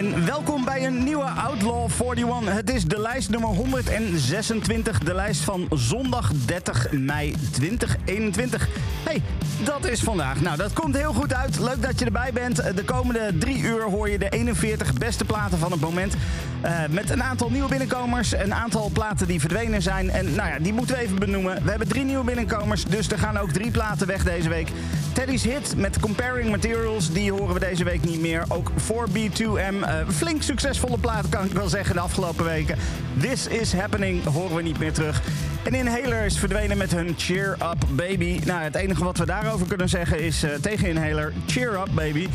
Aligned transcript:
Goedemiddag. 0.00 0.20
Outlaw 0.20 0.20
41. 0.20 0.20
En 0.20 0.26
welkom 0.26 0.64
bij 0.64 0.86
een 0.86 1.04
nieuwe 1.04 1.24
Outlaw 1.24 1.90
41. 2.00 2.54
Het 2.54 2.70
is 2.70 2.84
de 2.84 3.00
lijst 3.00 3.30
nummer 3.30 3.50
126, 3.50 4.98
de 4.98 5.14
lijst 5.14 5.40
van 5.40 5.66
zondag 5.70 6.32
30 6.46 6.92
mei 6.92 7.34
2021. 7.50 8.68
Hey, 9.04 9.22
dat 9.64 9.86
is 9.86 10.00
vandaag. 10.00 10.40
Nou, 10.40 10.56
dat 10.56 10.72
komt 10.72 10.96
heel 10.96 11.12
goed 11.12 11.34
uit. 11.34 11.58
Leuk 11.58 11.82
dat 11.82 11.98
je 11.98 12.04
erbij 12.04 12.32
bent. 12.32 12.76
De 12.76 12.84
komende 12.84 13.38
drie 13.38 13.58
uur 13.58 13.82
hoor 13.82 14.10
je 14.10 14.18
de 14.18 14.28
41 14.28 14.92
beste 14.92 15.24
platen 15.24 15.58
van 15.58 15.70
het 15.70 15.80
moment. 15.80 16.14
Uh, 16.64 16.80
met 16.90 17.10
een 17.10 17.22
aantal 17.22 17.50
nieuwe 17.50 17.68
binnenkomers, 17.68 18.32
een 18.32 18.54
aantal 18.54 18.90
platen 18.92 19.26
die 19.26 19.40
verdwenen 19.40 19.82
zijn. 19.82 20.10
En 20.10 20.34
nou 20.34 20.48
ja, 20.48 20.58
die 20.58 20.72
moeten 20.72 20.96
we 20.96 21.02
even 21.02 21.18
benoemen. 21.18 21.62
We 21.62 21.70
hebben 21.70 21.88
drie 21.88 22.04
nieuwe 22.04 22.24
binnenkomers, 22.24 22.84
dus 22.84 23.08
er 23.08 23.18
gaan 23.18 23.36
ook 23.36 23.50
drie 23.50 23.70
platen 23.70 24.06
weg 24.06 24.24
deze 24.24 24.48
week. 24.48 24.68
Teddy's 25.12 25.42
hit 25.42 25.76
met 25.76 26.00
Comparing 26.00 26.50
Materials, 26.50 27.12
die 27.12 27.32
horen 27.32 27.54
we 27.54 27.60
deze 27.60 27.84
week 27.84 28.04
niet 28.04 28.20
meer. 28.20 28.44
Ook 28.48 28.70
4B2M, 28.70 29.74
uh, 29.74 29.94
flink 30.08 30.42
succesvolle 30.42 30.98
plaat 30.98 31.28
kan 31.28 31.44
ik 31.44 31.52
wel 31.52 31.68
zeggen 31.68 31.94
de 31.94 32.00
afgelopen 32.00 32.44
weken. 32.44 32.78
This 33.20 33.46
is 33.46 33.72
Happening 33.72 34.24
horen 34.24 34.56
we 34.56 34.62
niet 34.62 34.78
meer 34.78 34.92
terug. 34.92 35.22
En 35.62 35.74
Inhaler 35.74 36.24
is 36.24 36.38
verdwenen 36.38 36.76
met 36.76 36.90
hun 36.92 37.14
Cheer 37.16 37.52
Up 37.52 37.84
Baby. 37.88 38.40
Nou, 38.44 38.62
het 38.62 38.74
enige 38.74 39.04
wat 39.04 39.18
we 39.18 39.26
daarover 39.26 39.66
kunnen 39.66 39.88
zeggen 39.88 40.20
is 40.20 40.44
uh, 40.44 40.50
tegen 40.50 40.88
Inhaler, 40.88 41.32
Cheer 41.46 41.72
Up 41.72 41.88
Baby. 41.94 42.28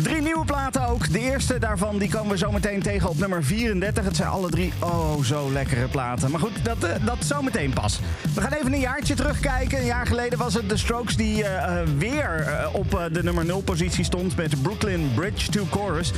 Drie 0.00 0.22
nieuwe 0.22 0.44
platen 0.44 0.86
ook. 0.86 1.12
De 1.12 1.18
eerste 1.18 1.58
daarvan 1.58 1.98
die 1.98 2.08
komen 2.08 2.30
we 2.30 2.38
zo 2.38 2.52
meteen 2.52 2.82
tegen 2.82 3.08
op 3.08 3.18
nummer 3.18 3.44
34. 3.44 4.04
Het 4.04 4.16
zijn 4.16 4.28
alle 4.28 4.50
drie 4.50 4.72
oh 4.78 5.24
zo 5.24 5.52
lekkere 5.52 5.86
platen. 5.86 6.30
Maar 6.30 6.40
goed, 6.40 6.64
dat, 6.64 6.84
uh, 6.84 6.90
dat 7.04 7.24
zometeen 7.24 7.72
pas. 7.72 8.00
We 8.34 8.40
gaan 8.40 8.52
even 8.52 8.72
een 8.72 8.80
jaartje 8.80 9.14
terugkijken. 9.14 9.78
Een 9.78 9.84
jaar 9.84 10.06
geleden 10.06 10.38
was 10.38 10.54
het 10.54 10.68
The 10.68 10.76
Strokes 10.76 11.16
die 11.16 11.42
uh, 11.42 11.80
weer 11.98 12.46
uh, 12.48 12.74
op 12.74 13.10
de 13.12 13.22
nummer 13.22 13.44
0 13.44 13.62
positie 13.62 14.04
stond 14.04 14.36
met 14.36 14.62
Brooklyn 14.62 15.10
Bridge 15.14 15.50
to 15.50 15.66
Chorus. 15.70 16.12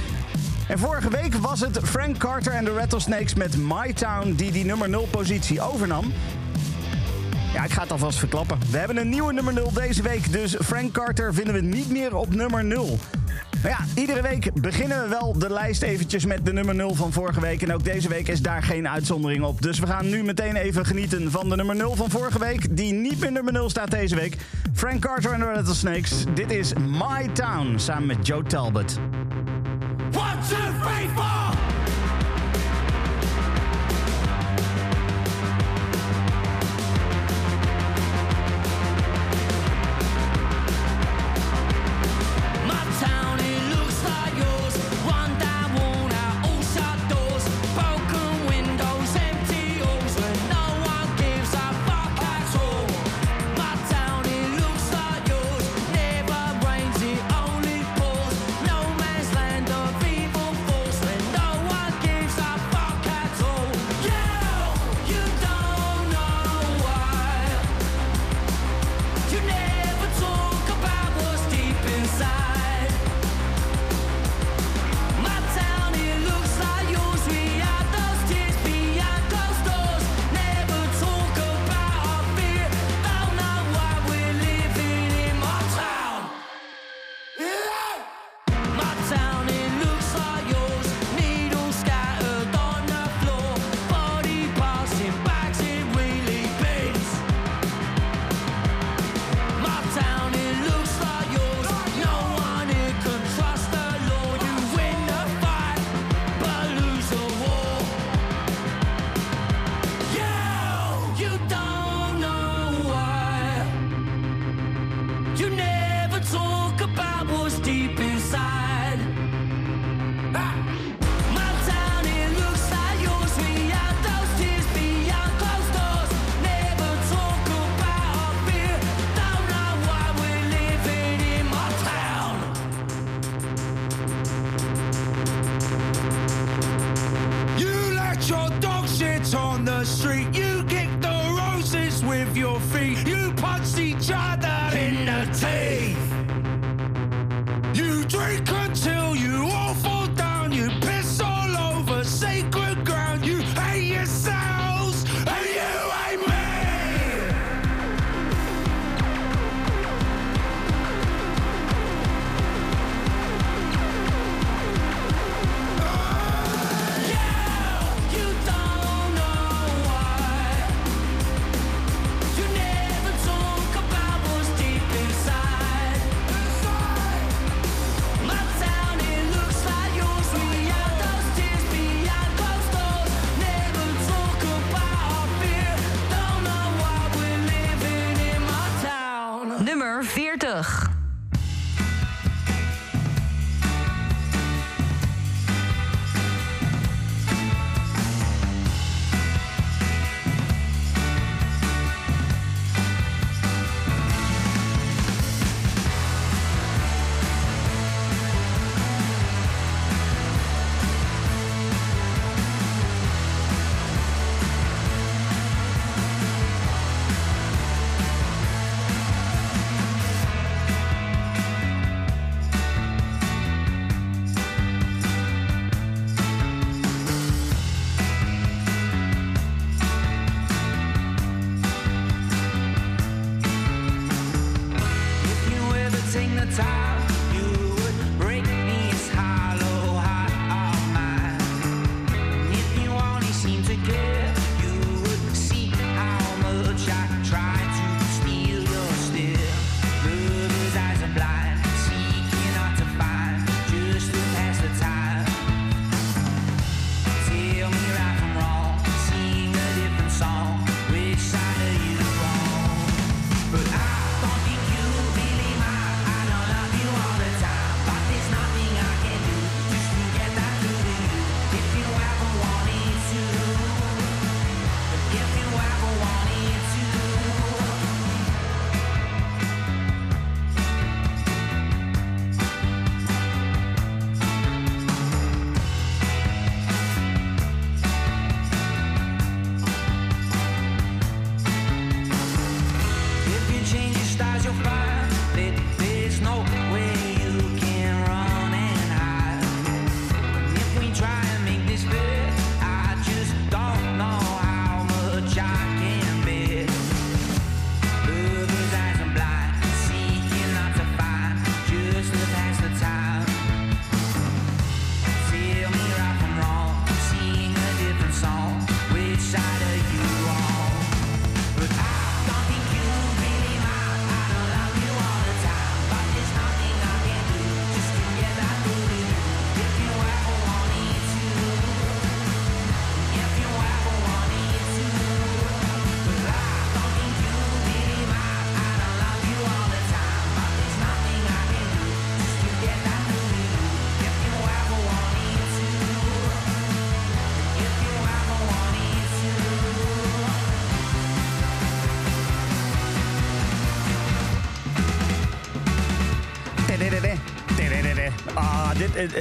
En 0.68 0.78
vorige 0.78 1.10
week 1.10 1.34
was 1.34 1.60
het 1.60 1.78
Frank 1.82 2.18
Carter 2.18 2.52
en 2.52 2.64
de 2.64 2.72
Rattlesnakes 2.72 3.34
met 3.34 3.56
My 3.56 3.92
Town 3.92 4.32
die 4.36 4.52
die 4.52 4.64
nummer 4.64 4.88
0 4.88 5.08
positie 5.10 5.60
overnam. 5.60 6.12
Ja, 7.54 7.64
ik 7.64 7.70
ga 7.70 7.82
het 7.82 7.92
alvast 7.92 8.18
verklappen. 8.18 8.58
We 8.70 8.78
hebben 8.78 8.96
een 8.96 9.08
nieuwe 9.08 9.32
nummer 9.32 9.52
0 9.52 9.72
deze 9.72 10.02
week, 10.02 10.32
dus 10.32 10.56
Frank 10.62 10.92
Carter 10.92 11.34
vinden 11.34 11.54
we 11.54 11.60
niet 11.60 11.90
meer 11.90 12.16
op 12.16 12.34
nummer 12.34 12.64
0. 12.64 12.98
Nou 13.64 13.76
ja, 13.78 14.00
iedere 14.00 14.22
week 14.22 14.50
beginnen 14.60 15.02
we 15.02 15.08
wel 15.08 15.38
de 15.38 15.50
lijst 15.50 15.82
eventjes 15.82 16.24
met 16.24 16.44
de 16.46 16.52
nummer 16.52 16.74
0 16.74 16.94
van 16.94 17.12
vorige 17.12 17.40
week. 17.40 17.62
En 17.62 17.72
ook 17.72 17.84
deze 17.84 18.08
week 18.08 18.28
is 18.28 18.42
daar 18.42 18.62
geen 18.62 18.88
uitzondering 18.88 19.44
op. 19.44 19.62
Dus 19.62 19.78
we 19.78 19.86
gaan 19.86 20.08
nu 20.08 20.22
meteen 20.22 20.56
even 20.56 20.86
genieten 20.86 21.30
van 21.30 21.48
de 21.48 21.56
nummer 21.56 21.76
0 21.76 21.96
van 21.96 22.10
vorige 22.10 22.38
week. 22.38 22.76
Die 22.76 22.92
niet 22.92 23.20
meer 23.20 23.32
nummer 23.32 23.52
0 23.52 23.70
staat 23.70 23.90
deze 23.90 24.14
week. 24.14 24.36
Frank 24.74 25.00
Carter 25.00 25.32
en 25.32 25.38
de 25.38 25.44
Rattlesnakes. 25.44 26.24
Dit 26.34 26.50
is 26.50 26.72
My 26.72 27.28
Town 27.32 27.78
samen 27.78 28.06
met 28.06 28.26
Joe 28.26 28.42
Talbot. 28.42 28.98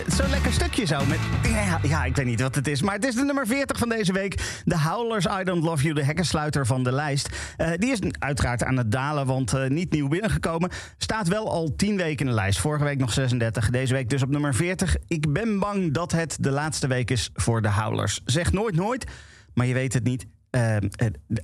Zo'n 0.08 0.30
lekker 0.30 0.54
stukje 0.54 0.86
zo. 0.86 1.06
Met, 1.06 1.20
ja, 1.44 1.80
ja, 1.84 2.06
ik 2.06 2.16
weet 2.16 2.26
niet 2.26 2.42
wat 2.42 2.56
het 2.56 2.68
is. 2.68 2.82
Maar 2.82 2.96
het 2.96 3.06
is 3.06 3.16
de 3.16 3.24
nummer 3.24 3.48
40 3.48 3.78
van 3.78 3.90
deze 3.90 4.14
week. 4.14 4.62
De 4.66 4.80
Howlers, 4.80 5.26
I 5.26 5.44
Don't 5.44 5.64
Love 5.64 5.84
You, 5.84 5.96
de 5.96 6.04
hekkensluiter 6.04 6.66
van 6.66 6.84
de 6.84 6.92
lijst. 6.92 7.30
Eh, 7.58 7.72
die 7.78 7.92
is 7.92 8.00
uiteraard 8.20 8.64
aan 8.64 8.78
het 8.78 8.92
dalen, 8.92 9.26
want 9.26 9.54
eh, 9.54 9.70
niet 9.70 9.92
nieuw 9.92 10.08
binnengekomen. 10.08 10.70
Staat 10.98 11.28
wel 11.28 11.52
al 11.52 11.76
10 11.76 11.98
weken 11.98 12.26
in 12.26 12.32
de 12.32 12.38
lijst. 12.38 12.60
Vorige 12.60 12.84
week 12.84 12.98
nog 12.98 13.14
36, 13.14 13.70
deze 13.70 13.94
week 13.94 14.10
dus 14.10 14.24
op 14.24 14.30
nummer 14.30 14.56
40. 14.56 14.96
Ik 15.08 15.34
ben 15.34 15.60
bang 15.60 15.94
dat 15.94 16.12
het 16.12 16.38
de 16.40 16.52
laatste 16.52 16.88
week 16.88 17.12
is 17.12 17.30
voor 17.34 17.62
de 17.62 17.72
Howlers. 17.72 18.22
Zeg 18.26 18.52
nooit 18.52 18.76
nooit, 18.76 19.06
maar 19.54 19.66
je 19.66 19.74
weet 19.74 19.94
het 19.94 20.04
niet. 20.04 20.26
Uh, 20.56 20.76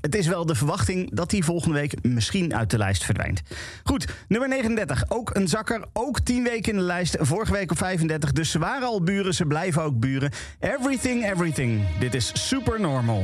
het 0.02 0.16
is 0.16 0.28
wel 0.28 0.46
de 0.46 0.56
verwachting 0.56 1.16
dat 1.16 1.32
hij 1.32 1.42
volgende 1.42 1.76
week 1.76 2.04
misschien 2.04 2.56
uit 2.56 2.70
de 2.70 2.78
lijst 2.78 3.04
verdwijnt. 3.04 3.42
Goed, 3.84 4.08
nummer 4.28 4.50
39. 4.50 5.04
Ook 5.08 5.36
een 5.36 5.48
zakker. 5.48 5.86
Ook 5.94 6.20
10 6.20 6.44
weken 6.44 6.72
in 6.72 6.78
de 6.78 6.84
lijst. 6.84 7.16
Vorige 7.20 7.52
week 7.52 7.72
op 7.72 7.78
35. 7.78 8.32
Dus 8.32 8.52
ze 8.52 8.60
waren 8.60 8.88
al 8.88 9.04
buren. 9.04 9.34
Ze 9.34 9.46
blijven 9.46 9.84
ook 9.84 10.00
buren. 10.00 10.32
Everything, 10.60 11.32
everything. 11.32 11.82
Dit 12.00 12.14
is 12.14 12.48
super 12.48 12.80
normal. 12.80 13.24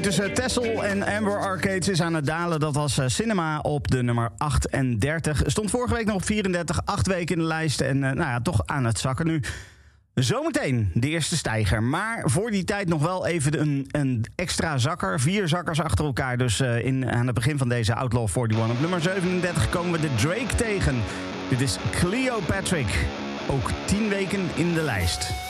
tussen 0.00 0.34
Tessel 0.34 0.84
en 0.84 1.02
Amber 1.02 1.38
Arcades 1.38 1.88
is 1.88 2.02
aan 2.02 2.14
het 2.14 2.26
dalen. 2.26 2.60
Dat 2.60 2.74
was 2.74 2.98
eh, 2.98 3.06
Cinema 3.08 3.58
op 3.58 3.90
de 3.90 4.02
nummer 4.02 4.30
38. 4.36 5.42
Stond 5.46 5.70
vorige 5.70 5.94
week 5.94 6.06
nog 6.06 6.14
op 6.14 6.24
34, 6.24 6.80
acht 6.84 7.06
weken 7.06 7.36
in 7.36 7.42
de 7.42 7.48
lijst. 7.48 7.80
En 7.80 8.04
eh, 8.04 8.10
nou 8.10 8.30
ja, 8.30 8.40
toch 8.40 8.62
aan 8.66 8.84
het 8.84 8.98
zakken 8.98 9.26
nu. 9.26 9.40
Zometeen 10.14 10.90
de 10.94 11.08
eerste 11.08 11.36
stijger. 11.36 11.82
Maar 11.82 12.22
voor 12.24 12.50
die 12.50 12.64
tijd 12.64 12.88
nog 12.88 13.02
wel 13.02 13.26
even 13.26 13.60
een, 13.60 13.86
een 13.90 14.24
extra 14.34 14.78
zakker. 14.78 15.20
Vier 15.20 15.48
zakkers 15.48 15.80
achter 15.80 16.04
elkaar. 16.04 16.36
Dus 16.36 16.60
eh, 16.60 16.84
in, 16.84 17.10
aan 17.10 17.26
het 17.26 17.34
begin 17.34 17.58
van 17.58 17.68
deze 17.68 17.94
Outlaw 17.94 18.28
41. 18.28 18.70
Op 18.70 18.80
nummer 18.80 19.00
37 19.00 19.70
komen 19.70 19.92
we 19.92 20.00
de 20.00 20.14
Drake 20.14 20.54
tegen. 20.54 20.96
Dit 21.48 21.60
is 21.60 21.78
Cleopatra, 21.90 22.78
Ook 23.48 23.70
tien 23.84 24.08
weken 24.08 24.48
in 24.54 24.74
de 24.74 24.82
lijst. 24.82 25.49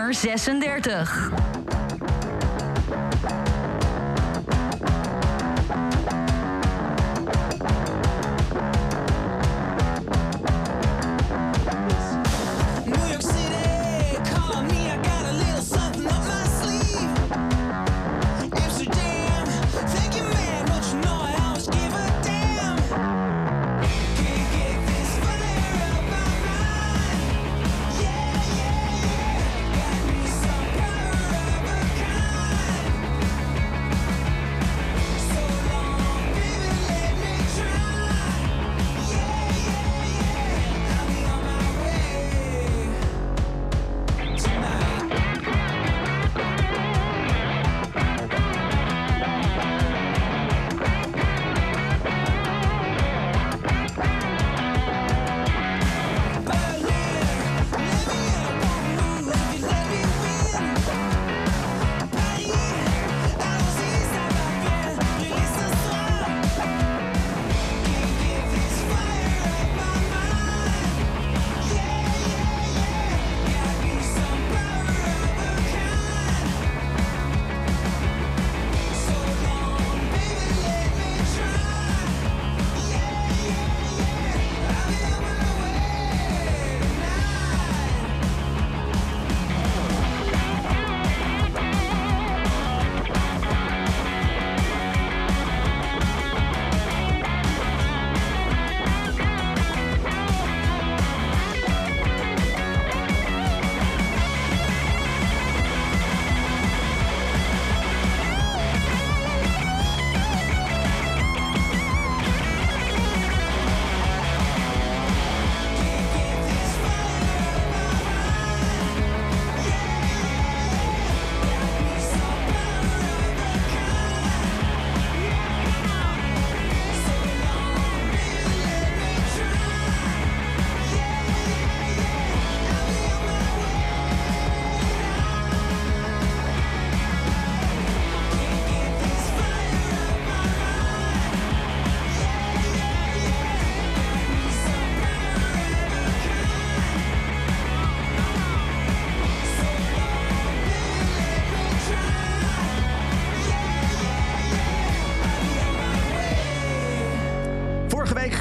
nummer 0.00 0.14
36. 0.14 1.19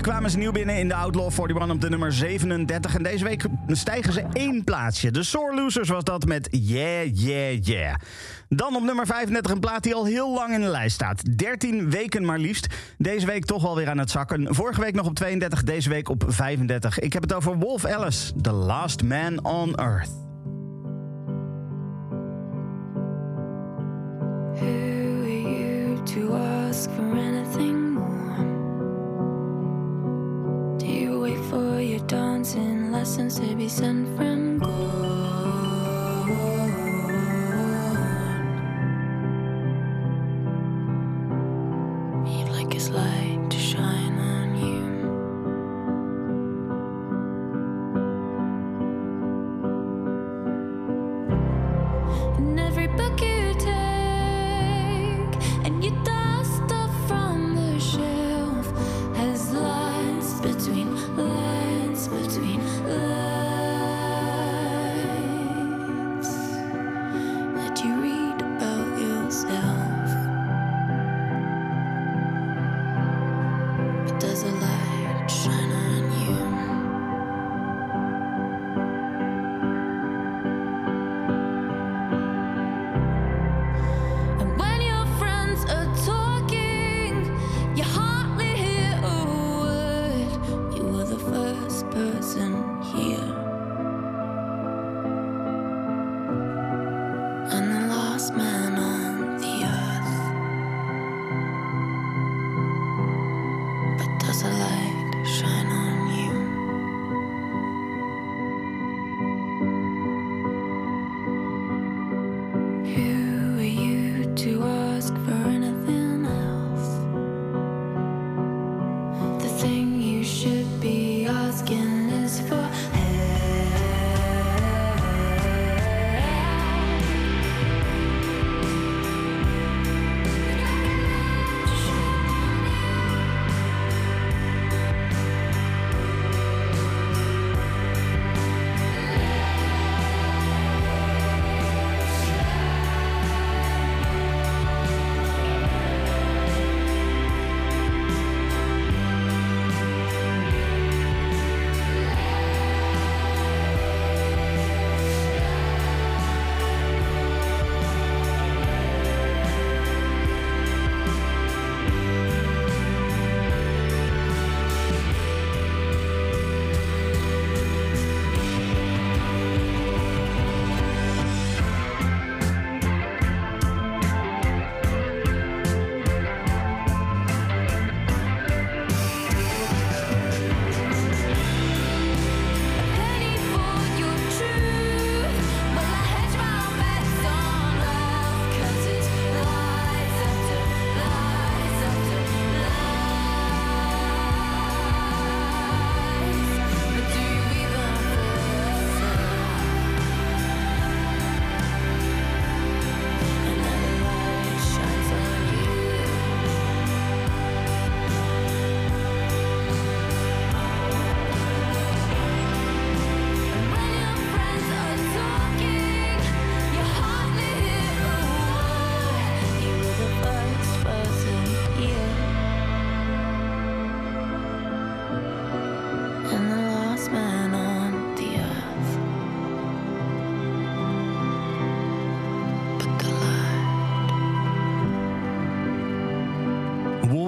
Kwamen 0.09 0.29
ze 0.29 0.37
nieuw 0.37 0.51
binnen 0.51 0.77
in 0.77 0.87
de 0.87 0.93
Outlaw 0.93 1.31
41 1.31 1.69
op 1.69 1.81
de 1.81 1.89
nummer 1.89 2.13
37. 2.13 2.95
En 2.95 3.03
deze 3.03 3.23
week 3.23 3.45
stijgen 3.67 4.13
ze 4.13 4.25
één 4.33 4.63
plaatsje. 4.63 5.11
De 5.11 5.23
Sore 5.23 5.55
Losers 5.55 5.89
was 5.89 6.03
dat 6.03 6.25
met 6.25 6.47
Yeah, 6.51 7.09
Yeah, 7.13 7.63
Yeah. 7.63 7.95
Dan 8.47 8.75
op 8.75 8.83
nummer 8.83 9.05
35 9.05 9.51
een 9.51 9.59
plaat 9.59 9.83
die 9.83 9.95
al 9.95 10.05
heel 10.05 10.33
lang 10.33 10.53
in 10.53 10.61
de 10.61 10.67
lijst 10.67 10.95
staat. 10.95 11.37
13 11.37 11.89
weken 11.89 12.25
maar 12.25 12.39
liefst. 12.39 12.67
Deze 12.97 13.25
week 13.25 13.45
toch 13.45 13.61
wel 13.61 13.75
weer 13.75 13.89
aan 13.89 13.97
het 13.97 14.11
zakken. 14.11 14.55
Vorige 14.55 14.81
week 14.81 14.95
nog 14.95 15.05
op 15.05 15.15
32, 15.15 15.63
deze 15.63 15.89
week 15.89 16.09
op 16.09 16.23
35. 16.27 16.99
Ik 16.99 17.13
heb 17.13 17.21
het 17.21 17.33
over 17.33 17.57
Wolf 17.57 17.85
Alice, 17.85 18.33
The 18.41 18.51
Last 18.51 19.03
Man 19.03 19.45
on 19.45 19.75
Earth. 19.75 20.11
Who 24.55 24.65
are 25.21 25.41
you 25.41 26.03
to 26.03 26.33
ask 26.33 26.89
for 26.89 27.11
anything 27.11 27.78
for 31.49 31.81
your 31.81 31.99
dancing 32.01 32.91
lessons 32.91 33.39
to 33.39 33.55
be 33.55 33.67
sent 33.67 34.15
from 34.15 34.59
God? 34.59 35.18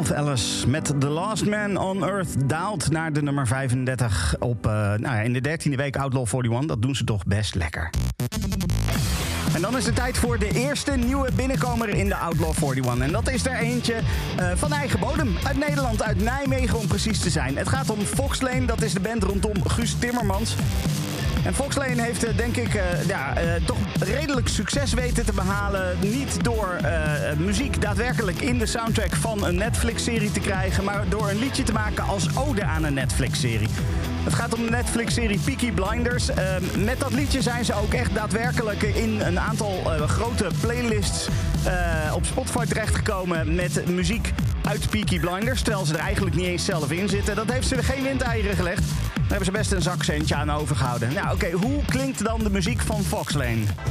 Wolf 0.02 0.12
Alice 0.12 0.70
met 0.70 0.94
The 1.00 1.08
Last 1.08 1.46
Man 1.46 1.78
on 1.78 2.06
Earth 2.06 2.50
daalt 2.50 2.92
naar 2.92 3.14
de 3.14 3.22
nummer 3.22 3.48
35 3.48 4.36
op, 4.40 4.66
eh, 4.66 4.72
nou 4.72 5.02
ja, 5.02 5.20
in 5.20 5.34
de 5.34 5.42
13e 5.42 5.76
week 5.76 5.98
Outlaw 5.98 6.28
41. 6.28 6.66
Dat 6.66 6.82
doen 6.82 6.96
ze 6.96 7.04
toch 7.04 7.26
best 7.26 7.56
lekker. 7.56 7.90
En 9.54 9.62
dan 9.62 9.78
is 9.78 9.86
het 9.86 9.96
tijd 9.96 10.18
voor 10.18 10.40
de 10.40 10.50
eerste 10.54 10.92
nieuwe 10.92 11.30
binnenkomer 11.36 11.90
in 11.90 12.08
de 12.08 12.16
Outlaw 12.16 12.54
41. 12.62 13.06
En 13.06 13.12
dat 13.12 13.30
is 13.30 13.46
er 13.46 13.58
eentje 13.58 13.96
eh, 14.38 14.52
van 14.56 14.74
eigen 14.74 15.00
bodem. 15.00 15.36
Uit 15.44 15.58
Nederland, 15.58 16.04
uit 16.04 16.24
Nijmegen 16.24 16.80
om 16.80 16.88
precies 16.88 17.20
te 17.20 17.30
zijn. 17.30 17.58
Het 17.58 17.70
gaat 17.70 17.90
om 17.90 18.00
Foxlane, 18.00 18.66
dat 18.66 18.82
is 18.82 18.94
de 18.94 19.00
band 19.00 19.24
rondom 19.24 19.68
Guus 19.68 19.96
Timmermans. 20.00 20.56
En 21.44 21.54
Foxlane 21.54 22.02
heeft, 22.02 22.24
eh, 22.24 22.38
denk 22.38 22.56
ik, 22.56 22.74
eh, 22.74 23.08
ja, 23.08 23.36
eh, 23.36 23.64
toch 23.66 23.78
redelijk 24.02 24.48
succes 24.48 24.94
weten 24.94 25.26
te 25.26 25.34
behalen. 25.34 25.98
Niet 26.00 26.44
door 26.44 26.74
eh, 26.74 27.38
muziek 27.38 27.82
daadwerkelijk 27.82 28.42
in 28.42 28.58
de 28.58 28.66
soundtrack 28.66 29.16
van 29.16 29.46
een 29.46 29.56
Netflix-serie 29.56 30.32
te 30.32 30.40
krijgen... 30.40 30.84
maar 30.84 31.04
door 31.10 31.30
een 31.30 31.40
liedje 31.40 31.64
te 31.64 31.74
maken 31.74 32.04
als 32.04 32.38
ode 32.38 32.64
aan 32.64 32.84
een 32.84 32.94
Netflix-serie. 32.94 33.68
Het 34.24 34.34
gaat 34.34 34.54
om 34.54 34.64
de 34.64 34.70
Netflix-serie 34.70 35.40
Peaky 35.40 35.72
Blinders. 35.72 36.30
Eh, 36.30 36.56
met 36.78 37.00
dat 37.00 37.14
liedje 37.14 37.42
zijn 37.42 37.66
ze 37.66 37.74
ook 37.74 37.94
echt 37.94 38.14
daadwerkelijk 38.14 38.82
in 38.82 39.22
een 39.22 39.40
aantal 39.40 39.82
eh, 39.86 40.02
grote 40.02 40.48
playlists 40.60 41.28
eh, 41.64 42.16
op 42.16 42.26
Spotify 42.26 42.66
terechtgekomen 42.66 43.56
met 43.56 43.88
muziek 43.88 44.34
uit 44.62 44.90
Peaky 44.90 45.20
Blinders. 45.20 45.62
Terwijl 45.62 45.86
ze 45.86 45.94
er 45.94 46.00
eigenlijk 46.00 46.36
niet 46.36 46.46
eens 46.46 46.66
zelf 46.66 46.92
in 46.92 47.10
zitten. 47.10 47.36
Dat 47.36 47.52
heeft 47.52 47.68
ze 47.68 47.84
geen 47.84 48.04
windeieren 48.04 48.56
gelegd 48.56 48.84
hebben 49.32 49.46
ze 49.46 49.52
best 49.52 49.72
een 49.72 49.82
zakcentje 49.82 50.36
aan 50.36 50.52
overgehouden. 50.52 51.14
Nou 51.14 51.34
oké, 51.34 51.52
hoe 51.52 51.86
klinkt 51.86 52.24
dan 52.24 52.44
de 52.44 52.50
muziek 52.50 52.82
van 52.82 53.04
Foxlane? 53.04 53.64
Lane? 53.66 53.82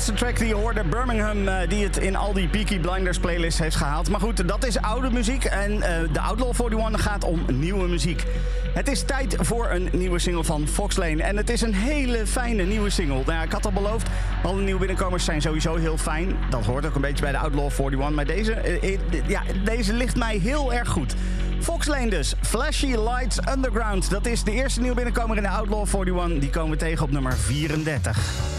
Laatste 0.00 0.24
track 0.24 0.38
die 0.38 0.48
je 0.48 0.54
hoorde, 0.54 0.84
Birmingham, 0.84 1.48
eh, 1.48 1.68
die 1.68 1.84
het 1.84 1.96
in 1.96 2.16
al 2.16 2.32
die 2.32 2.48
Peaky 2.48 2.78
Blinders 2.78 3.18
playlists 3.18 3.60
heeft 3.60 3.76
gehaald. 3.76 4.10
Maar 4.10 4.20
goed, 4.20 4.48
dat 4.48 4.66
is 4.66 4.80
oude 4.80 5.10
muziek 5.10 5.44
en 5.44 5.82
eh, 5.82 6.12
de 6.12 6.20
Outlaw 6.20 6.52
41 6.60 7.02
gaat 7.02 7.24
om 7.24 7.44
nieuwe 7.52 7.88
muziek. 7.88 8.24
Het 8.74 8.88
is 8.88 9.02
tijd 9.02 9.36
voor 9.38 9.70
een 9.70 9.88
nieuwe 9.92 10.18
single 10.18 10.44
van 10.44 10.68
Fox 10.68 10.96
Lane. 10.96 11.22
En 11.22 11.36
het 11.36 11.50
is 11.50 11.60
een 11.60 11.74
hele 11.74 12.26
fijne 12.26 12.62
nieuwe 12.62 12.90
single. 12.90 13.14
Nou 13.14 13.32
ja, 13.32 13.42
ik 13.42 13.52
had 13.52 13.64
al 13.64 13.72
beloofd, 13.72 14.08
alle 14.42 14.60
nieuwe 14.60 14.78
binnenkomers 14.78 15.24
zijn 15.24 15.42
sowieso 15.42 15.76
heel 15.76 15.98
fijn. 15.98 16.36
Dat 16.50 16.64
hoort 16.64 16.86
ook 16.86 16.94
een 16.94 17.00
beetje 17.00 17.22
bij 17.22 17.32
de 17.32 17.38
Outlaw 17.38 17.70
41. 17.70 18.10
Maar 18.10 18.26
deze, 18.26 18.52
eh, 18.52 18.98
ja, 19.26 19.42
deze 19.64 19.92
ligt 19.92 20.16
mij 20.16 20.36
heel 20.36 20.72
erg 20.72 20.88
goed. 20.88 21.14
Fox 21.60 21.86
Lane 21.86 22.10
dus, 22.10 22.34
Flashy 22.40 22.94
Lights 22.96 23.38
Underground. 23.54 24.10
Dat 24.10 24.26
is 24.26 24.44
de 24.44 24.52
eerste 24.52 24.80
nieuwe 24.80 24.96
binnenkomer 24.96 25.36
in 25.36 25.42
de 25.42 25.48
Outlaw 25.48 25.86
41. 25.86 26.40
Die 26.40 26.50
komen 26.50 26.78
tegen 26.78 27.04
op 27.04 27.10
nummer 27.10 27.36
34. 27.36 28.49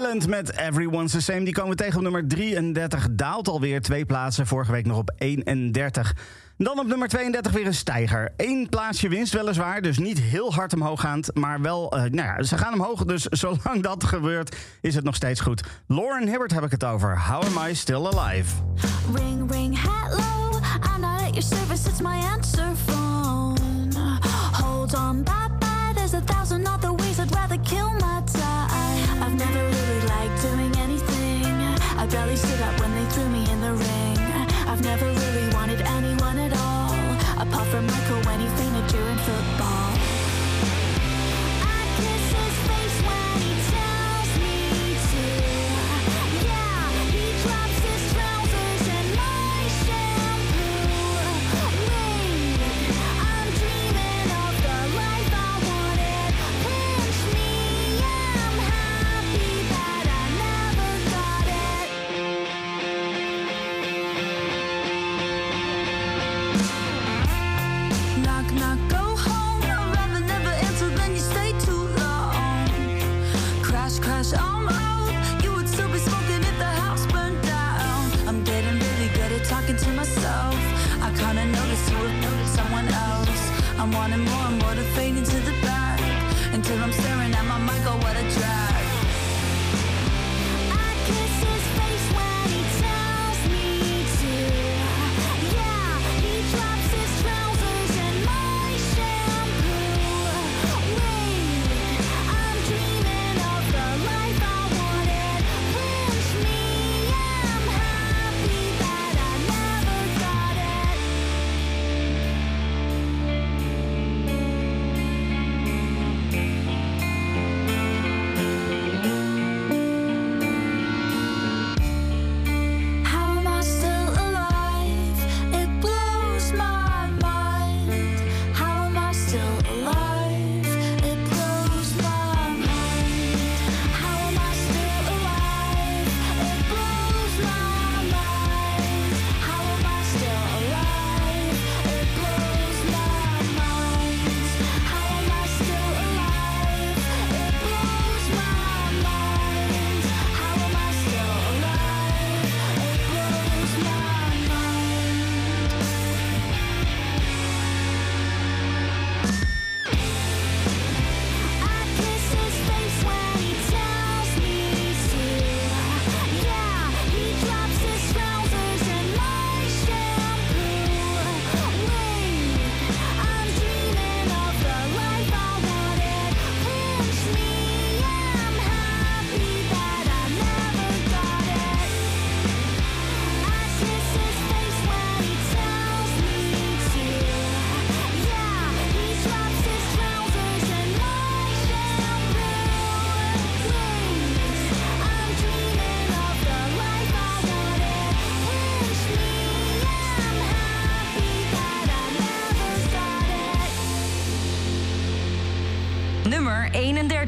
Met 0.09 0.57
Everyone's 0.57 1.13
the 1.13 1.21
Same. 1.21 1.45
Die 1.45 1.53
komen 1.53 1.71
we 1.71 1.77
tegen 1.77 1.97
op 1.97 2.03
nummer 2.03 2.29
33. 2.29 3.09
Daalt 3.11 3.49
alweer 3.49 3.81
twee 3.81 4.05
plaatsen. 4.05 4.47
Vorige 4.47 4.73
week 4.73 4.87
nog 4.87 4.99
op 4.99 5.11
31. 5.19 6.15
Dan 6.57 6.79
op 6.79 6.87
nummer 6.87 7.09
32 7.09 7.53
weer 7.53 7.67
een 7.67 7.75
stijger. 7.75 8.33
Eén 8.37 8.69
plaatsje 8.69 9.09
winst 9.09 9.33
weliswaar, 9.33 9.83
dus 9.83 9.99
niet 9.99 10.19
heel 10.21 10.55
hard 10.55 10.75
omhooggaand. 10.75 11.35
Maar 11.35 11.61
wel, 11.61 11.97
uh, 11.97 12.01
nou 12.01 12.17
ja, 12.17 12.43
ze 12.43 12.59
gaan 12.59 12.73
omhoog. 12.73 13.05
Dus 13.05 13.23
zolang 13.43 13.83
dat 13.83 14.05
gebeurt, 14.05 14.57
is 14.81 14.95
het 14.95 15.05
nog 15.05 15.15
steeds 15.15 15.41
goed. 15.41 15.63
Lauren 15.87 16.29
Hibbert 16.29 16.53
heb 16.53 16.65
ik 16.65 16.71
het 16.71 16.85
over. 16.85 17.21
How 17.27 17.45
am 17.45 17.69
I 17.69 17.75
still 17.75 18.07
alive? 18.07 18.55
Ring, 19.15 19.51
ring, 19.51 19.83
hello. 19.83 20.59
I'm 20.95 21.01
not 21.01 21.21
at 21.21 21.35
your 21.35 21.43
service, 21.43 21.89
it's 21.89 22.01
my 22.01 22.21
answer 22.35 22.77
phone. 22.87 23.57
Hold 24.53 24.95
on, 24.95 25.23
bye-bye, 25.23 25.93
there's 25.95 26.15
a 26.15 26.21
thousand 26.21 26.67
other 26.67 26.88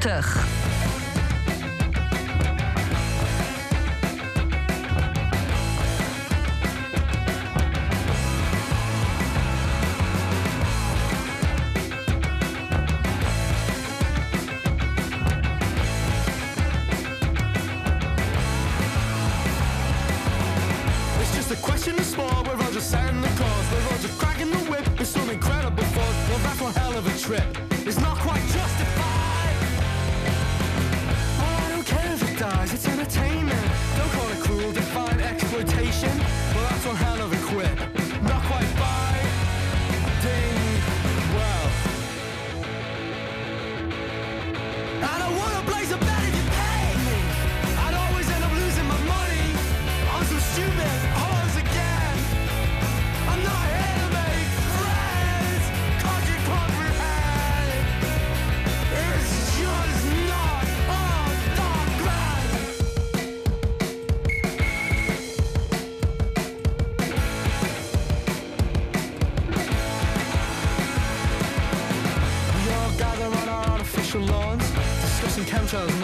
40. 0.00 0.49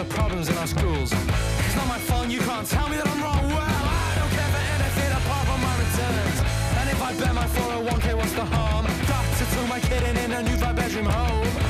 problems 0.09 0.49
in 0.49 0.57
our 0.57 0.67
schools. 0.67 1.11
It's 1.11 1.75
not 1.75 1.87
my 1.87 1.99
fault, 1.99 2.29
you 2.29 2.39
can't 2.39 2.67
tell 2.67 2.87
me 2.89 2.97
that 2.97 3.07
I'm 3.07 3.21
wrong. 3.21 3.47
Well, 3.47 3.59
I 3.59 4.13
don't 4.19 4.33
care 4.37 4.51
for 4.55 4.63
anything 4.75 5.11
apart 5.19 5.45
from 5.47 5.59
my 5.67 5.75
returns. 5.83 6.37
And 6.79 6.89
if 6.89 7.01
I 7.01 7.11
bet 7.19 7.33
my 7.35 7.47
401k, 7.47 8.15
what's 8.15 8.33
the 8.33 8.45
harm? 8.45 8.85
Doctor 9.07 9.45
to 9.45 9.67
my 9.67 9.79
kid 9.79 10.03
in 10.03 10.31
a 10.31 10.43
new 10.43 10.57
five-bedroom 10.57 11.05
home. 11.05 11.66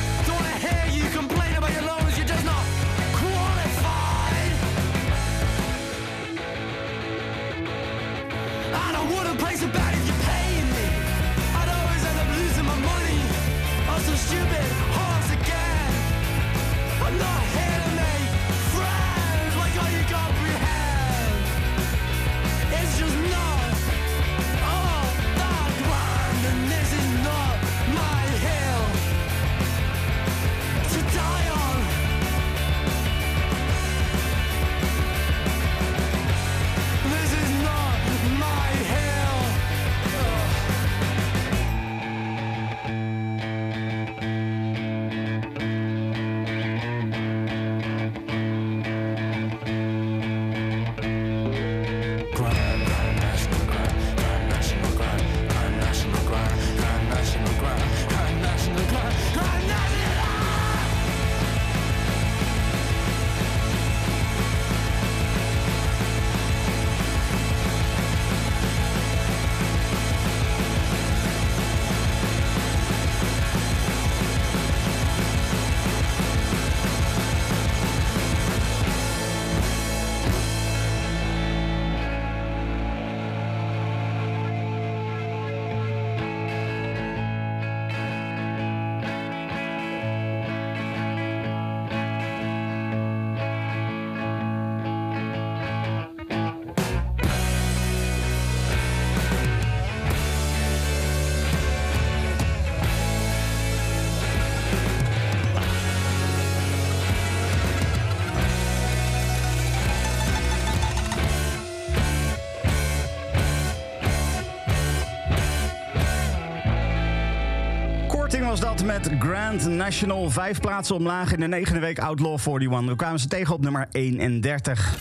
Was 118.60 118.78
dat 118.78 118.86
met 118.86 119.10
Grand 119.20 119.68
National. 119.68 120.30
Vijf 120.30 120.60
plaatsen 120.60 120.96
omlaag 120.96 121.34
in 121.34 121.40
de 121.40 121.48
negende 121.48 121.80
week 121.80 122.00
Outlaw 122.00 122.38
41. 122.40 122.90
We 122.90 122.96
kwamen 122.96 123.20
ze 123.20 123.28
tegen 123.28 123.54
op 123.54 123.62
nummer 123.62 123.88
31. 123.92 124.98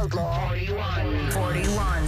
Outlaw 0.00 0.52
41. 0.52 1.36
41. 1.54 2.02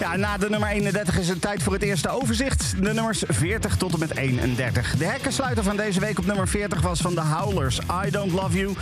Ja, 0.00 0.16
na 0.16 0.36
de 0.36 0.50
nummer 0.50 0.68
31 0.68 1.18
is 1.18 1.28
het 1.28 1.40
tijd 1.40 1.62
voor 1.62 1.72
het 1.72 1.82
eerste 1.82 2.08
overzicht. 2.08 2.74
De 2.82 2.92
nummers 2.92 3.22
40 3.28 3.76
tot 3.76 3.92
en 3.92 3.98
met 3.98 4.16
31. 4.16 4.96
De 4.96 5.04
hekkensluiter 5.04 5.64
van 5.64 5.76
deze 5.76 6.00
week 6.00 6.18
op 6.18 6.26
nummer 6.26 6.48
40 6.48 6.80
was 6.80 7.00
van 7.00 7.14
The 7.14 7.20
Howlers. 7.20 7.78
I 8.06 8.10
Don't 8.10 8.32
Love 8.32 8.58
You. 8.58 8.74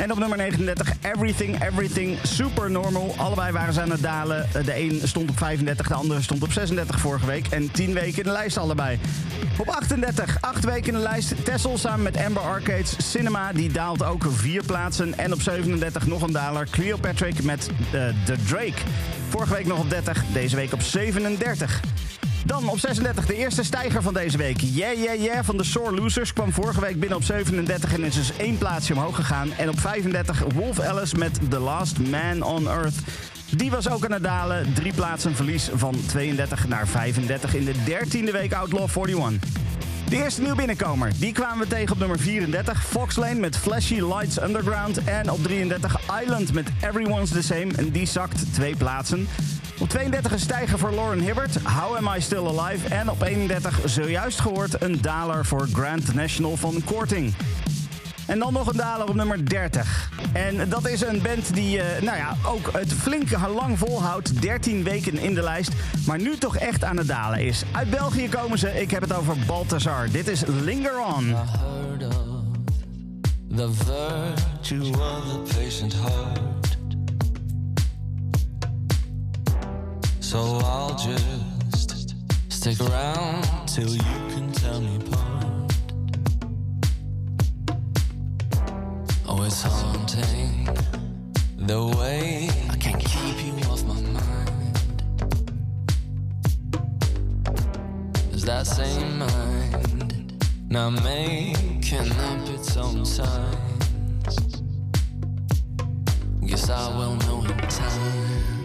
En 0.00 0.12
op 0.12 0.18
nummer 0.18 0.38
39 0.38 0.92
Everything, 1.02 1.62
Everything, 1.62 2.18
Super 2.22 2.70
Normal. 2.70 3.14
Allebei 3.16 3.52
waren 3.52 3.74
ze 3.74 3.80
aan 3.80 3.90
het 3.90 4.02
dalen. 4.02 4.48
De 4.64 4.76
een 4.76 5.00
stond 5.04 5.30
op 5.30 5.38
35, 5.38 5.88
de 5.88 5.94
andere 5.94 6.22
stond 6.22 6.42
op 6.42 6.52
36 6.52 7.00
vorige 7.00 7.26
week. 7.26 7.46
En 7.46 7.70
10 7.70 7.94
weken 7.94 8.18
in 8.18 8.24
de 8.24 8.30
lijst 8.30 8.56
allebei. 8.56 8.98
Op 9.58 9.68
38, 9.68 10.36
8 10.40 10.64
weken 10.64 10.86
in 10.86 10.92
de 10.92 11.02
lijst. 11.02 11.44
Tessel 11.44 11.78
samen 11.78 12.02
met 12.02 12.16
Amber 12.16 12.42
Arcades. 12.42 13.10
Cinema, 13.10 13.52
die 13.52 13.72
daalt 13.72 14.04
ook 14.04 14.24
vier 14.28 14.62
plaatsen. 14.64 15.18
En 15.18 15.32
op 15.32 15.42
37 15.42 16.06
nog 16.06 16.22
een 16.22 16.32
daler. 16.32 16.66
Cleopatrick 16.70 17.42
met 17.42 17.70
uh, 17.94 18.08
The 18.24 18.36
Drake. 18.46 18.80
Vorige 19.28 19.54
week 19.54 19.66
nog 19.66 19.78
op 19.78 19.90
30, 19.90 20.24
deze 20.32 20.56
week 20.56 20.72
op 20.72 20.82
37. 20.82 21.80
Dan 22.46 22.68
op 22.68 22.78
36 22.78 23.26
de 23.26 23.34
eerste 23.34 23.64
stijger 23.64 24.02
van 24.02 24.14
deze 24.14 24.36
week. 24.36 24.60
Yeah, 24.60 25.02
yeah, 25.02 25.22
yeah 25.22 25.44
van 25.44 25.56
de 25.56 25.64
Sore 25.64 25.94
Losers 25.94 26.32
kwam 26.32 26.52
vorige 26.52 26.80
week 26.80 27.00
binnen 27.00 27.18
op 27.18 27.24
37 27.24 27.92
en 27.94 28.04
is 28.04 28.14
dus 28.14 28.36
één 28.36 28.58
plaatsje 28.58 28.92
omhoog 28.92 29.14
gegaan. 29.14 29.52
En 29.52 29.68
op 29.68 29.80
35 29.80 30.42
Wolf 30.54 30.80
Alice 30.80 31.16
met 31.16 31.50
The 31.50 31.58
Last 31.58 31.98
Man 31.98 32.42
on 32.42 32.68
Earth. 32.68 32.94
Die 33.50 33.70
was 33.70 33.88
ook 33.88 34.04
aan 34.04 34.12
het 34.12 34.22
dalen. 34.22 34.74
Drie 34.74 34.92
plaatsen 34.92 35.34
verlies 35.34 35.70
van 35.74 35.94
32 36.06 36.68
naar 36.68 36.88
35 36.88 37.54
in 37.54 37.64
de 37.64 37.74
13e 37.74 38.32
week 38.32 38.52
Outlaw 38.52 38.88
41. 39.06 39.48
De 40.08 40.16
eerste 40.16 40.42
nieuw 40.42 40.54
binnenkomer, 40.54 41.12
die 41.18 41.32
kwamen 41.32 41.58
we 41.58 41.66
tegen 41.66 41.92
op 41.92 41.98
nummer 41.98 42.18
34. 42.18 42.86
Foxlane 42.86 43.40
met 43.40 43.56
Flashy 43.56 44.00
Lights 44.00 44.42
Underground. 44.42 45.04
En 45.04 45.30
op 45.30 45.42
33 45.42 46.00
Island 46.22 46.52
met 46.52 46.68
Everyone's 46.80 47.30
the 47.30 47.42
Same. 47.42 47.68
En 47.76 47.90
die 47.90 48.06
zakt 48.06 48.54
twee 48.54 48.76
plaatsen. 48.76 49.28
Op 49.80 49.88
32 49.88 50.32
een 50.32 50.38
stijger 50.38 50.78
voor 50.78 50.92
Lauren 50.92 51.20
Hibbert, 51.20 51.62
How 51.62 51.96
Am 51.96 52.14
I 52.16 52.20
Still 52.20 52.46
Alive? 52.46 52.88
En 52.88 53.10
op 53.10 53.22
31, 53.22 53.80
zojuist 53.84 54.40
gehoord, 54.40 54.82
een 54.82 55.00
daler 55.00 55.46
voor 55.46 55.68
Grand 55.72 56.14
National 56.14 56.56
van 56.56 56.82
Korting. 56.84 57.34
En 58.26 58.38
dan 58.38 58.52
nog 58.52 58.66
een 58.66 58.76
daler 58.76 59.08
op 59.08 59.14
nummer 59.14 59.48
30. 59.48 60.10
En 60.32 60.68
dat 60.68 60.88
is 60.88 61.00
een 61.00 61.22
band 61.22 61.54
die 61.54 61.76
uh, 61.76 61.84
nou 62.00 62.16
ja, 62.16 62.36
ook 62.46 62.72
het 62.72 62.92
flink 62.92 63.30
lang 63.54 63.78
volhoudt. 63.78 64.42
13 64.42 64.82
weken 64.82 65.18
in 65.18 65.34
de 65.34 65.42
lijst. 65.42 65.70
Maar 66.06 66.20
nu 66.20 66.36
toch 66.36 66.56
echt 66.56 66.84
aan 66.84 66.96
het 66.96 67.06
dalen 67.06 67.40
is. 67.40 67.62
Uit 67.72 67.90
België 67.90 68.28
komen 68.28 68.58
ze. 68.58 68.80
Ik 68.80 68.90
heb 68.90 69.02
het 69.02 69.12
over 69.12 69.36
Balthazar. 69.46 70.10
Dit 70.10 70.28
is 70.28 70.42
Linger 70.46 71.04
On. 71.16 71.36
The 73.56 73.72
virtue 73.72 74.90
of 74.90 75.44
the 75.46 75.54
patient 75.54 75.92
heart. 75.92 76.59
So 80.30 80.60
I'll 80.62 80.94
just 80.94 82.14
stick 82.50 82.80
around 82.88 83.66
till 83.66 83.90
you 83.90 84.12
can 84.32 84.52
tell 84.52 84.80
me 84.80 84.94
apart. 84.98 85.74
Oh, 89.26 89.42
it's 89.42 89.62
haunting 89.62 90.68
the 91.56 91.84
way 91.98 92.48
I 92.70 92.76
can't 92.76 93.00
keep 93.00 93.44
you 93.44 93.68
off 93.68 93.82
my 93.82 94.00
mind. 94.02 95.02
Is 98.32 98.44
that 98.44 98.68
same 98.68 99.18
mind 99.18 100.46
now 100.68 100.90
making 100.90 102.12
up 102.12 102.48
its 102.50 102.76
own 102.76 103.04
signs? 103.04 104.62
Guess 106.46 106.70
I 106.70 106.96
will 106.96 107.16
know 107.16 107.42
in 107.42 107.58
time. 107.68 108.59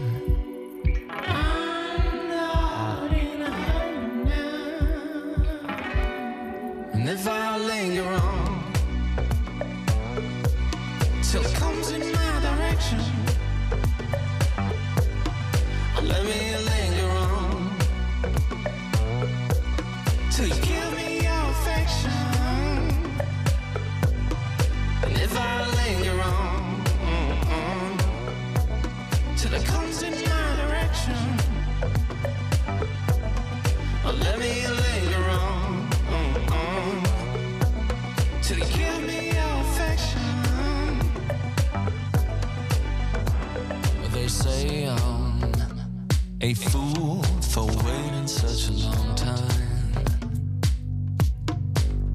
If 7.09 7.27
I 7.27 7.57
linger 7.57 8.07
on 8.07 8.24
a 46.45 46.53
fool 46.53 47.23
for 47.41 47.65
waiting 47.65 48.27
such 48.27 48.69
a 48.69 48.73
long 48.73 49.15
time. 49.15 49.93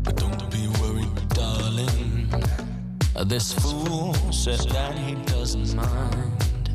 But 0.05 0.15
don't 0.15 0.49
be 0.53 0.69
worried, 0.81 1.29
darling. 1.31 2.33
This 3.27 3.53
fool 3.53 4.15
said 4.31 4.61
that 4.71 4.97
he 4.97 5.17
doesn't 5.35 5.75
mind. 5.75 6.69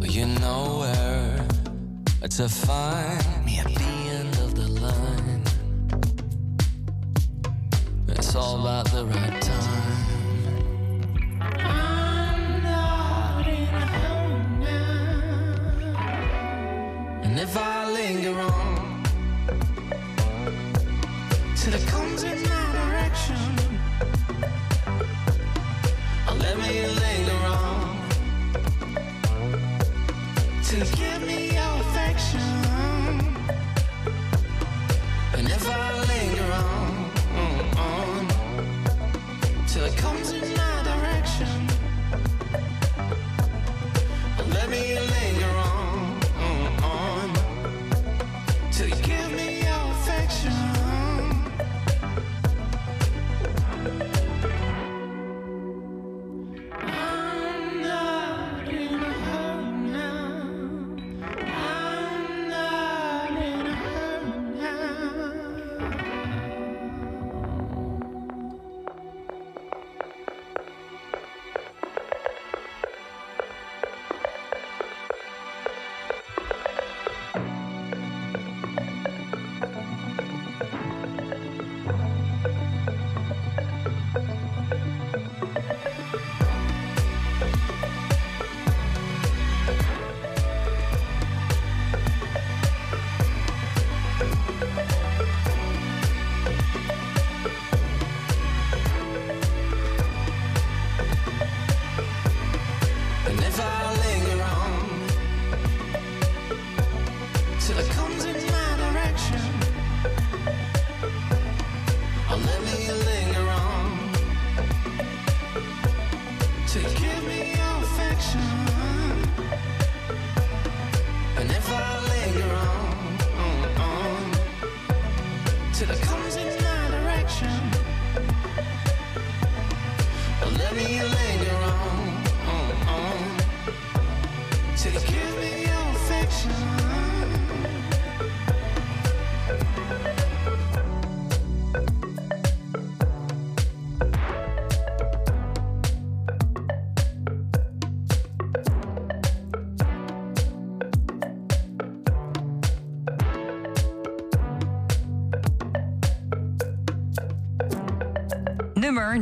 You 0.00 0.26
know 0.26 0.78
where 0.82 1.48
to 2.28 2.48
find 2.48 3.44
me 3.44 3.58
at 3.58 3.66
the 3.82 3.94
end 4.18 4.34
of 4.44 4.54
the 4.54 4.68
line. 4.86 5.42
It's 8.06 8.36
all 8.36 8.60
about 8.60 8.86
the 8.92 9.06
right 9.06 9.42
time. 9.42 9.79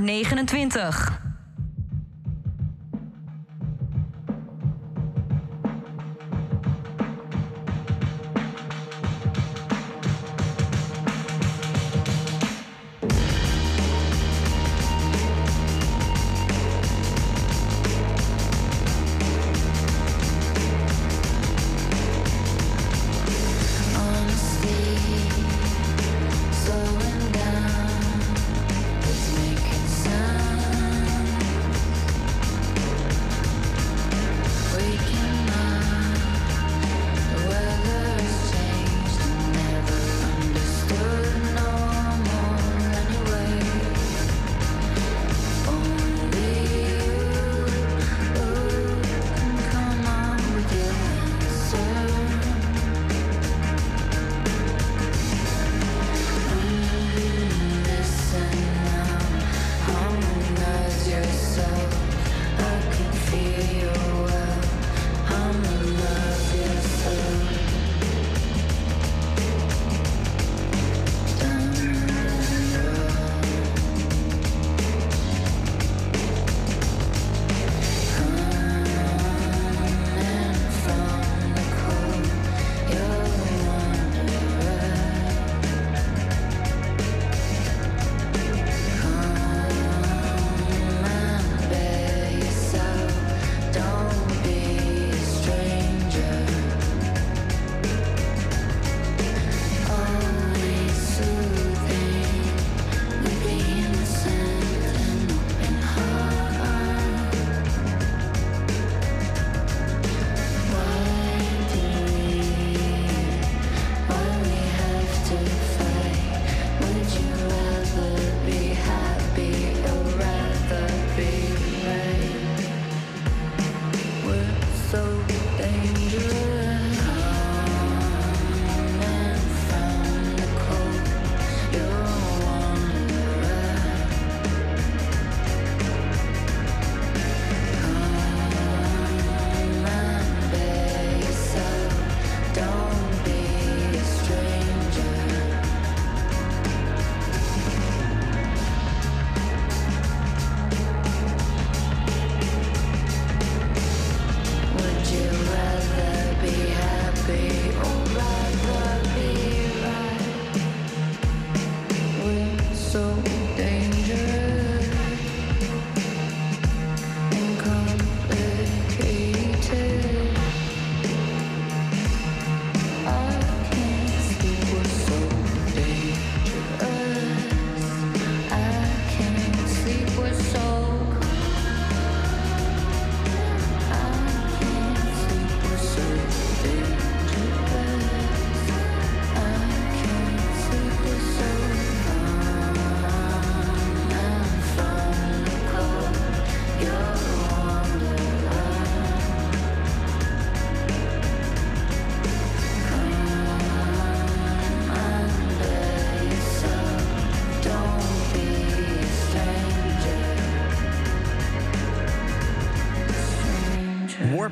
29. 0.08 1.07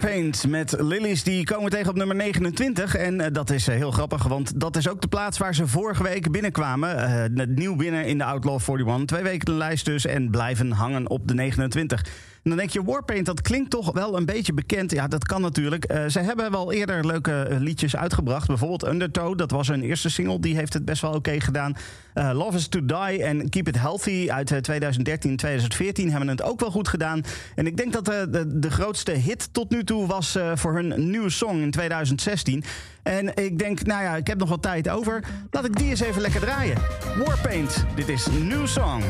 Warpaint 0.06 0.46
met 0.48 0.74
Lilies, 0.78 1.22
die 1.22 1.44
komen 1.44 1.70
tegen 1.70 1.88
op 1.88 1.96
nummer 1.96 2.16
29. 2.16 2.94
En 2.94 3.20
eh, 3.20 3.32
dat 3.32 3.50
is 3.50 3.68
eh, 3.68 3.74
heel 3.74 3.90
grappig, 3.90 4.22
want 4.22 4.60
dat 4.60 4.76
is 4.76 4.88
ook 4.88 5.00
de 5.00 5.08
plaats 5.08 5.38
waar 5.38 5.54
ze 5.54 5.66
vorige 5.66 6.02
week 6.02 6.30
binnenkwamen. 6.30 7.34
Net 7.34 7.56
nieuw 7.56 7.76
binnen 7.76 8.06
in 8.06 8.18
de 8.18 8.24
Outlaw 8.24 8.60
41. 8.60 9.04
Twee 9.04 9.22
weken 9.22 9.44
de 9.44 9.52
lijst 9.52 9.84
dus 9.84 10.06
en 10.06 10.30
blijven 10.30 10.70
hangen 10.70 11.10
op 11.10 11.28
de 11.28 11.34
29. 11.34 12.04
Dan 12.48 12.56
denk 12.56 12.70
je, 12.70 12.84
Warpaint, 12.84 13.26
dat 13.26 13.40
klinkt 13.40 13.70
toch 13.70 13.92
wel 13.92 14.16
een 14.16 14.24
beetje 14.24 14.52
bekend. 14.52 14.90
Ja, 14.90 15.08
dat 15.08 15.24
kan 15.24 15.40
natuurlijk. 15.40 15.84
Eh, 15.84 16.06
ze 16.06 16.20
hebben 16.20 16.50
wel 16.50 16.72
eerder 16.72 17.06
leuke 17.06 17.42
eh, 17.42 17.58
liedjes 17.58 17.96
uitgebracht. 17.96 18.46
Bijvoorbeeld 18.46 18.86
Undertow, 18.86 19.38
dat 19.38 19.50
was 19.50 19.68
hun 19.68 19.82
eerste 19.82 20.10
single. 20.10 20.40
Die 20.40 20.56
heeft 20.56 20.72
het 20.72 20.84
best 20.84 21.02
wel 21.02 21.12
oké 21.12 21.40
gedaan. 21.40 21.76
Eh, 22.14 22.30
Love 22.34 22.56
is 22.56 22.68
to 22.68 22.84
Die 22.84 23.22
en 23.22 23.48
Keep 23.48 23.68
It 23.68 23.78
Healthy 23.78 24.30
uit 24.30 24.50
eh, 24.50 24.58
2013 24.58 25.36
2014 25.36 26.10
hebben 26.10 26.28
het 26.28 26.42
ook 26.42 26.60
wel 26.60 26.70
goed 26.70 26.88
gedaan. 26.88 27.22
En 27.54 27.66
ik 27.66 27.76
denk 27.76 27.92
dat 27.92 28.04
de, 28.04 28.58
de 28.58 28.70
grootste 28.70 29.12
hit 29.12 29.48
tot 29.52 29.70
nu 29.70 29.84
toe 29.84 30.06
was 30.06 30.38
voor 30.54 30.74
hun 30.74 31.10
nieuwe 31.10 31.30
song 31.30 31.60
in 31.60 31.70
2016. 31.70 32.64
En 33.02 33.36
ik 33.36 33.58
denk, 33.58 33.86
nou 33.86 34.02
ja, 34.02 34.16
ik 34.16 34.26
heb 34.26 34.38
nog 34.38 34.48
wat 34.48 34.62
tijd 34.62 34.88
over. 34.88 35.24
Laat 35.50 35.64
ik 35.64 35.76
die 35.76 35.88
eens 35.88 36.00
even 36.00 36.22
lekker 36.22 36.40
draaien. 36.40 36.76
Warpaint, 37.24 37.84
dit 37.94 38.08
is 38.08 38.26
New 38.26 38.66
Song. 38.66 39.02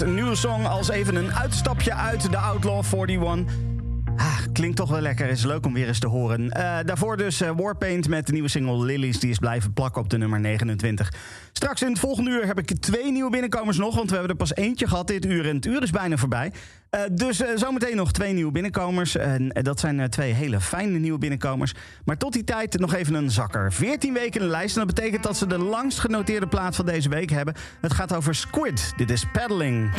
een 0.00 0.14
nieuwe 0.14 0.34
song 0.34 0.64
als 0.64 0.88
even 0.88 1.16
een 1.16 1.34
uitstapje 1.34 1.94
uit 1.94 2.30
de 2.30 2.36
Outlaw 2.36 2.84
41. 3.08 3.54
Ah, 4.16 4.38
klinkt 4.52 4.76
toch 4.76 4.90
wel 4.90 5.00
lekker. 5.00 5.28
Is 5.28 5.44
leuk 5.44 5.66
om 5.66 5.72
weer 5.72 5.86
eens 5.86 5.98
te 5.98 6.06
horen. 6.06 6.50
Eh, 6.50 6.76
daarvoor 6.84 7.16
dus 7.16 7.40
eh, 7.40 7.50
Warpaint 7.56 8.08
met 8.08 8.26
de 8.26 8.32
nieuwe 8.32 8.48
single 8.48 8.84
Lilies. 8.84 9.20
Die 9.20 9.30
is 9.30 9.38
blijven 9.38 9.72
plakken 9.72 10.02
op 10.02 10.10
de 10.10 10.18
nummer 10.18 10.40
29. 10.40 11.12
Straks 11.64 11.82
in 11.82 11.90
het 11.90 11.98
volgende 11.98 12.30
uur 12.30 12.46
heb 12.46 12.58
ik 12.58 12.78
twee 12.80 13.12
nieuwe 13.12 13.30
binnenkomers 13.30 13.76
nog. 13.76 13.94
Want 13.94 14.10
we 14.10 14.12
hebben 14.12 14.30
er 14.30 14.36
pas 14.36 14.54
eentje 14.54 14.88
gehad 14.88 15.06
dit 15.06 15.24
uur. 15.24 15.48
En 15.48 15.56
het 15.56 15.66
uur 15.66 15.82
is 15.82 15.90
bijna 15.90 16.16
voorbij. 16.16 16.52
Eh, 16.90 17.00
dus 17.12 17.40
uh, 17.40 17.48
zometeen 17.54 17.96
nog 17.96 18.12
twee 18.12 18.32
nieuwe 18.32 18.52
binnenkomers. 18.52 19.16
En 19.16 19.52
eh, 19.52 19.62
dat 19.62 19.80
zijn 19.80 20.10
twee 20.10 20.32
hele 20.32 20.60
fijne 20.60 20.98
nieuwe 20.98 21.18
binnenkomers. 21.18 21.74
Maar 22.04 22.16
tot 22.16 22.32
die 22.32 22.44
tijd 22.44 22.78
nog 22.78 22.94
even 22.94 23.14
een 23.14 23.30
zakker. 23.30 23.72
14 23.72 24.12
weken 24.12 24.40
in 24.40 24.46
de 24.46 24.52
lijst. 24.52 24.76
En 24.76 24.86
dat 24.86 24.94
betekent 24.94 25.22
dat 25.22 25.36
ze 25.36 25.46
de 25.46 25.58
langst 25.58 25.98
genoteerde 25.98 26.46
plaat 26.46 26.76
van 26.76 26.86
deze 26.86 27.08
week 27.08 27.30
hebben. 27.30 27.54
Het 27.80 27.92
gaat 27.92 28.14
over 28.14 28.34
Squid. 28.34 28.92
Dit 28.96 29.10
is 29.10 29.24
Paddling. 29.32 29.90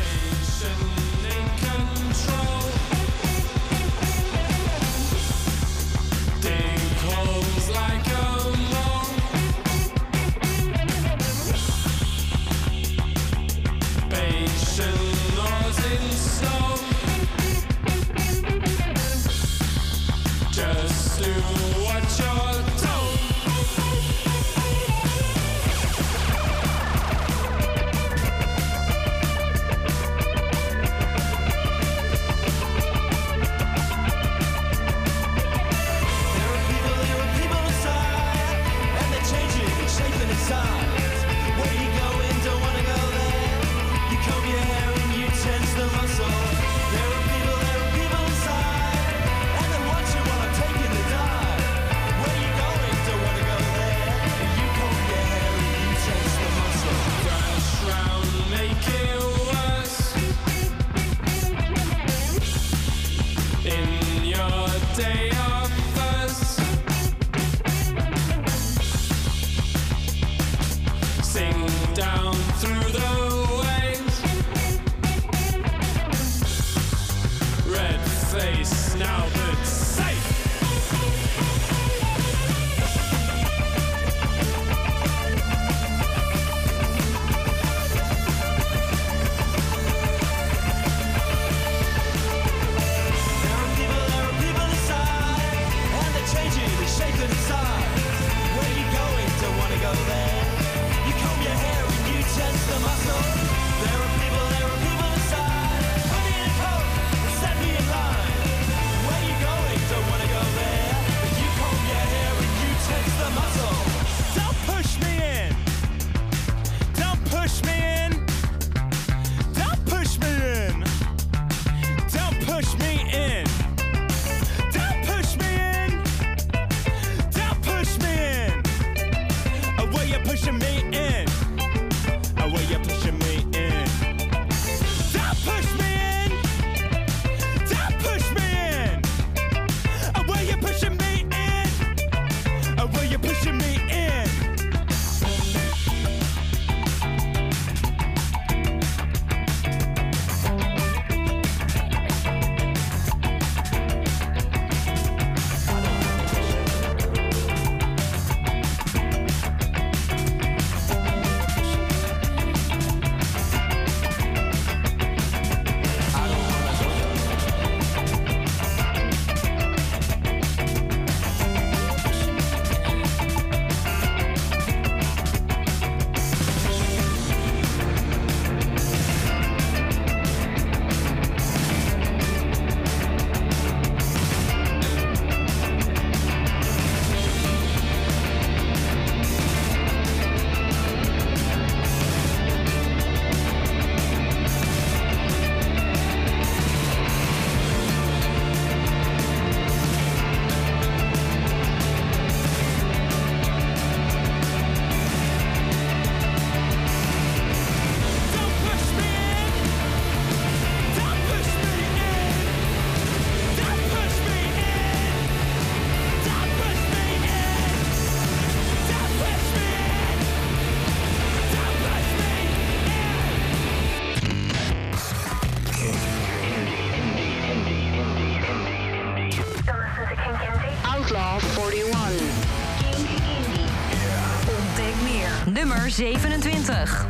27. 236.66 237.05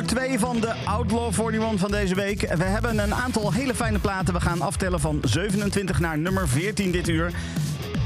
Uur 0.00 0.06
2 0.06 0.38
van 0.38 0.60
de 0.60 0.72
Outlaw 0.84 1.32
41 1.32 1.78
van 1.78 1.90
deze 1.90 2.14
week. 2.14 2.40
We 2.40 2.64
hebben 2.64 2.98
een 2.98 3.14
aantal 3.14 3.52
hele 3.52 3.74
fijne 3.74 3.98
platen. 3.98 4.34
We 4.34 4.40
gaan 4.40 4.60
aftellen 4.60 5.00
van 5.00 5.20
27 5.22 6.00
naar 6.00 6.18
nummer 6.18 6.48
14 6.48 6.90
dit 6.90 7.08
uur. 7.08 7.32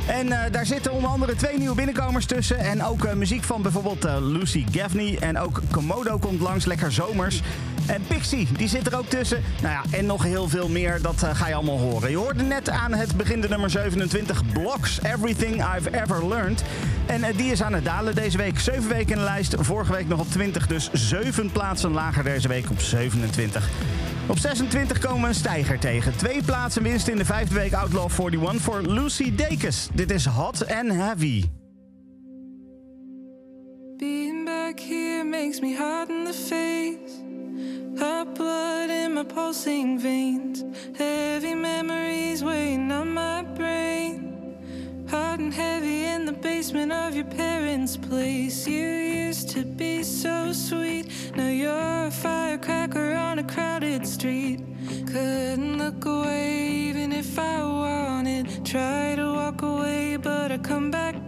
En 0.07 0.33
eh, 0.33 0.53
daar 0.53 0.67
zitten 0.67 0.93
onder 0.93 1.11
andere 1.11 1.37
twee 1.37 1.59
nieuwe 1.59 1.75
binnenkomers 1.75 2.27
tussen. 2.27 2.59
En 2.59 2.85
ook 2.85 3.05
eh, 3.05 3.15
muziek 3.15 3.45
van 3.45 3.63
bijvoorbeeld 3.63 4.05
eh, 4.05 4.17
Lucy 4.21 4.65
Gaffney. 4.71 5.17
En 5.21 5.39
ook 5.39 5.61
Komodo 5.71 6.19
komt 6.19 6.41
langs, 6.41 6.65
lekker 6.65 6.93
zomers. 6.93 7.43
En 7.87 8.03
Pixie, 8.07 8.49
die 8.57 8.69
zit 8.69 8.87
er 8.87 8.99
ook 8.99 9.09
tussen. 9.09 9.43
Nou 9.63 9.75
ja, 9.75 9.99
en 9.99 10.07
nog 10.07 10.23
heel 10.23 10.49
veel 10.49 10.69
meer, 10.69 11.03
dat 11.03 11.27
ga 11.33 11.49
je 11.49 11.55
allemaal 11.55 11.79
horen. 11.79 12.11
Je 12.11 12.17
hoorde 12.17 12.43
net 12.43 12.71
aan 12.71 12.95
het 12.95 13.17
begin 13.17 13.41
de 13.41 13.49
nummer 13.49 13.71
27, 13.71 14.43
Blocks, 14.53 15.03
Everything 15.03 15.55
I've 15.77 16.03
Ever 16.03 16.29
Learned. 16.29 16.65
En 17.15 17.23
eh, 17.23 17.37
die 17.37 17.51
is 17.51 17.63
aan 17.63 17.73
het 17.73 17.85
dalen 17.85 18.15
deze 18.15 18.37
week. 18.37 18.61
Zeven 18.61 18.89
weken 18.89 19.11
in 19.13 19.19
de 19.19 19.25
lijst, 19.25 19.55
vorige 19.59 19.93
week 19.93 20.09
nog 20.09 20.21
op 20.21 20.29
20. 20.29 20.67
Dus 20.67 20.91
zeven 20.93 21.53
plaatsen 21.53 21.93
lager 21.93 22.25
deze 22.25 22.49
week 22.49 22.71
op 22.71 22.81
27. 22.81 23.69
Op 24.27 24.39
26 24.39 24.99
komen 24.99 25.21
we 25.21 25.29
een 25.29 25.35
stijger 25.35 25.79
tegen. 25.79 26.17
Twee 26.17 26.43
plaatsen 26.43 26.83
winst 26.83 27.09
in 27.09 27.17
de 27.17 27.25
vijfde 27.25 27.55
week 27.55 27.73
Outlaw 27.73 28.11
41 28.11 28.61
voor 28.61 28.83
Lucy 28.83 29.35
Dacus. 29.35 29.89
Dit 29.93 30.11
is 30.11 30.27
Hot 30.27 30.73
and 30.75 30.93
Heavy. 30.93 31.45
Being 33.97 34.45
back 34.45 34.81
here 34.81 35.25
makes 35.25 35.61
me 35.61 35.77
hot 35.77 36.09
in 36.09 36.25
the 36.25 36.33
face. 36.33 37.23
Hot 38.05 38.35
blood 38.35 38.89
in 38.89 39.13
my 39.13 39.25
pulsing 39.25 40.01
veins. 40.01 40.14
If 57.35 57.41
I 57.41 57.65
wanted. 57.65 58.65
Try 58.65 59.17
to 59.17 59.27
walk 59.33 59.63
away, 59.63 60.17
but 60.17 60.53
I 60.53 60.59
come 60.59 60.91
back 60.91 61.24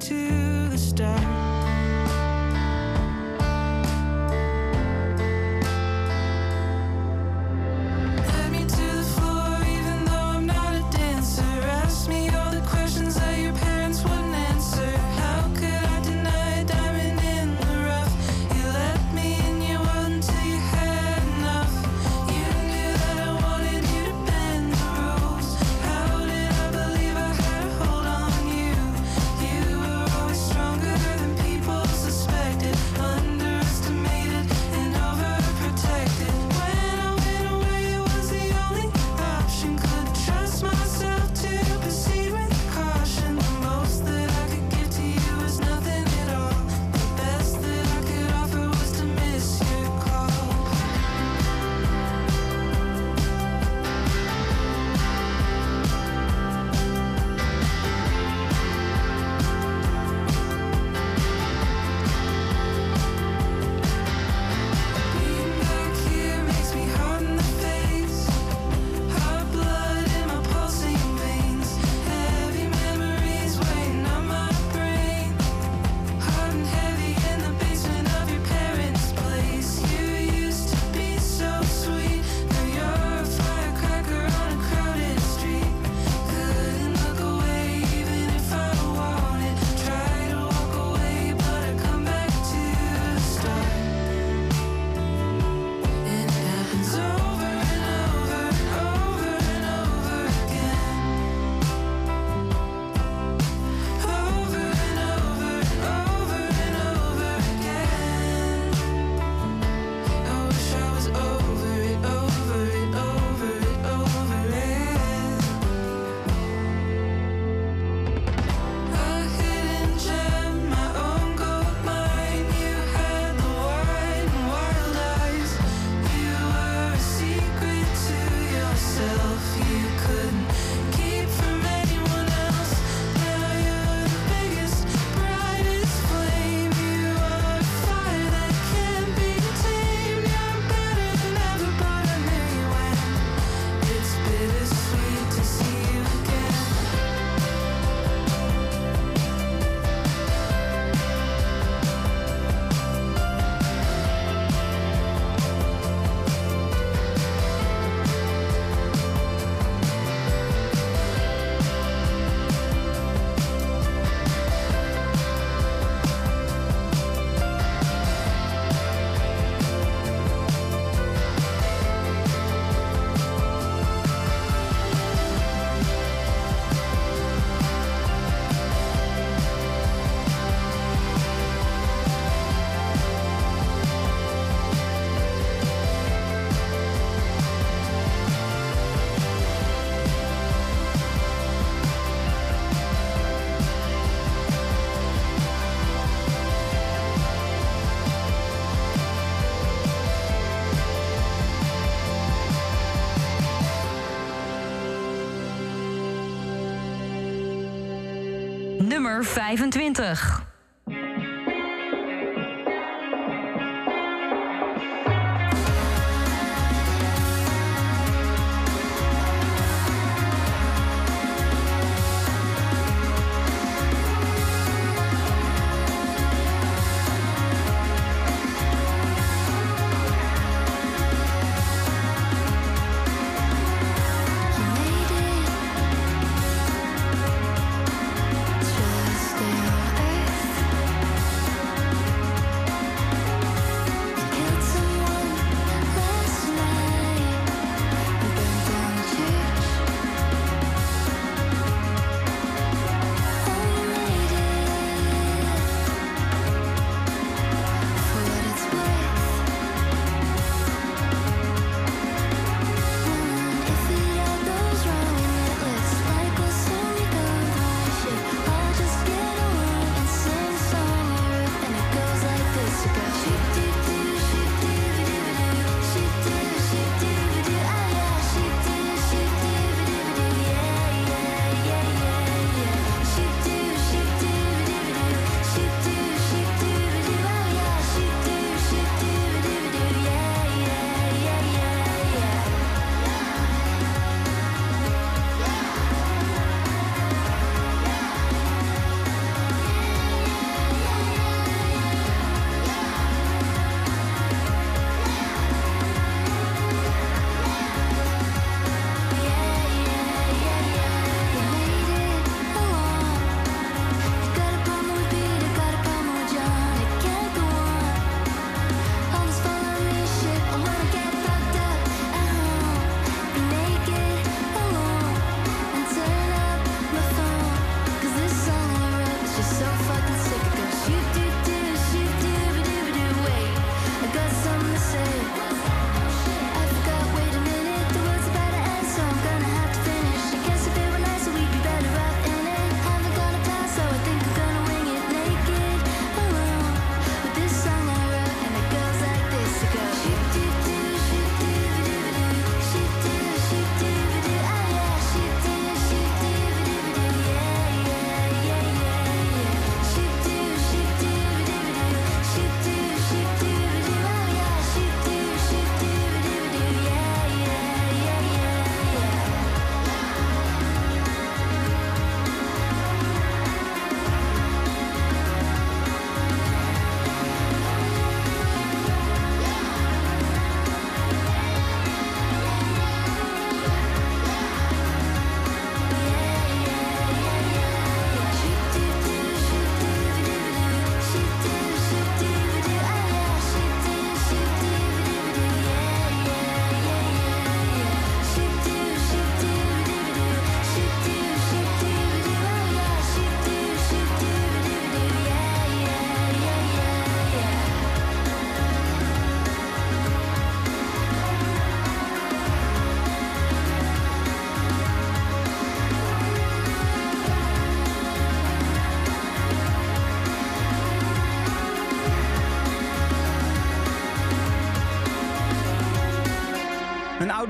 Nummer 209.16 209.24
25. 209.24 210.35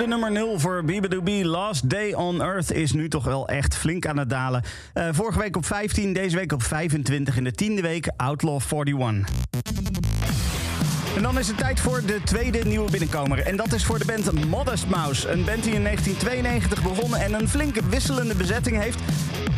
Nummer 0.07 0.33
0 0.33 0.59
voor 0.59 0.85
BBDB. 0.85 1.45
Last 1.45 1.91
Day 1.91 2.13
on 2.13 2.43
Earth 2.43 2.73
is 2.73 2.93
nu 2.93 3.09
toch 3.09 3.25
wel 3.25 3.49
echt 3.49 3.77
flink 3.77 4.07
aan 4.07 4.19
het 4.19 4.31
dalen. 4.31 4.63
Eh, 4.93 5.09
vorige 5.13 5.39
week 5.39 5.57
op 5.57 5.67
15, 5.67 6.13
deze 6.13 6.37
week 6.37 6.53
op 6.53 6.63
25. 6.63 7.37
In 7.37 7.45
de 7.45 7.53
tiende 7.53 7.83
week 7.83 8.11
Outlaw 8.17 8.61
41. 8.75 9.29
En 11.17 11.23
dan 11.23 11.39
is 11.39 11.49
het 11.49 11.59
tijd 11.59 11.81
voor 11.81 12.03
de 12.07 12.21
tweede 12.25 12.65
nieuwe 12.65 12.91
binnenkomer. 12.91 13.39
En 13.39 13.57
dat 13.57 13.73
is 13.73 13.85
voor 13.85 13.99
de 13.99 14.05
band 14.05 14.47
Modest 14.49 14.87
Mouse. 14.87 15.31
Een 15.31 15.45
band 15.45 15.63
die 15.63 15.75
in 15.75 15.83
1992 15.83 16.83
begonnen 16.83 17.21
en 17.21 17.33
een 17.33 17.49
flinke 17.49 17.81
wisselende 17.89 18.35
bezetting 18.35 18.81
heeft. 18.81 18.99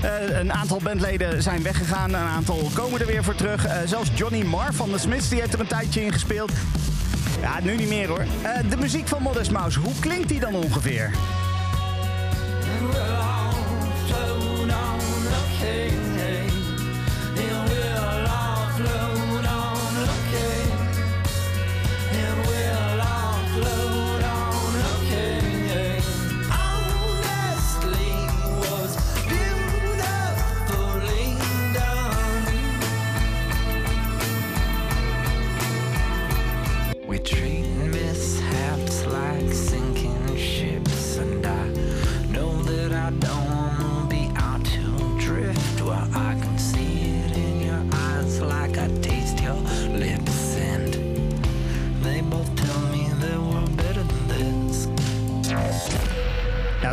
Eh, 0.03 0.39
een 0.39 0.53
aantal 0.53 0.81
bandleden 0.83 1.43
zijn 1.43 1.63
weggegaan, 1.63 2.09
een 2.09 2.29
aantal 2.29 2.71
komen 2.75 3.01
er 3.01 3.07
weer 3.07 3.25
voor 3.25 3.35
terug. 3.35 3.67
Eh, 3.67 3.77
zelfs 3.87 4.11
Johnny 4.15 4.43
Marr 4.43 4.75
van 4.75 4.91
de 4.91 4.99
Smiths 4.99 5.29
die 5.29 5.41
heeft 5.41 5.53
er 5.53 5.61
een 5.61 5.67
tijdje 5.67 6.05
in 6.05 6.13
gespeeld. 6.13 6.53
Ja, 7.49 7.61
nu 7.63 7.77
niet 7.77 7.89
meer 7.89 8.09
hoor. 8.09 8.25
Eh, 8.43 8.71
de 8.71 8.77
muziek 8.77 9.09
van 9.09 9.23
Modest 9.23 9.51
Mouse, 9.51 9.81
hoe 9.81 9.93
klinkt 10.01 10.29
die 10.29 10.41
dan 10.41 10.55
ongeveer? 10.55 11.11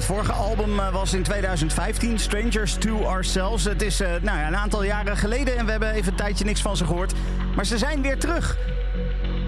vorige 0.05 0.31
album 0.31 0.79
eh, 0.79 0.93
was 0.93 1.13
in 1.13 1.23
2015, 1.23 2.19
Strangers 2.19 2.73
to 2.73 3.03
Ourselves. 3.03 3.63
Het 3.63 3.81
is 3.81 3.99
eh, 3.99 4.09
nou 4.09 4.37
ja, 4.37 4.47
een 4.47 4.55
aantal 4.55 4.83
jaren 4.83 5.17
geleden 5.17 5.57
en 5.57 5.65
we 5.65 5.71
hebben 5.71 5.91
even 5.91 6.11
een 6.11 6.17
tijdje 6.17 6.45
niks 6.45 6.61
van 6.61 6.77
ze 6.77 6.85
gehoord. 6.85 7.13
Maar 7.55 7.65
ze 7.65 7.77
zijn 7.77 8.01
weer 8.01 8.19
terug. 8.19 8.57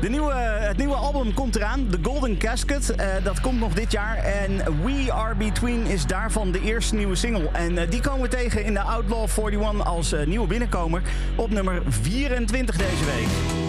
De 0.02 0.10
nieuwe, 0.10 0.34
het 0.60 0.78
nieuwe 0.78 0.96
album 0.96 1.34
komt 1.34 1.56
eraan, 1.56 1.88
The 1.90 2.00
Golden 2.02 2.38
Casket. 2.38 2.96
Eh, 2.96 3.08
dat 3.24 3.42
komt 3.42 3.60
nog 3.60 3.74
dit 3.74 3.92
jaar. 3.92 4.18
En 4.18 4.58
We 4.84 5.14
Are 5.14 5.36
Between 5.36 5.86
is 5.86 6.06
daarvan 6.06 6.52
de 6.52 6.62
eerste 6.62 6.96
nieuwe 6.96 7.16
single. 7.16 7.50
En 7.52 7.90
die 7.90 8.02
komen 8.02 8.22
we 8.22 8.28
tegen 8.28 8.64
in 8.64 8.74
de 8.74 8.82
Outlaw 8.82 9.28
41 9.38 9.86
als 9.86 10.16
nieuwe 10.26 10.48
binnenkomer 10.48 11.02
op 11.36 11.50
nummer 11.50 11.82
24 11.88 12.76
deze 12.78 13.06
week. 13.06 13.67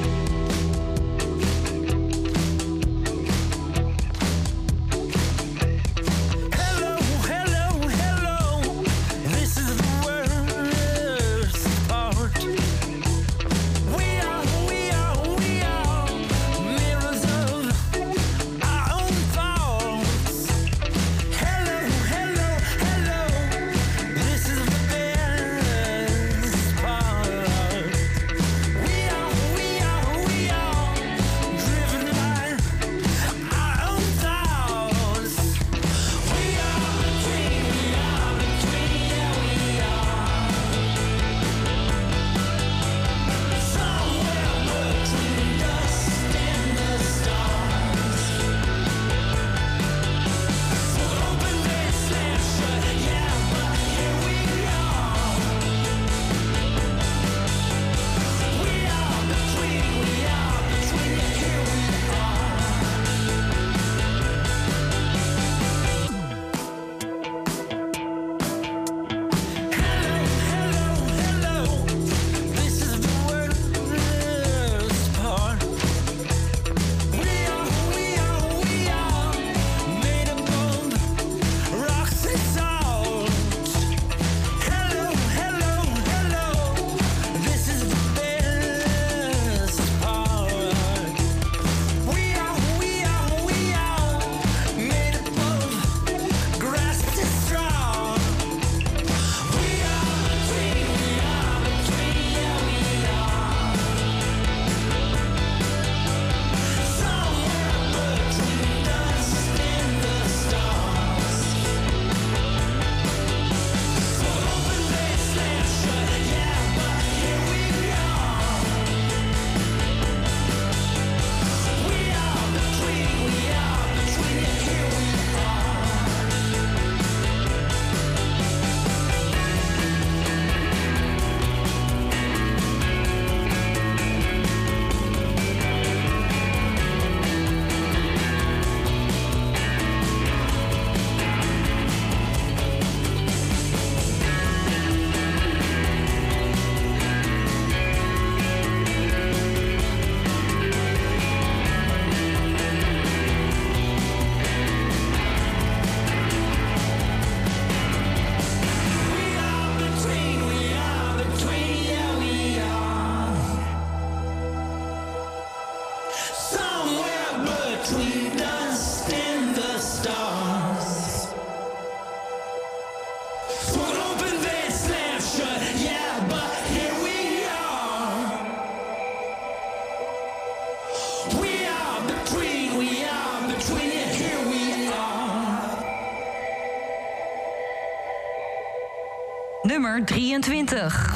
2023. 190.41 191.08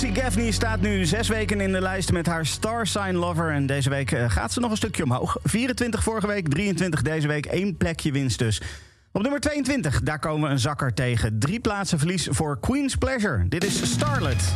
Lucy 0.00 0.20
Gaffney 0.20 0.50
staat 0.50 0.80
nu 0.80 1.04
zes 1.04 1.28
weken 1.28 1.60
in 1.60 1.72
de 1.72 1.80
lijst 1.80 2.12
met 2.12 2.26
haar 2.26 2.46
Star 2.46 2.86
Sign 2.86 3.14
Lover. 3.14 3.50
En 3.50 3.66
deze 3.66 3.90
week 3.90 4.12
eh, 4.12 4.30
gaat 4.30 4.52
ze 4.52 4.60
nog 4.60 4.70
een 4.70 4.76
stukje 4.76 5.04
omhoog. 5.04 5.36
24 5.42 6.02
vorige 6.02 6.26
week, 6.26 6.48
23 6.48 7.02
deze 7.02 7.28
week. 7.28 7.46
één 7.46 7.76
plekje 7.76 8.12
winst 8.12 8.38
dus. 8.38 8.60
Op 9.12 9.22
nummer 9.22 9.40
22, 9.40 10.02
daar 10.02 10.18
komen 10.18 10.48
we 10.48 10.52
een 10.52 10.58
zakker 10.58 10.94
tegen. 10.94 11.38
Drie 11.38 11.60
plaatsen 11.60 11.98
verlies 11.98 12.28
voor 12.30 12.60
Queen's 12.60 12.96
Pleasure. 12.96 13.48
Dit 13.48 13.64
is 13.64 13.90
Starlet. 13.90 14.52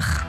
terug. 0.00 0.27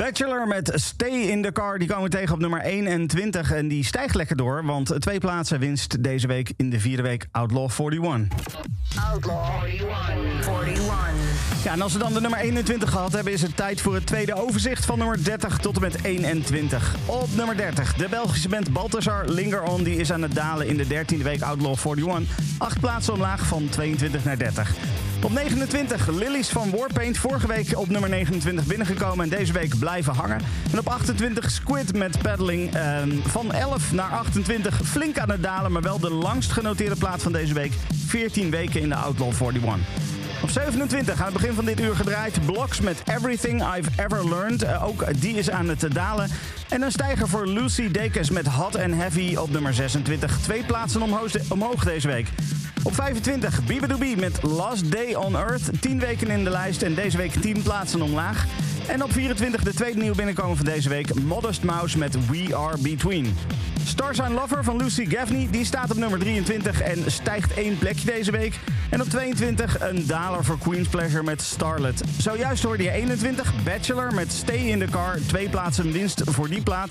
Bachelor 0.00 0.46
met 0.46 0.72
Stay 0.74 1.08
in 1.08 1.42
the 1.42 1.52
Car. 1.52 1.78
Die 1.78 1.88
komen 1.88 2.04
we 2.04 2.10
tegen 2.10 2.34
op 2.34 2.40
nummer 2.40 2.60
21. 2.60 3.52
En 3.52 3.68
die 3.68 3.84
stijgt 3.84 4.14
lekker 4.14 4.36
door. 4.36 4.64
Want 4.64 5.00
twee 5.00 5.18
plaatsen 5.18 5.58
winst 5.58 6.02
deze 6.02 6.26
week 6.26 6.52
in 6.56 6.70
de 6.70 6.80
vierde 6.80 7.02
week 7.02 7.26
Outlaw 7.32 7.70
41. 7.78 8.28
Outlaw 9.12 9.64
41. 9.64 10.48
41. 10.66 11.64
Ja, 11.64 11.72
en 11.72 11.80
als 11.80 11.92
we 11.92 11.98
dan 11.98 12.12
de 12.12 12.20
nummer 12.20 12.38
21 12.38 12.90
gehad 12.90 13.12
hebben, 13.12 13.32
is 13.32 13.42
het 13.42 13.56
tijd 13.56 13.80
voor 13.80 13.94
het 13.94 14.06
tweede 14.06 14.34
overzicht 14.34 14.84
van 14.84 14.98
nummer 14.98 15.24
30 15.24 15.58
tot 15.58 15.74
en 15.74 15.80
met 15.80 16.04
21. 16.04 16.94
Op 17.06 17.28
nummer 17.36 17.56
30, 17.56 17.94
de 17.94 18.08
Belgische 18.08 18.48
band 18.48 18.72
Balthazar 18.72 19.28
Linger 19.28 19.62
On. 19.62 19.82
Die 19.82 19.96
is 19.96 20.12
aan 20.12 20.22
het 20.22 20.34
dalen 20.34 20.66
in 20.66 20.76
de 20.76 20.84
13e 20.84 21.22
week 21.22 21.42
Outlaw 21.42 21.76
41. 21.86 22.36
Acht 22.58 22.80
plaatsen 22.80 23.12
omlaag 23.12 23.46
van 23.46 23.68
22 23.68 24.24
naar 24.24 24.38
30. 24.38 24.89
Op 25.22 25.32
29, 25.32 26.08
Lilies 26.08 26.48
van 26.48 26.70
Warpaint. 26.70 27.18
Vorige 27.18 27.46
week 27.46 27.78
op 27.78 27.88
nummer 27.88 28.10
29 28.10 28.66
binnengekomen 28.66 29.24
en 29.24 29.38
deze 29.38 29.52
week 29.52 29.78
blijven 29.78 30.14
hangen. 30.14 30.40
En 30.72 30.78
op 30.78 30.88
28, 30.88 31.50
Squid 31.50 31.96
met 31.96 32.22
Paddling. 32.22 32.74
ehm, 32.74 33.10
van 33.24 33.52
11 33.52 33.92
naar 33.92 34.10
28, 34.10 34.80
flink 34.84 35.18
aan 35.18 35.30
het 35.30 35.42
dalen, 35.42 35.72
maar 35.72 35.82
wel 35.82 35.98
de 35.98 36.10
langst 36.10 36.52
genoteerde 36.52 36.96
plaat 36.96 37.22
van 37.22 37.32
deze 37.32 37.54
week. 37.54 37.72
14 38.06 38.50
weken 38.50 38.80
in 38.80 38.88
de 38.88 38.94
Outlaw 38.94 39.32
41. 39.40 39.78
Op 40.42 40.50
27 40.50 41.18
aan 41.18 41.24
het 41.24 41.34
begin 41.34 41.54
van 41.54 41.64
dit 41.64 41.80
uur 41.80 41.96
gedraaid. 41.96 42.46
Blocks 42.46 42.80
met 42.80 43.02
Everything 43.04 43.62
I've 43.76 43.90
Ever 43.96 44.28
Learned. 44.28 44.62
Eh, 44.62 44.86
ook 44.86 45.20
die 45.20 45.34
is 45.34 45.50
aan 45.50 45.68
het 45.68 45.84
dalen. 45.92 46.30
En 46.68 46.82
een 46.82 46.92
stijger 46.92 47.28
voor 47.28 47.46
Lucy 47.46 47.90
Dekes 47.90 48.30
met 48.30 48.46
Hot 48.46 48.78
and 48.78 48.94
Heavy 48.94 49.36
op 49.36 49.50
nummer 49.50 49.74
26. 49.74 50.38
Twee 50.38 50.64
plaatsen 50.64 51.02
omhoog 51.48 51.84
deze 51.84 52.06
week. 52.08 52.28
Op 52.82 52.94
25 52.94 53.64
Bibadoobie 53.64 54.16
met 54.16 54.42
Last 54.42 54.92
Day 54.92 55.14
on 55.14 55.36
Earth. 55.36 55.70
10 55.80 55.98
weken 55.98 56.28
in 56.28 56.44
de 56.44 56.50
lijst 56.50 56.82
en 56.82 56.94
deze 56.94 57.16
week 57.16 57.32
10 57.32 57.62
plaatsen 57.62 58.02
omlaag. 58.02 58.46
En 58.86 59.02
op 59.02 59.12
24 59.12 59.62
de 59.62 59.74
tweede 59.74 60.00
nieuw 60.00 60.14
binnenkomen 60.14 60.56
van 60.56 60.64
deze 60.64 60.88
week. 60.88 61.14
Modest 61.14 61.62
Mouse 61.62 61.98
met 61.98 62.26
We 62.26 62.56
Are 62.56 62.78
Between. 62.78 63.36
Starsign 63.84 64.32
Lover 64.32 64.64
van 64.64 64.76
Lucy 64.76 65.06
Gaffney. 65.06 65.48
Die 65.50 65.64
staat 65.64 65.90
op 65.90 65.96
nummer 65.96 66.18
23 66.18 66.80
en 66.80 67.10
stijgt 67.10 67.54
één 67.54 67.78
plekje 67.78 68.10
deze 68.10 68.30
week. 68.30 68.58
En 68.90 69.00
op 69.00 69.08
22 69.08 69.80
een 69.80 70.06
daler 70.06 70.44
voor 70.44 70.58
Queen's 70.58 70.88
Pleasure 70.88 71.22
met 71.22 71.42
Starlet. 71.42 72.02
Zojuist 72.18 72.62
hoorde 72.62 72.82
je 72.82 72.90
21 72.90 73.52
Bachelor 73.64 74.14
met 74.14 74.32
Stay 74.32 74.56
in 74.56 74.78
the 74.78 74.86
Car. 74.90 75.18
Twee 75.26 75.48
plaatsen 75.48 75.92
winst 75.92 76.22
voor 76.24 76.48
die 76.48 76.62
plaat. 76.62 76.90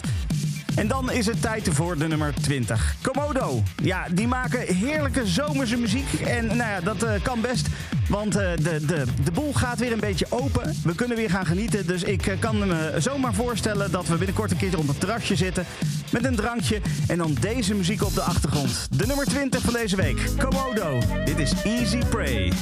En 0.75 0.87
dan 0.87 1.11
is 1.11 1.25
het 1.25 1.41
tijd 1.41 1.69
voor 1.71 1.97
de 1.97 2.07
nummer 2.07 2.33
20. 2.41 2.95
Komodo. 3.01 3.63
Ja, 3.83 4.07
die 4.11 4.27
maken 4.27 4.75
heerlijke 4.75 5.27
zomerse 5.27 5.77
muziek. 5.77 6.13
En 6.13 6.45
nou 6.45 6.57
ja, 6.57 6.81
dat 6.81 7.03
eh, 7.03 7.11
kan 7.23 7.41
best. 7.41 7.67
Want 8.09 8.35
eh, 8.35 8.51
de, 8.55 8.85
de, 8.85 9.03
de 9.23 9.31
boel 9.31 9.53
gaat 9.53 9.79
weer 9.79 9.91
een 9.91 9.99
beetje 9.99 10.25
open. 10.29 10.75
We 10.83 10.95
kunnen 10.95 11.17
weer 11.17 11.29
gaan 11.29 11.45
genieten. 11.45 11.87
Dus 11.87 12.03
ik 12.03 12.27
eh, 12.27 12.39
kan 12.39 12.57
me 12.57 12.95
zomaar 12.97 13.33
voorstellen 13.33 13.91
dat 13.91 14.07
we 14.07 14.15
binnenkort 14.15 14.51
een 14.51 14.57
keertje 14.57 14.77
op 14.77 14.87
het 14.87 14.99
terrasje 14.99 15.35
zitten. 15.35 15.65
Met 16.11 16.25
een 16.25 16.35
drankje. 16.35 16.81
En 17.07 17.17
dan 17.17 17.37
deze 17.39 17.73
muziek 17.73 18.03
op 18.03 18.13
de 18.13 18.21
achtergrond. 18.21 18.87
De 18.91 19.05
nummer 19.05 19.25
20 19.25 19.61
van 19.61 19.73
deze 19.73 19.95
week. 19.95 20.21
Komodo. 20.37 20.99
Dit 21.25 21.39
is 21.39 21.53
Easy 21.63 21.99
Prey. 22.09 22.53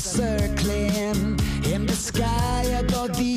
Circling 0.00 1.38
in 1.64 1.86
the 1.86 1.94
sky 1.94 2.62
above 2.78 3.16
the 3.16 3.35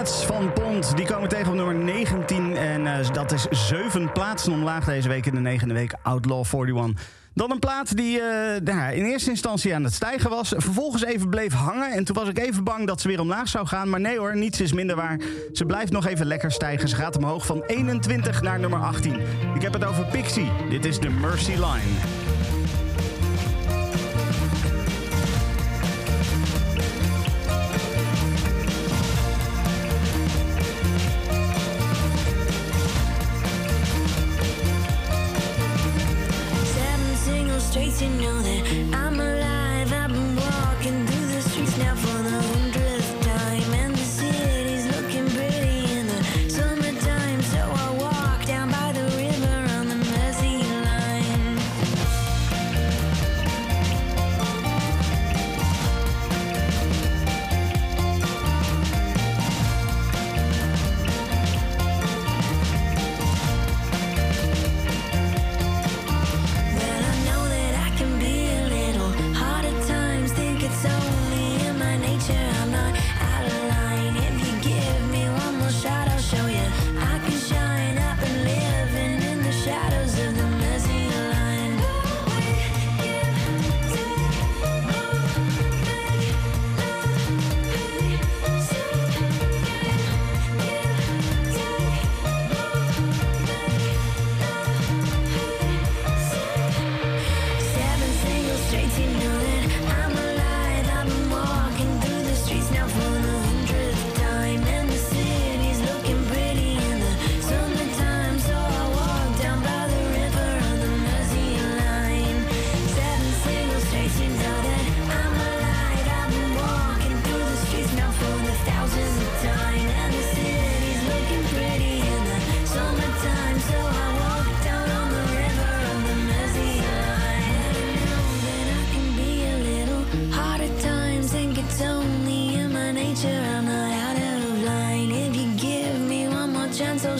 Cats 0.00 0.24
van 0.24 0.52
Pond 0.52 0.96
Die 0.96 1.06
komen 1.06 1.28
tegen 1.28 1.48
op 1.48 1.54
nummer 1.54 1.74
19. 1.74 2.56
En 2.56 2.86
eh, 2.86 3.12
dat 3.12 3.32
is 3.32 3.46
zeven 3.50 4.12
plaatsen 4.12 4.52
omlaag 4.52 4.84
deze 4.84 5.08
week 5.08 5.26
in 5.26 5.34
de 5.34 5.40
negende 5.40 5.74
week. 5.74 5.94
Outlaw 6.02 6.44
41. 6.52 7.06
Dan 7.34 7.50
een 7.50 7.58
plaat 7.58 7.96
die 7.96 8.20
eh, 8.20 8.60
nou 8.60 8.94
in 8.94 9.04
eerste 9.04 9.30
instantie 9.30 9.74
aan 9.74 9.84
het 9.84 9.94
stijgen 9.94 10.30
was. 10.30 10.48
Vervolgens 10.48 11.04
even 11.04 11.28
bleef 11.28 11.52
hangen. 11.52 11.92
En 11.92 12.04
toen 12.04 12.16
was 12.16 12.28
ik 12.28 12.38
even 12.38 12.64
bang 12.64 12.86
dat 12.86 13.00
ze 13.00 13.08
weer 13.08 13.20
omlaag 13.20 13.48
zou 13.48 13.66
gaan. 13.66 13.90
Maar 13.90 14.00
nee 14.00 14.18
hoor, 14.18 14.36
niets 14.36 14.60
is 14.60 14.72
minder 14.72 14.96
waar. 14.96 15.20
Ze 15.52 15.64
blijft 15.64 15.92
nog 15.92 16.06
even 16.06 16.26
lekker 16.26 16.52
stijgen. 16.52 16.88
Ze 16.88 16.96
gaat 16.96 17.16
omhoog 17.16 17.46
van 17.46 17.62
21 17.66 18.42
naar 18.42 18.60
nummer 18.60 18.80
18. 18.80 19.20
Ik 19.54 19.62
heb 19.62 19.72
het 19.72 19.84
over 19.84 20.04
Pixie. 20.04 20.50
Dit 20.70 20.84
is 20.84 20.98
de 20.98 21.10
Mercy 21.10 21.52
Line. 21.52 22.09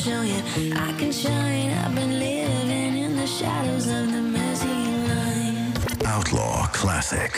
show 0.01 0.23
you 0.23 0.43
I 0.77 0.93
can 0.99 1.13
shine. 1.13 1.73
I've 1.73 1.95
been 1.95 2.19
living 2.19 2.97
in 2.97 3.17
the 3.17 3.27
shadows 3.27 3.87
of 3.87 4.11
the 4.11 4.23
messy 4.23 4.67
mind. 4.67 6.07
Outlaw 6.07 6.69
Classic. 6.73 7.33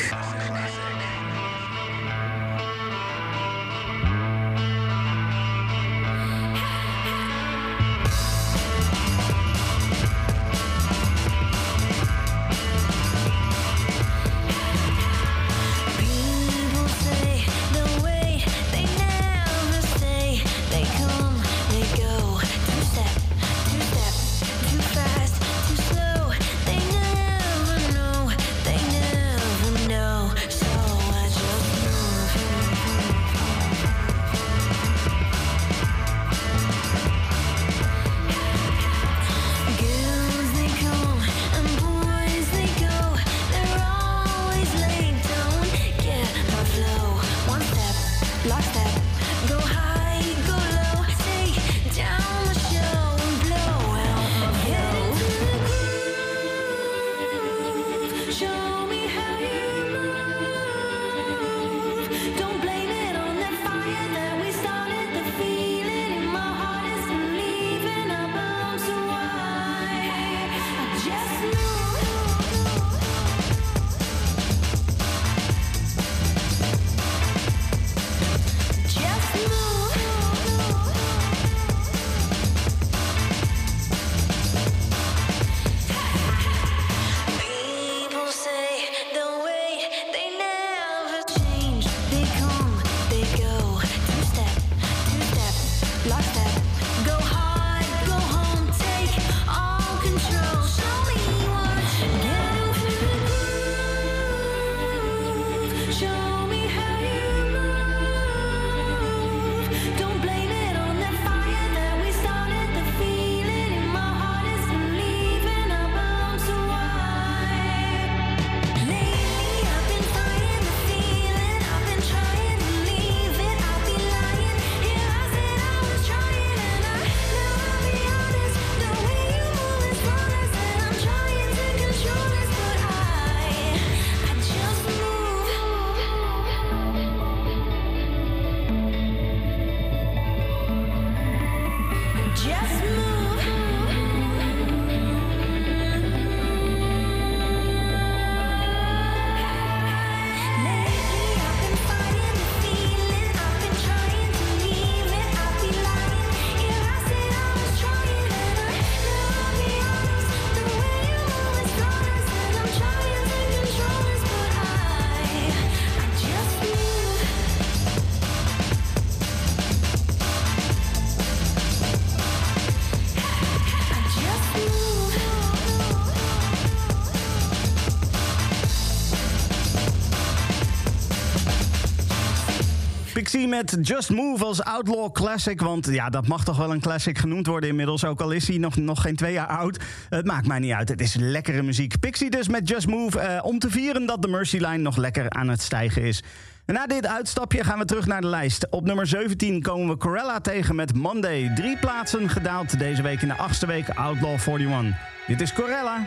zie 183.33 183.49
met 183.49 183.77
Just 183.83 184.11
Move 184.11 184.45
als 184.45 184.63
Outlaw 184.63 185.13
Classic. 185.13 185.61
Want 185.61 185.87
ja, 185.87 186.11
dat 186.11 186.27
mag 186.27 186.45
toch 186.45 186.57
wel 186.57 186.73
een 186.73 186.81
classic 186.81 187.19
genoemd 187.19 187.47
worden 187.47 187.69
inmiddels. 187.69 188.05
Ook 188.05 188.21
al 188.21 188.31
is 188.31 188.49
hij 188.49 188.59
nog, 188.59 188.77
nog 188.77 189.03
geen 189.03 189.17
twee 189.17 189.33
jaar 189.33 189.47
oud. 189.47 189.79
Het 190.09 190.27
maakt 190.27 190.47
mij 190.47 190.59
niet 190.59 190.73
uit. 190.73 190.89
Het 190.89 191.01
is 191.01 191.15
lekkere 191.15 191.63
muziek. 191.63 192.01
Pixie 192.01 192.31
dus 192.31 192.49
met 192.49 192.69
Just 192.69 192.87
Move. 192.87 193.21
Eh, 193.21 193.45
om 193.45 193.59
te 193.59 193.71
vieren 193.71 194.07
dat 194.07 194.23
de 194.23 194.29
Mercy 194.29 194.57
Line 194.57 194.77
nog 194.77 194.97
lekker 194.97 195.31
aan 195.31 195.49
het 195.49 195.63
stijgen 195.63 196.03
is. 196.03 196.23
Na 196.67 196.87
dit 196.87 197.07
uitstapje 197.07 197.65
gaan 197.65 197.79
we 197.79 197.85
terug 197.85 198.07
naar 198.07 198.21
de 198.21 198.27
lijst. 198.27 198.67
Op 198.71 198.85
nummer 198.85 199.07
17 199.07 199.63
komen 199.63 199.89
we 199.89 199.97
Corella 199.97 200.41
tegen 200.41 200.75
met 200.75 200.95
Monday. 200.95 201.53
Drie 201.55 201.79
plaatsen 201.79 202.29
gedaald 202.29 202.79
deze 202.79 203.03
week 203.03 203.23
in 203.23 203.29
de 203.29 203.37
achtste 203.37 203.67
week 203.67 203.89
Outlaw 203.89 204.39
41. 204.49 204.97
Dit 205.27 205.41
is 205.41 205.53
Corella. 205.53 206.07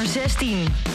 nummer 0.00 0.08
16. 0.08 0.89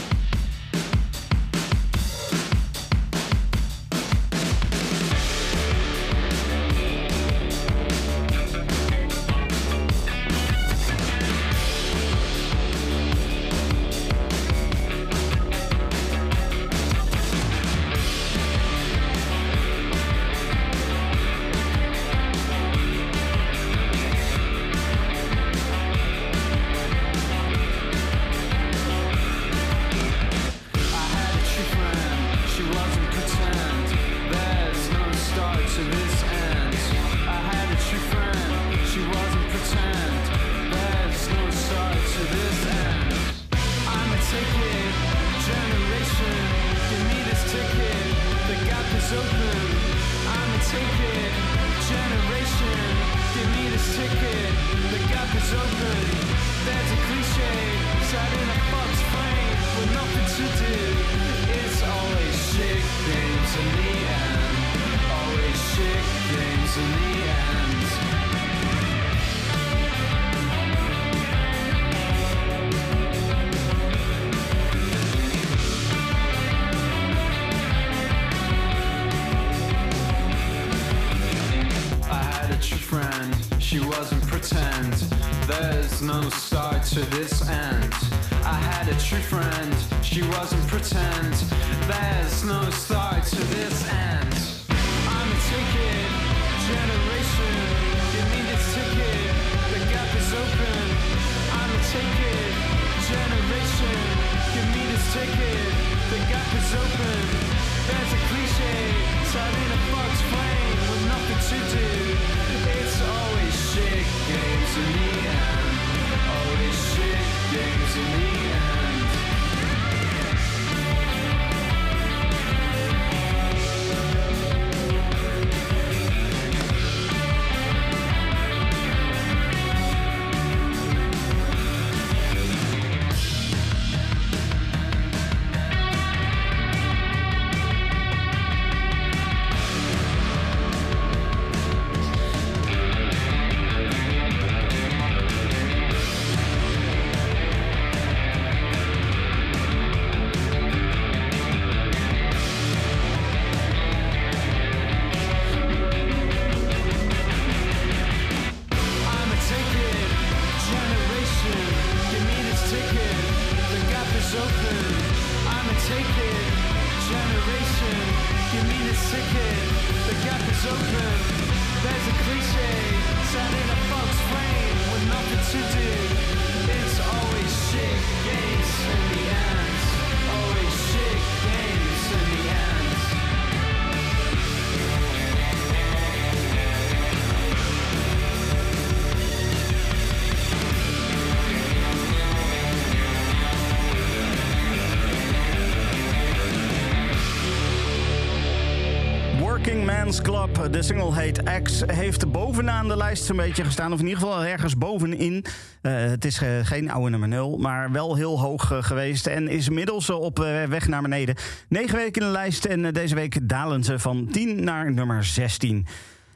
De 200.70 200.82
single 200.82 201.14
heet 201.14 201.42
X, 201.62 201.82
heeft 201.86 202.32
bovenaan 202.32 202.88
de 202.88 202.96
lijst 202.96 203.24
zo'n 203.24 203.36
beetje 203.36 203.64
gestaan. 203.64 203.92
Of 203.92 203.98
in 203.98 204.06
ieder 204.06 204.22
geval 204.22 204.44
ergens 204.44 204.78
bovenin. 204.78 205.44
Eh, 205.82 205.92
het 205.92 206.24
is 206.24 206.40
eh, 206.42 206.48
geen 206.62 206.90
oude 206.90 207.10
nummer 207.10 207.28
0, 207.28 207.58
maar 207.58 207.92
wel 207.92 208.14
heel 208.14 208.40
hoog 208.40 208.72
eh, 208.72 208.82
geweest. 208.82 209.26
En 209.26 209.48
is 209.48 209.68
inmiddels 209.68 210.10
op 210.10 210.38
weg 210.68 210.88
naar 210.88 211.02
beneden. 211.02 211.34
Negen 211.68 211.96
weken 211.96 212.22
in 212.22 212.26
de 212.26 212.32
lijst 212.32 212.64
en 212.64 212.92
deze 212.92 213.14
week 213.14 213.48
dalen 213.48 213.84
ze 213.84 213.98
van 213.98 214.28
10 214.32 214.64
naar 214.64 214.92
nummer 214.92 215.24
16. 215.24 215.86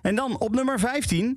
En 0.02 0.14
dan 0.14 0.38
op 0.38 0.54
nummer 0.54 0.78
15 0.78 1.36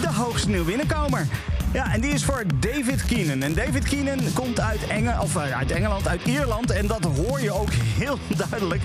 de 0.00 0.12
hoogste 0.12 0.48
nieuw 0.48 0.64
binnenkomer. 0.64 1.26
Ja, 1.72 1.92
en 1.92 2.00
die 2.00 2.10
is 2.10 2.24
voor 2.24 2.44
David 2.60 3.04
Keenan. 3.04 3.42
En 3.42 3.54
David 3.54 3.84
Keenan 3.84 4.18
komt 4.34 4.60
uit, 4.60 4.86
Enge 4.86 5.20
of, 5.20 5.36
uit 5.36 5.70
Engeland, 5.70 6.08
uit 6.08 6.22
Ierland. 6.24 6.70
En 6.70 6.86
dat 6.86 7.04
hoor 7.04 7.40
je 7.40 7.52
ook 7.52 7.72
heel 8.02 8.18
duidelijk. 8.36 8.82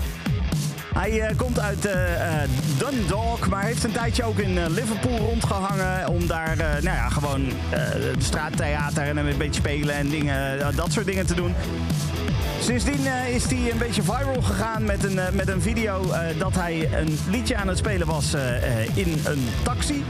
Hij 0.98 1.20
eh, 1.20 1.36
komt 1.36 1.60
uit 1.60 1.86
eh, 1.86 2.42
eh, 2.42 2.48
Dundalk, 2.78 3.48
maar 3.48 3.62
heeft 3.62 3.84
een 3.84 3.92
tijdje 3.92 4.24
ook 4.24 4.38
in 4.38 4.70
Liverpool 4.70 5.16
rondgehangen. 5.16 6.08
Om 6.08 6.26
daar 6.26 6.56
nou 6.56 6.82
ja, 6.82 7.08
gewoon 7.08 7.52
straattheater 8.18 9.02
en 9.02 9.16
een 9.16 9.36
beetje 9.38 9.60
spelen 9.60 9.94
en 9.94 10.08
dingen, 10.08 10.58
dat 10.76 10.92
soort 10.92 11.06
dingen 11.06 11.26
te 11.26 11.34
doen. 11.34 11.54
Sindsdien 12.60 13.00
is 13.28 13.44
hij 13.44 13.70
een 13.70 13.78
beetje 13.78 14.02
viral 14.02 14.42
gegaan 14.42 14.84
met 14.84 15.04
een, 15.04 15.20
met 15.32 15.48
een 15.48 15.62
video 15.62 16.12
dat 16.38 16.54
hij 16.54 16.88
een 16.92 17.18
liedje 17.30 17.56
aan 17.56 17.68
het 17.68 17.78
spelen 17.78 18.06
was 18.06 18.34
in 18.94 19.20
een 19.24 19.48
taxi. 19.62 20.04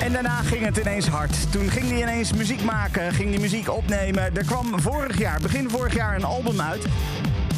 En 0.00 0.12
daarna 0.12 0.42
ging 0.42 0.64
het 0.64 0.76
ineens 0.76 1.06
hard. 1.06 1.52
Toen 1.52 1.70
ging 1.70 1.88
hij 1.88 2.00
ineens 2.00 2.32
muziek 2.32 2.62
maken, 2.62 3.12
ging 3.12 3.30
hij 3.30 3.38
muziek 3.38 3.70
opnemen. 3.70 4.36
Er 4.36 4.44
kwam 4.44 4.80
vorig 4.80 5.18
jaar, 5.18 5.40
begin 5.40 5.70
vorig 5.70 5.94
jaar, 5.94 6.14
een 6.14 6.24
album 6.24 6.60
uit. 6.60 6.86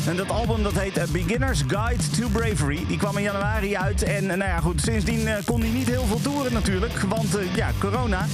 En 0.07 0.17
dat 0.17 0.31
album 0.31 0.63
dat 0.63 0.73
heet 0.79 0.99
A 0.99 1.05
Beginner's 1.13 1.63
Guide 1.67 2.11
to 2.21 2.29
Bravery. 2.29 2.85
Die 2.89 2.99
kwam 2.99 3.17
in 3.17 3.23
januari 3.23 3.77
uit. 3.77 4.03
En 4.03 4.31
eh, 4.31 4.37
nou 4.37 4.51
ja, 4.51 4.61
goed, 4.61 4.81
sindsdien 4.81 5.27
eh, 5.27 5.35
kon 5.45 5.61
hij 5.61 5.71
niet 5.71 5.89
heel 5.89 6.05
veel 6.05 6.21
toeren 6.21 6.53
natuurlijk. 6.53 7.01
Want 7.01 7.37
eh, 7.37 7.55
ja, 7.55 7.71
corona. 7.79 8.27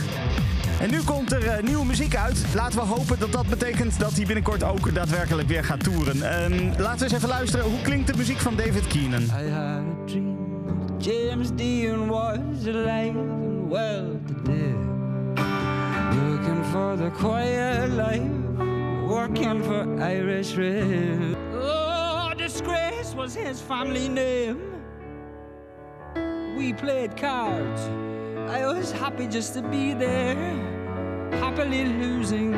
En 0.80 0.90
nu 0.90 1.00
komt 1.02 1.32
er 1.32 1.46
eh, 1.46 1.62
nieuwe 1.62 1.84
muziek 1.84 2.16
uit. 2.16 2.44
Laten 2.54 2.78
we 2.78 2.84
hopen 2.84 3.18
dat 3.18 3.32
dat 3.32 3.46
betekent 3.46 3.98
dat 3.98 4.12
hij 4.12 4.24
binnenkort 4.24 4.62
ook 4.64 4.94
daadwerkelijk 4.94 5.48
weer 5.48 5.64
gaat 5.64 5.84
toeren. 5.84 6.22
Ehm, 6.22 6.80
laten 6.80 6.98
we 6.98 7.04
eens 7.04 7.12
even 7.12 7.28
luisteren. 7.28 7.64
Hoe 7.64 7.80
klinkt 7.82 8.06
de 8.06 8.16
muziek 8.16 8.38
van 8.38 8.56
David 8.56 8.86
Keenan? 8.86 9.22
I 9.22 9.50
had 9.50 9.62
a 9.62 9.82
dream 10.06 10.36
James 11.00 11.50
Dean 11.50 12.08
was 12.08 12.66
alive 12.66 13.16
and 13.16 13.70
well 13.70 14.18
today. 14.26 14.74
Looking 16.14 16.64
for 16.64 16.96
the 16.96 17.10
quiet 17.10 17.90
life, 17.90 18.47
working 19.08 19.62
for 19.62 20.02
Irish 20.02 20.54
Rail. 20.54 21.34
Oh, 21.54 22.32
disgrace 22.36 23.14
was 23.14 23.34
his 23.34 23.60
family 23.60 24.06
name. 24.08 24.60
We 26.56 26.74
played 26.74 27.16
cards. 27.16 27.80
I 28.50 28.66
was 28.66 28.92
happy 28.92 29.26
just 29.26 29.54
to 29.54 29.62
be 29.62 29.94
there. 29.94 30.36
Happily 31.40 31.84
losing, 31.86 32.52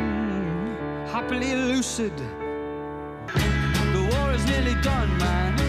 happily 1.06 1.55
lucid. 1.55 2.16
The 3.97 4.09
war 4.12 4.32
is 4.32 4.44
nearly 4.47 4.74
done, 4.82 5.16
man. 5.18 5.60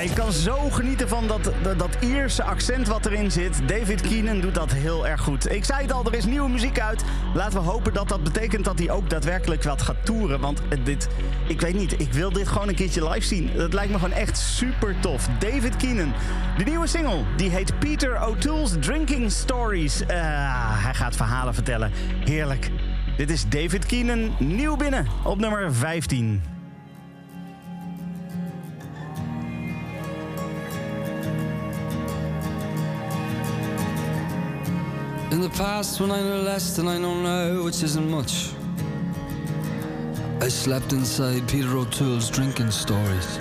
Ik 0.00 0.14
kan 0.14 0.32
zo 0.32 0.70
genieten 0.70 1.08
van 1.08 1.26
dat, 1.26 1.52
dat, 1.62 1.78
dat 1.78 1.96
Ierse 2.00 2.42
accent 2.42 2.88
wat 2.88 3.06
erin 3.06 3.30
zit. 3.30 3.68
David 3.68 4.00
Keenan 4.00 4.40
doet 4.40 4.54
dat 4.54 4.72
heel 4.72 5.06
erg 5.06 5.20
goed. 5.20 5.52
Ik 5.52 5.64
zei 5.64 5.82
het 5.82 5.92
al, 5.92 6.04
er 6.04 6.14
is 6.14 6.24
nieuwe 6.24 6.48
muziek 6.48 6.80
uit. 6.80 7.04
Laten 7.34 7.58
we 7.58 7.64
hopen 7.64 7.92
dat 7.92 8.08
dat 8.08 8.22
betekent 8.22 8.64
dat 8.64 8.78
hij 8.78 8.90
ook 8.90 9.10
daadwerkelijk 9.10 9.62
wat 9.62 9.82
gaat 9.82 10.04
toeren. 10.04 10.40
Want 10.40 10.62
dit, 10.84 11.08
ik 11.48 11.60
weet 11.60 11.74
niet, 11.74 12.00
ik 12.00 12.12
wil 12.12 12.32
dit 12.32 12.48
gewoon 12.48 12.68
een 12.68 12.74
keertje 12.74 13.08
live 13.08 13.26
zien. 13.26 13.50
Dat 13.56 13.72
lijkt 13.72 13.92
me 13.92 13.98
gewoon 13.98 14.16
echt 14.16 14.38
super 14.38 15.00
tof. 15.00 15.28
David 15.38 15.76
Keenan. 15.76 16.12
De 16.58 16.64
nieuwe 16.64 16.86
single, 16.86 17.22
die 17.36 17.50
heet 17.50 17.78
Peter 17.78 18.26
O'Toole's 18.26 18.72
Drinking 18.80 19.32
Stories. 19.32 20.00
Eh, 20.00 20.08
hij 20.84 20.94
gaat 20.94 21.16
verhalen 21.16 21.54
vertellen. 21.54 21.92
Heerlijk. 22.24 22.70
Dit 23.16 23.30
is 23.30 23.48
David 23.48 23.86
Keenan, 23.86 24.36
nieuw 24.38 24.76
binnen 24.76 25.06
op 25.24 25.38
nummer 25.38 25.74
15. 25.74 26.59
In 35.40 35.48
the 35.48 35.56
past, 35.56 35.98
when 36.02 36.10
I 36.10 36.20
knew 36.20 36.42
less 36.42 36.76
than 36.76 36.86
I 36.86 36.98
know 36.98 37.14
now, 37.14 37.64
which 37.64 37.82
isn't 37.82 38.10
much, 38.10 38.50
I 40.38 40.48
slept 40.48 40.92
inside 40.92 41.48
Peter 41.48 41.78
O'Toole's 41.78 42.28
drinking 42.28 42.70
stories. 42.70 43.38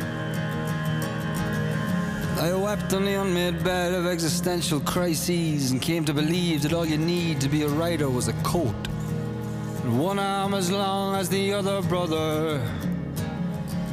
I 2.40 2.54
wept 2.54 2.94
on 2.94 3.04
the 3.04 3.16
unmade 3.16 3.66
bed 3.66 3.94
of 3.94 4.06
existential 4.06 4.80
crises 4.80 5.72
and 5.72 5.82
came 5.82 6.06
to 6.06 6.14
believe 6.14 6.62
that 6.62 6.72
all 6.72 6.86
you 6.86 6.98
need 6.98 7.42
to 7.42 7.50
be 7.50 7.64
a 7.64 7.68
writer 7.68 8.10
was 8.10 8.30
a 8.30 8.34
coat. 8.44 8.88
And 9.84 10.00
one 10.00 10.20
arm 10.20 10.54
as 10.54 10.72
long 10.72 11.18
as 11.18 11.28
the 11.28 11.52
other 11.52 11.82
brother. 11.82 12.66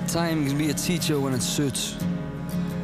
Time 0.07 0.47
can 0.47 0.57
be 0.57 0.71
a 0.71 0.75
teacher 0.75 1.19
when 1.19 1.35
it 1.35 1.43
suits. 1.43 1.97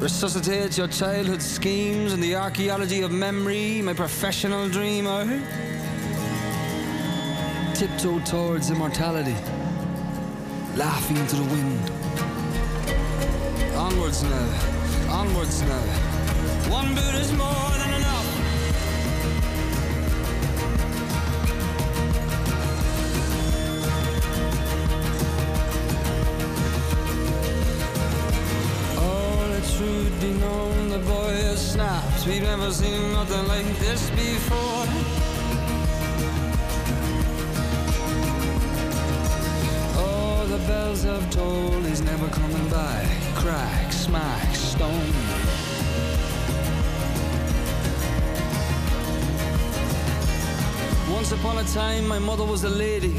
Resuscitate 0.03 0.77
your 0.77 0.89
childhood 0.89 1.41
schemes 1.41 2.11
and 2.11 2.21
the 2.21 2.35
archaeology 2.35 3.03
of 3.03 3.11
memory, 3.13 3.81
my 3.81 3.93
professional 3.93 4.67
dreamer. 4.67 5.23
Tiptoe 7.73 8.19
towards 8.25 8.69
immortality, 8.69 9.35
laughing 10.75 11.15
into 11.15 11.37
the 11.37 11.43
wind. 11.43 11.89
Onwards 13.77 14.23
now, 14.23 15.09
onwards 15.09 15.61
now. 15.61 15.85
One 16.69 16.93
boot 16.93 17.15
is 17.15 17.31
more 17.31 17.82
snapped. 31.63 32.27
We've 32.27 32.41
never 32.41 32.71
seen 32.71 33.13
nothing 33.13 33.47
like 33.47 33.65
this 33.79 34.09
before. 34.11 34.85
Oh, 39.95 40.45
the 40.49 40.57
bells 40.67 41.03
have 41.03 41.29
tolled, 41.31 41.85
he's 41.85 42.01
never 42.01 42.27
coming 42.27 42.69
by. 42.69 43.07
Crack, 43.35 43.91
smack, 43.91 44.55
stone. 44.55 45.13
Once 51.09 51.31
upon 51.31 51.57
a 51.59 51.63
time, 51.65 52.07
my 52.07 52.19
mother 52.19 52.45
was 52.45 52.63
a 52.63 52.69
lady. 52.69 53.15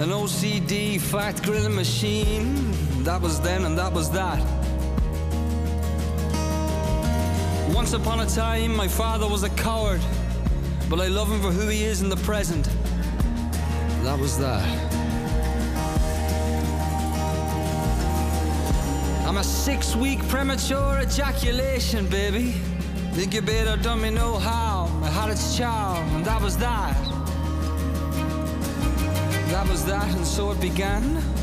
An 0.00 0.10
OCD 0.10 1.00
fat 1.00 1.42
grilling 1.42 1.74
machine. 1.74 2.72
That 3.04 3.20
was 3.20 3.40
then 3.40 3.64
and 3.64 3.76
that 3.76 3.92
was 3.92 4.10
that. 4.12 4.63
Once 7.74 7.92
upon 7.92 8.20
a 8.20 8.26
time, 8.26 8.74
my 8.76 8.86
father 8.86 9.26
was 9.26 9.42
a 9.42 9.50
coward. 9.50 10.00
But 10.88 11.00
I 11.00 11.08
love 11.08 11.28
him 11.28 11.40
for 11.40 11.50
who 11.50 11.66
he 11.68 11.82
is 11.82 12.02
in 12.02 12.08
the 12.08 12.16
present. 12.18 12.66
That 14.04 14.16
was 14.16 14.38
that. 14.38 14.64
I'm 19.26 19.38
a 19.38 19.42
six 19.42 19.96
week 19.96 20.20
premature 20.28 21.00
ejaculation, 21.00 22.06
baby. 22.06 22.52
Think 22.52 23.32
The 23.32 23.38
incubator 23.38 23.76
done 23.76 24.02
me 24.02 24.10
no 24.10 24.38
harm. 24.38 25.02
I 25.02 25.08
had 25.08 25.30
its 25.30 25.56
charm, 25.56 26.06
and 26.14 26.24
that 26.24 26.40
was 26.40 26.56
that. 26.58 26.96
That 29.50 29.68
was 29.68 29.84
that, 29.86 30.14
and 30.14 30.24
so 30.24 30.52
it 30.52 30.60
began. 30.60 31.33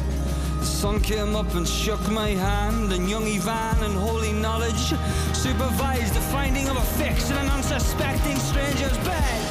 Sun 0.81 0.99
came 1.01 1.35
up 1.35 1.53
and 1.53 1.67
shook 1.67 2.01
my 2.09 2.29
hand, 2.29 2.91
and 2.91 3.07
young 3.07 3.23
Ivan 3.23 3.83
and 3.83 3.93
holy 3.93 4.33
knowledge 4.33 4.95
supervised 5.31 6.15
the 6.15 6.21
finding 6.33 6.67
of 6.69 6.75
a 6.75 6.81
fix 6.97 7.29
in 7.29 7.37
an 7.37 7.49
unsuspecting 7.49 8.35
stranger's 8.37 8.97
bed. 9.05 9.41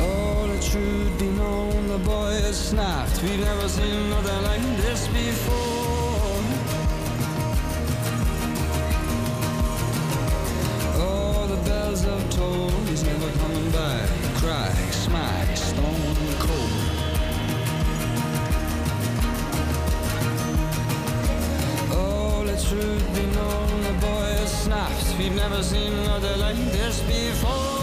Oh, 0.00 0.46
the 0.50 0.62
truth 0.66 1.18
be 1.18 1.26
known, 1.26 1.88
the 1.88 1.98
boy 1.98 2.30
is 2.48 2.56
snapped. 2.56 3.22
We've 3.22 3.38
never 3.38 3.68
seen 3.68 3.94
another 4.06 4.40
like 4.40 4.62
this 4.78 5.08
before. 5.08 5.83
We've 25.18 25.34
never 25.34 25.62
seen 25.62 25.92
another 25.92 26.36
like 26.36 26.56
this 26.72 27.00
before. 27.02 27.73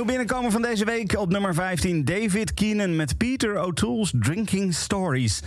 nieuw 0.00 0.08
binnenkomen 0.08 0.52
van 0.52 0.62
deze 0.62 0.84
week. 0.84 1.18
Op 1.18 1.30
nummer 1.30 1.54
15 1.54 2.04
David 2.04 2.54
Keenan 2.54 2.96
met 2.96 3.16
Peter 3.16 3.62
O'Toole's 3.62 4.12
Drinking 4.18 4.74
Stories. 4.74 5.42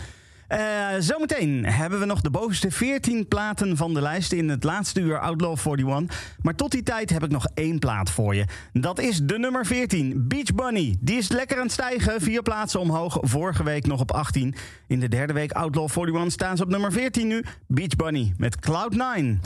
Eh, 0.47 0.59
zometeen 0.99 1.65
hebben 1.65 1.99
we 1.99 2.05
nog 2.05 2.21
de 2.21 2.29
bovenste 2.29 2.71
14 2.71 3.27
platen 3.27 3.77
van 3.77 3.93
de 3.93 4.01
lijst 4.01 4.31
in 4.31 4.49
het 4.49 4.63
laatste 4.63 4.99
uur 4.99 5.19
Outlaw 5.19 5.57
41. 5.57 6.35
Maar 6.41 6.55
tot 6.55 6.71
die 6.71 6.83
tijd 6.83 7.09
heb 7.09 7.23
ik 7.23 7.31
nog 7.31 7.47
één 7.53 7.79
plaat 7.79 8.09
voor 8.09 8.35
je. 8.35 8.45
Dat 8.73 8.99
is 8.99 9.19
de 9.23 9.39
nummer 9.39 9.65
14, 9.65 10.27
Beach 10.27 10.55
Bunny. 10.55 10.97
Die 10.99 11.17
is 11.17 11.29
lekker 11.29 11.57
aan 11.57 11.63
het 11.63 11.71
stijgen, 11.71 12.21
vier 12.21 12.41
plaatsen 12.41 12.79
omhoog. 12.79 13.17
Vorige 13.21 13.63
week 13.63 13.87
nog 13.87 13.99
op 13.99 14.11
18. 14.11 14.55
In 14.87 14.99
de 14.99 15.07
derde 15.07 15.33
week 15.33 15.51
Outlaw 15.51 15.89
41 15.89 16.31
staan 16.31 16.57
ze 16.57 16.63
op 16.63 16.69
nummer 16.69 16.91
14 16.91 17.27
nu. 17.27 17.43
Beach 17.67 17.95
Bunny 17.95 18.33
met 18.37 18.59
Cloud 18.59 18.95
9. 18.95 19.41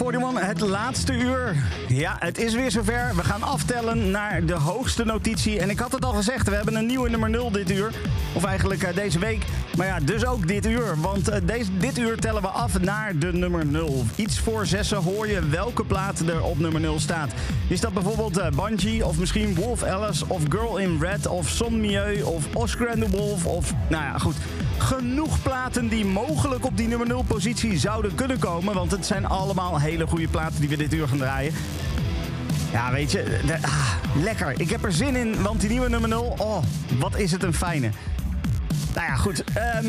Outlaw 0.00 0.22
41, 0.22 0.46
het 0.48 0.60
laatste 0.60 1.12
uur. 1.12 1.56
Ja, 1.88 2.16
het 2.18 2.38
is 2.38 2.54
weer 2.54 2.70
zover. 2.70 3.12
We 3.16 3.24
gaan 3.24 3.42
aftellen 3.42 4.10
naar 4.10 4.44
de 4.44 4.54
hoogste 4.54 5.04
notitie. 5.04 5.60
En 5.60 5.70
ik 5.70 5.78
had 5.78 5.92
het 5.92 6.04
al 6.04 6.12
gezegd, 6.12 6.48
we 6.48 6.54
hebben 6.54 6.76
een 6.76 6.86
nieuwe 6.86 7.10
nummer 7.10 7.30
0 7.30 7.50
dit 7.50 7.70
uur. 7.70 7.92
Of 8.34 8.44
eigenlijk 8.44 8.82
eh, 8.82 8.94
deze 8.94 9.18
week. 9.18 9.44
Maar 9.76 9.86
ja, 9.86 10.00
dus 10.00 10.26
ook 10.26 10.48
dit 10.48 10.66
uur. 10.66 11.00
Want 11.00 11.28
eh, 11.28 11.40
deze, 11.44 11.76
dit 11.76 11.98
uur 11.98 12.16
tellen 12.16 12.42
we 12.42 12.48
af 12.48 12.80
naar 12.80 13.18
de 13.18 13.32
nummer 13.32 13.66
0. 13.66 14.04
Iets 14.16 14.38
voor 14.38 14.66
zessen 14.66 14.96
hoor 14.96 15.28
je 15.28 15.48
welke 15.48 15.84
plaat 15.84 16.20
er 16.20 16.42
op 16.42 16.58
nummer 16.58 16.80
0 16.80 17.00
staat. 17.00 17.32
Is 17.68 17.80
dat 17.80 17.92
bijvoorbeeld 17.92 18.38
eh, 18.38 18.46
Bungie 18.50 19.06
of 19.06 19.18
misschien 19.18 19.54
Wolf 19.54 19.82
Alice 19.82 20.24
of 20.28 20.42
Girl 20.48 20.76
in 20.76 20.98
Red 21.00 21.26
of 21.26 21.48
Son 21.48 21.80
Mieu 21.80 22.22
of 22.22 22.46
Oscar 22.54 22.88
and 22.88 23.00
the 23.00 23.10
Wolf 23.10 23.46
of... 23.46 23.72
Nou 23.88 24.02
ja, 24.02 24.18
goed. 24.18 24.36
Genoeg 24.78 25.42
platen 25.74 25.96
die 25.96 26.04
mogelijk 26.04 26.64
op 26.64 26.76
die 26.76 26.88
nummer 26.88 27.06
0 27.06 27.22
positie 27.22 27.78
zouden 27.78 28.14
kunnen 28.14 28.38
komen. 28.38 28.74
Want 28.74 28.90
het 28.90 29.06
zijn 29.06 29.26
allemaal 29.26 29.80
hele 29.80 30.06
goede 30.06 30.28
platen 30.28 30.60
die 30.60 30.68
we 30.68 30.76
dit 30.76 30.92
uur 30.92 31.08
gaan 31.08 31.18
draaien. 31.18 31.52
Ja, 32.72 32.92
weet 32.92 33.12
je, 33.12 33.40
ah, 33.62 33.92
lekker. 34.22 34.60
Ik 34.60 34.70
heb 34.70 34.84
er 34.84 34.92
zin 34.92 35.16
in, 35.16 35.42
want 35.42 35.60
die 35.60 35.70
nieuwe 35.70 35.88
nummer 35.88 36.08
0, 36.08 36.34
oh, 36.38 36.62
wat 36.98 37.16
is 37.16 37.32
het 37.32 37.42
een 37.42 37.54
fijne. 37.54 37.90
Nou 38.94 39.06
ja, 39.06 39.14
goed. 39.14 39.44
ehm, 39.44 39.86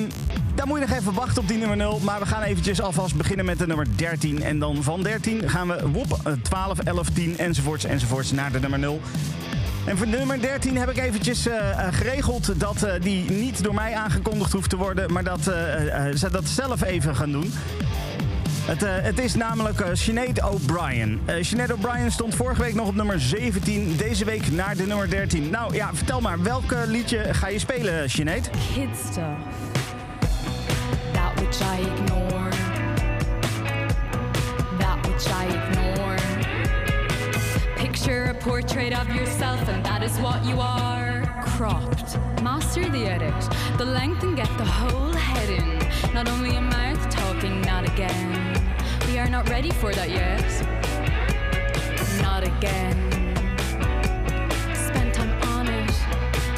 dan 0.56 0.68
moet 0.68 0.80
je 0.80 0.86
nog 0.88 0.98
even 0.98 1.14
wachten 1.14 1.41
op 1.41 1.48
die 1.48 1.57
nummer 1.57 1.78
0. 1.78 1.99
Maar 1.99 2.20
we 2.20 2.26
gaan 2.26 2.41
eventjes 2.41 2.82
alvast 2.82 3.16
beginnen 3.16 3.45
met 3.45 3.57
de 3.57 3.68
nummer 3.68 3.88
13. 3.95 4.44
En 4.44 4.60
dan 4.60 4.84
van 4.84 5.03
13 5.03 5.49
gaan 5.49 5.68
we 5.68 5.90
wop, 5.90 6.20
eh, 6.24 6.34
12, 6.41 6.80
11, 6.80 7.10
10 7.10 7.38
enzovoorts 7.38 7.84
enzovoorts 7.84 8.32
naar 8.32 8.52
de 8.52 8.60
nummer 8.60 8.80
0. 8.80 9.02
En 9.86 9.98
voor 9.98 10.07
nummer 10.07 10.41
13 10.41 10.78
heb 10.78 10.90
ik 10.90 10.98
eventjes 10.98 11.48
eh, 11.48 11.70
eh, 11.70 11.94
geregeld 11.94 12.60
dat 12.60 12.84
eh, 12.84 13.02
die 13.02 13.32
niet 13.32 13.64
door 13.64 13.74
mij 13.74 13.95
aangekondigd 13.95 14.52
hoeft 14.52 14.70
te 14.70 14.78
worden. 14.78 15.14
Maar 15.14 15.24
dat 15.24 15.44
ze 16.16 16.28
dat 16.32 16.48
zelf 16.48 16.84
even 16.84 17.16
gaan 17.16 17.32
doen. 17.32 17.53
Het, 18.66 18.82
het 18.86 19.20
is 19.20 19.36
namelijk 19.36 19.80
eh 19.80 19.90
Sinead 19.94 20.44
O'Brien. 20.44 21.22
Eh 21.26 21.36
Sinead 21.41 21.72
O'Brien 21.72 22.12
stond 22.12 22.36
vorige 22.36 22.62
week 22.62 22.74
nog 22.74 22.88
op 22.88 22.95
nummer 22.95 23.20
17. 23.20 23.95
Deze 23.98 24.26
week 24.26 24.52
naar 24.52 24.76
de 24.76 24.86
nummer 24.86 25.10
13. 25.10 25.49
Nou 25.49 25.74
ja, 25.74 25.90
vertel 25.94 26.22
maar, 26.22 26.41
welk 26.41 26.76
liedje 26.88 27.34
ga 27.34 27.48
je 27.48 27.60
spelen, 27.60 28.10
Sinead? 28.10 28.49
Kid 28.74 28.90
stuff. 29.12 29.38
That 31.14 31.34
which 31.36 31.60
I 31.60 31.82
ignore. 31.82 32.24
Portrait 38.46 38.94
of 38.94 39.10
yourself, 39.10 39.60
and 39.70 39.84
that 39.84 40.04
is 40.04 40.20
what 40.20 40.46
you 40.46 40.60
are. 40.60 41.24
Cropped. 41.58 42.16
Master 42.44 42.88
the 42.88 43.06
edit. 43.08 43.34
The 43.80 43.86
length 43.86 44.22
and 44.22 44.38
get 44.38 44.48
the 44.60 44.64
whole 44.64 45.14
head 45.14 45.50
in. 45.50 46.14
Not 46.14 46.30
only 46.30 46.56
a 46.56 46.62
mouth 46.62 47.10
talking, 47.10 47.60
not 47.62 47.90
again. 47.90 48.54
We 49.08 49.18
are 49.18 49.28
not 49.28 49.50
ready 49.50 49.72
for 49.72 49.92
that 49.94 50.12
yet. 50.12 50.46
Not 52.22 52.44
again. 52.44 52.96
Spend 54.76 55.12
time 55.16 55.34
on 55.56 55.68
it. 55.68 55.96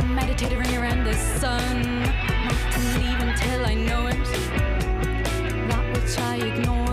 Meditating 0.08 0.76
around 0.76 1.06
the 1.06 1.14
sun. 1.14 2.04
Not 2.48 2.64
to 2.74 2.80
leave 3.00 3.20
until 3.30 3.66
I 3.66 3.76
know 3.76 4.08
it. 4.08 4.26
That 5.70 5.86
which 5.96 6.18
I 6.20 6.36
ignore. 6.36 6.87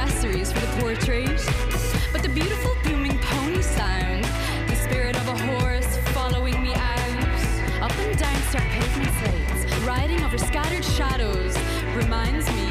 Accessories 0.00 0.50
for 0.50 0.60
the 0.60 0.80
portrait. 0.80 1.40
But 2.12 2.22
the 2.22 2.30
beautiful 2.30 2.74
booming 2.84 3.18
pony 3.18 3.60
sound. 3.60 4.24
The 4.68 4.76
spirit 4.76 5.16
of 5.16 5.28
a 5.28 5.36
horse 5.46 5.96
following 6.14 6.62
me 6.62 6.72
out. 6.74 7.82
Up 7.82 7.92
and 7.98 8.18
down 8.18 8.42
stark 8.48 8.64
pavement 8.64 9.10
slates. 9.20 9.74
Riding 9.84 10.22
over 10.22 10.38
scattered 10.38 10.84
shadows. 10.84 11.56
Reminds 11.94 12.50
me 12.52 12.69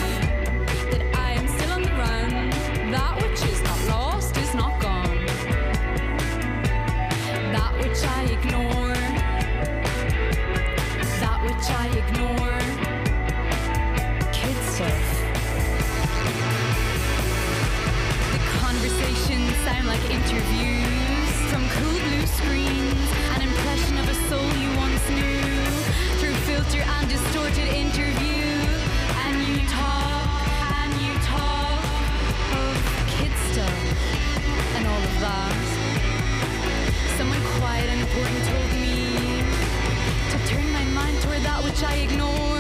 which 41.70 41.84
I 41.84 41.96
ignore. 41.96 42.60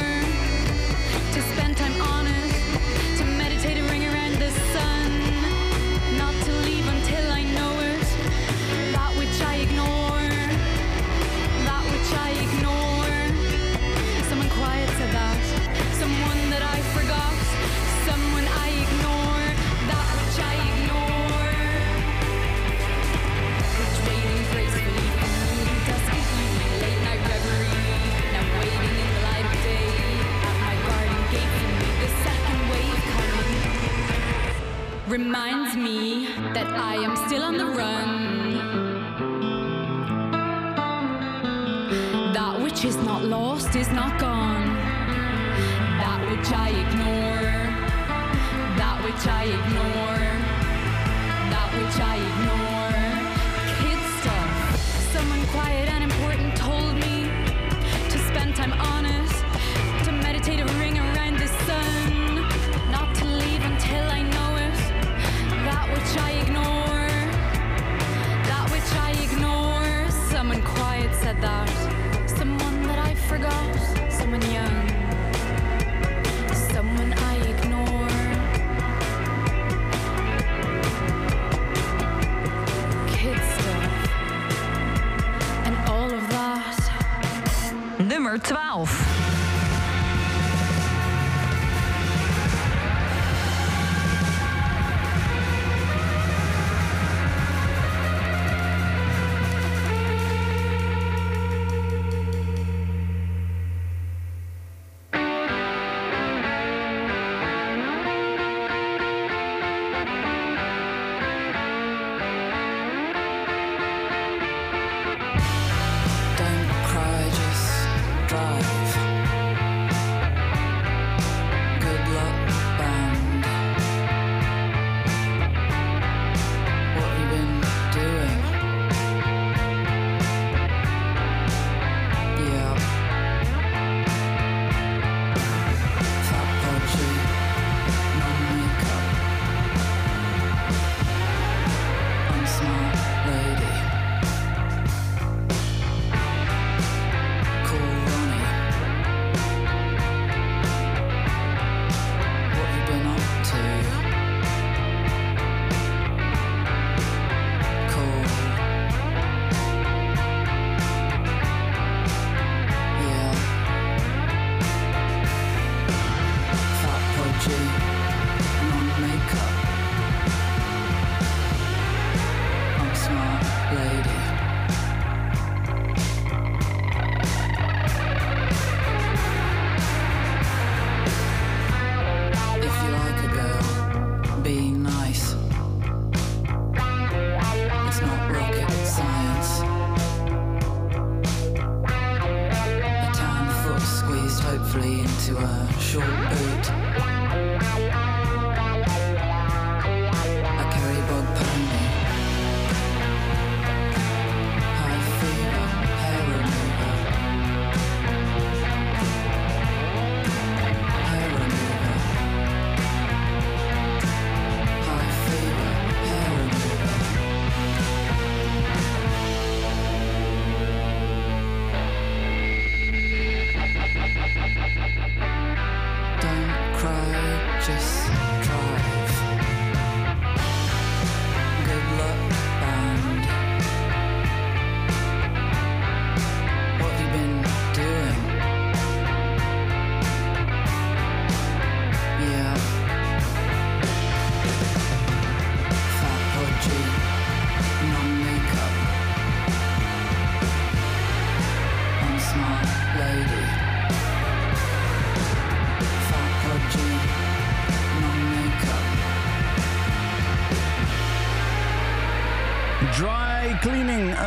To 1.33 1.41
spend 1.41 1.77
time 1.77 2.01
on 2.01 2.27
it, 2.27 2.48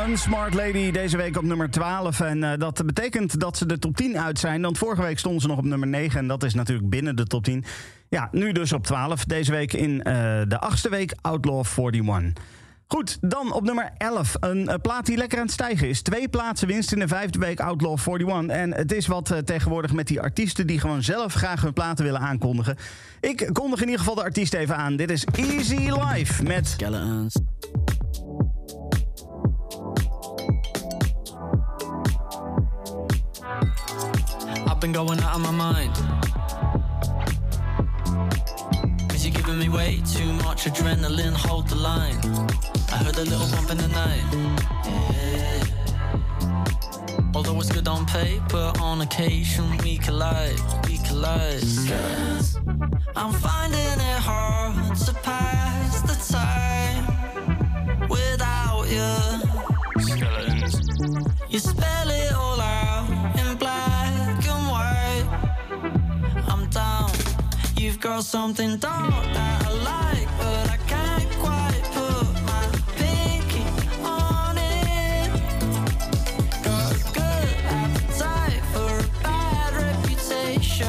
Cleaning, 0.02 0.20
Unsmart 0.20 0.54
Lady, 0.54 0.90
deze 0.90 1.16
week 1.16 1.36
op 1.36 1.42
nummer 1.42 1.70
12. 1.70 2.20
En 2.20 2.44
eh, 2.44 2.58
dat 2.58 2.82
betekent 2.86 3.40
dat 3.40 3.56
ze 3.56 3.66
de 3.66 3.78
top 3.78 3.96
10 3.96 4.18
uit 4.18 4.38
zijn. 4.38 4.62
Want 4.62 4.78
vorige 4.78 5.02
week 5.02 5.18
stonden 5.18 5.40
ze 5.40 5.48
nog 5.48 5.58
op 5.58 5.64
nummer 5.64 5.88
9 5.88 6.18
en 6.18 6.26
dat 6.26 6.42
is 6.42 6.54
natuurlijk 6.54 6.88
binnen 6.88 7.16
de 7.16 7.26
top 7.26 7.44
10. 7.44 7.64
Ja, 8.08 8.28
nu 8.32 8.52
dus 8.52 8.72
op 8.72 8.84
12. 8.84 9.24
Deze 9.24 9.50
week 9.50 9.72
in 9.72 10.02
eh, 10.02 10.14
de 10.48 10.58
achtste 10.58 10.88
week 10.88 11.14
Outlaw 11.20 11.64
41. 11.76 12.44
Goed, 12.86 13.18
dan 13.20 13.52
op 13.52 13.64
nummer 13.64 13.90
11. 13.98 14.34
Een 14.40 14.68
eh, 14.68 14.74
plaat 14.82 15.06
die 15.06 15.16
lekker 15.16 15.38
aan 15.38 15.44
het 15.44 15.52
stijgen 15.52 15.88
is. 15.88 16.02
Twee 16.02 16.28
plaatsen 16.28 16.68
winst 16.68 16.92
in 16.92 16.98
de 16.98 17.08
vijfde 17.08 17.38
week 17.38 17.60
Outlaw 17.60 17.98
41. 17.98 18.56
En 18.56 18.74
het 18.74 18.92
is 18.92 19.06
wat 19.06 19.42
tegenwoordig 19.44 19.92
met 19.92 20.06
die 20.06 20.20
artiesten 20.20 20.66
die 20.66 20.80
gewoon 20.80 21.02
zelf 21.02 21.34
graag 21.34 21.62
hun 21.62 21.72
platen 21.72 22.04
willen 22.04 22.20
aankondigen. 22.20 22.76
Ik 23.20 23.48
kondig 23.52 23.78
in 23.80 23.84
ieder 23.84 24.00
geval 24.00 24.14
de 24.14 24.22
artiest 24.22 24.54
even 24.54 24.76
aan. 24.76 24.96
Dit 24.96 25.10
is 25.10 25.24
Easy 25.24 25.90
Life 25.90 26.42
met 26.42 26.68
Skeletons. 26.68 27.34
Been 34.82 34.90
going 34.90 35.20
out 35.20 35.36
of 35.36 35.40
my 35.40 35.52
mind. 35.52 35.94
Cause 39.08 39.24
you're 39.24 39.32
giving 39.32 39.60
me 39.60 39.68
way 39.68 40.02
too 40.12 40.32
much 40.42 40.64
adrenaline, 40.64 41.34
hold 41.34 41.68
the 41.68 41.76
line. 41.76 42.18
I 42.92 42.96
heard 42.96 43.16
a 43.16 43.22
little 43.22 43.48
bump 43.52 43.70
in 43.70 43.78
the 43.78 43.86
night. 43.86 44.24
Yeah. 44.84 45.62
Although 47.32 47.60
it's 47.60 47.70
good 47.70 47.86
on 47.86 48.06
paper, 48.06 48.72
on 48.80 49.02
occasion 49.02 49.64
we 49.84 49.98
collide, 49.98 50.60
we 50.88 50.98
collide. 51.06 51.62
I'm 53.14 53.32
finding 53.34 54.00
it 54.10 54.18
hard 54.18 54.96
to 54.96 55.14
pass 55.22 56.02
the 56.02 56.32
time 56.32 56.51
You've 68.14 68.24
something 68.24 68.76
dark 68.76 69.10
that 69.32 69.66
I 69.66 69.70
like, 69.90 70.28
but 70.36 70.68
I 70.68 70.76
can't 70.86 71.30
quite 71.40 71.82
put 71.96 72.42
my 72.44 72.66
pinky 72.94 73.64
on 74.04 74.58
it. 74.58 75.30
Got 76.62 76.92
a 76.92 77.00
good 77.16 77.54
appetite 77.64 78.62
for 78.74 78.92
a 78.98 79.22
bad 79.22 79.72
reputation. 79.74 80.86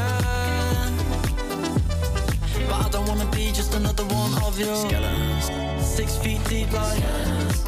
But 2.68 2.86
I 2.86 2.90
don't 2.92 3.08
wanna 3.08 3.30
be 3.32 3.54
just 3.54 3.74
another 3.74 4.04
one 4.04 4.34
of 4.44 4.60
your 4.60 4.76
skeletons. 4.76 5.50
Six 5.82 6.18
feet 6.18 6.44
deep, 6.50 6.74
like 6.74 7.02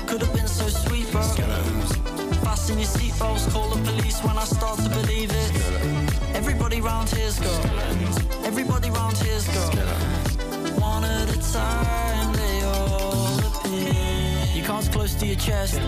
could 0.05 0.21
have 0.21 0.33
been 0.33 0.47
so 0.47 0.67
sweet, 0.67 1.07
but 1.13 1.23
skeletons. 1.23 1.95
Fasten 2.43 2.77
your 2.77 2.89
seatbelts, 2.89 3.49
call 3.53 3.69
the 3.69 3.81
police 3.89 4.21
when 4.21 4.37
I 4.37 4.43
start 4.43 4.79
to 4.79 4.89
believe 4.89 5.31
it. 5.31 6.04
Everybody 6.35 6.81
round 6.81 7.09
here's 7.09 7.39
got 7.39 7.65
Everybody 8.43 8.89
round 8.89 9.17
here's 9.17 9.47
got 9.47 9.73
One 10.81 11.05
at 11.05 11.29
a 11.29 11.53
time 11.53 12.33
they 12.33 12.61
all 12.63 13.39
appear. 13.39 14.45
Your 14.53 14.65
cards 14.65 14.89
close 14.89 15.15
to 15.15 15.25
your 15.25 15.37
chest. 15.37 15.79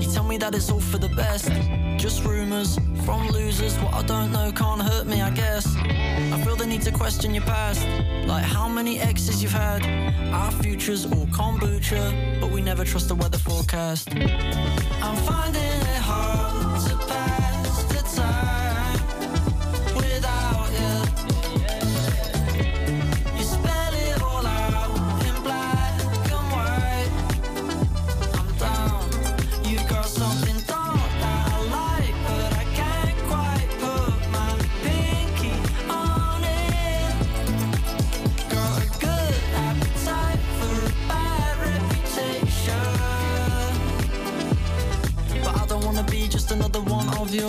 You 0.00 0.10
tell 0.10 0.24
me 0.24 0.38
that 0.38 0.54
it's 0.54 0.70
all 0.70 0.80
for 0.80 0.96
the 0.96 1.10
best. 1.10 1.52
Just 1.98 2.24
rumours 2.24 2.78
from 3.04 3.28
losers. 3.28 3.76
What 3.80 3.92
I 3.92 4.02
don't 4.02 4.32
know 4.32 4.50
can't 4.52 4.80
hurt 4.80 5.06
me 5.06 5.20
I 5.20 5.30
guess. 5.30 5.66
I 5.76 6.40
feel 6.44 6.56
the 6.56 6.66
need 6.66 6.82
to 6.82 6.92
question 6.92 7.34
your 7.34 7.44
past. 7.44 7.86
Like 8.26 8.44
how 8.44 8.68
many 8.68 8.98
exes 9.00 9.42
you've 9.42 9.52
had. 9.52 9.84
Our 10.32 10.50
future's 10.62 11.04
all 11.04 11.26
kombucha 11.26 12.40
But 12.40 12.50
we 12.50 12.62
never 12.62 12.84
trust 12.84 13.08
the 13.08 13.16
weather 13.16 13.38
forecast. 13.38 14.08
I'm 14.14 15.16
finding 15.28 15.62
it 15.94 16.02
hard 16.10 16.49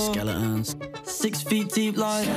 Skeletons. 0.01 0.75
Six 1.03 1.41
feet 1.41 1.69
deep, 1.71 1.97
like 1.97 2.27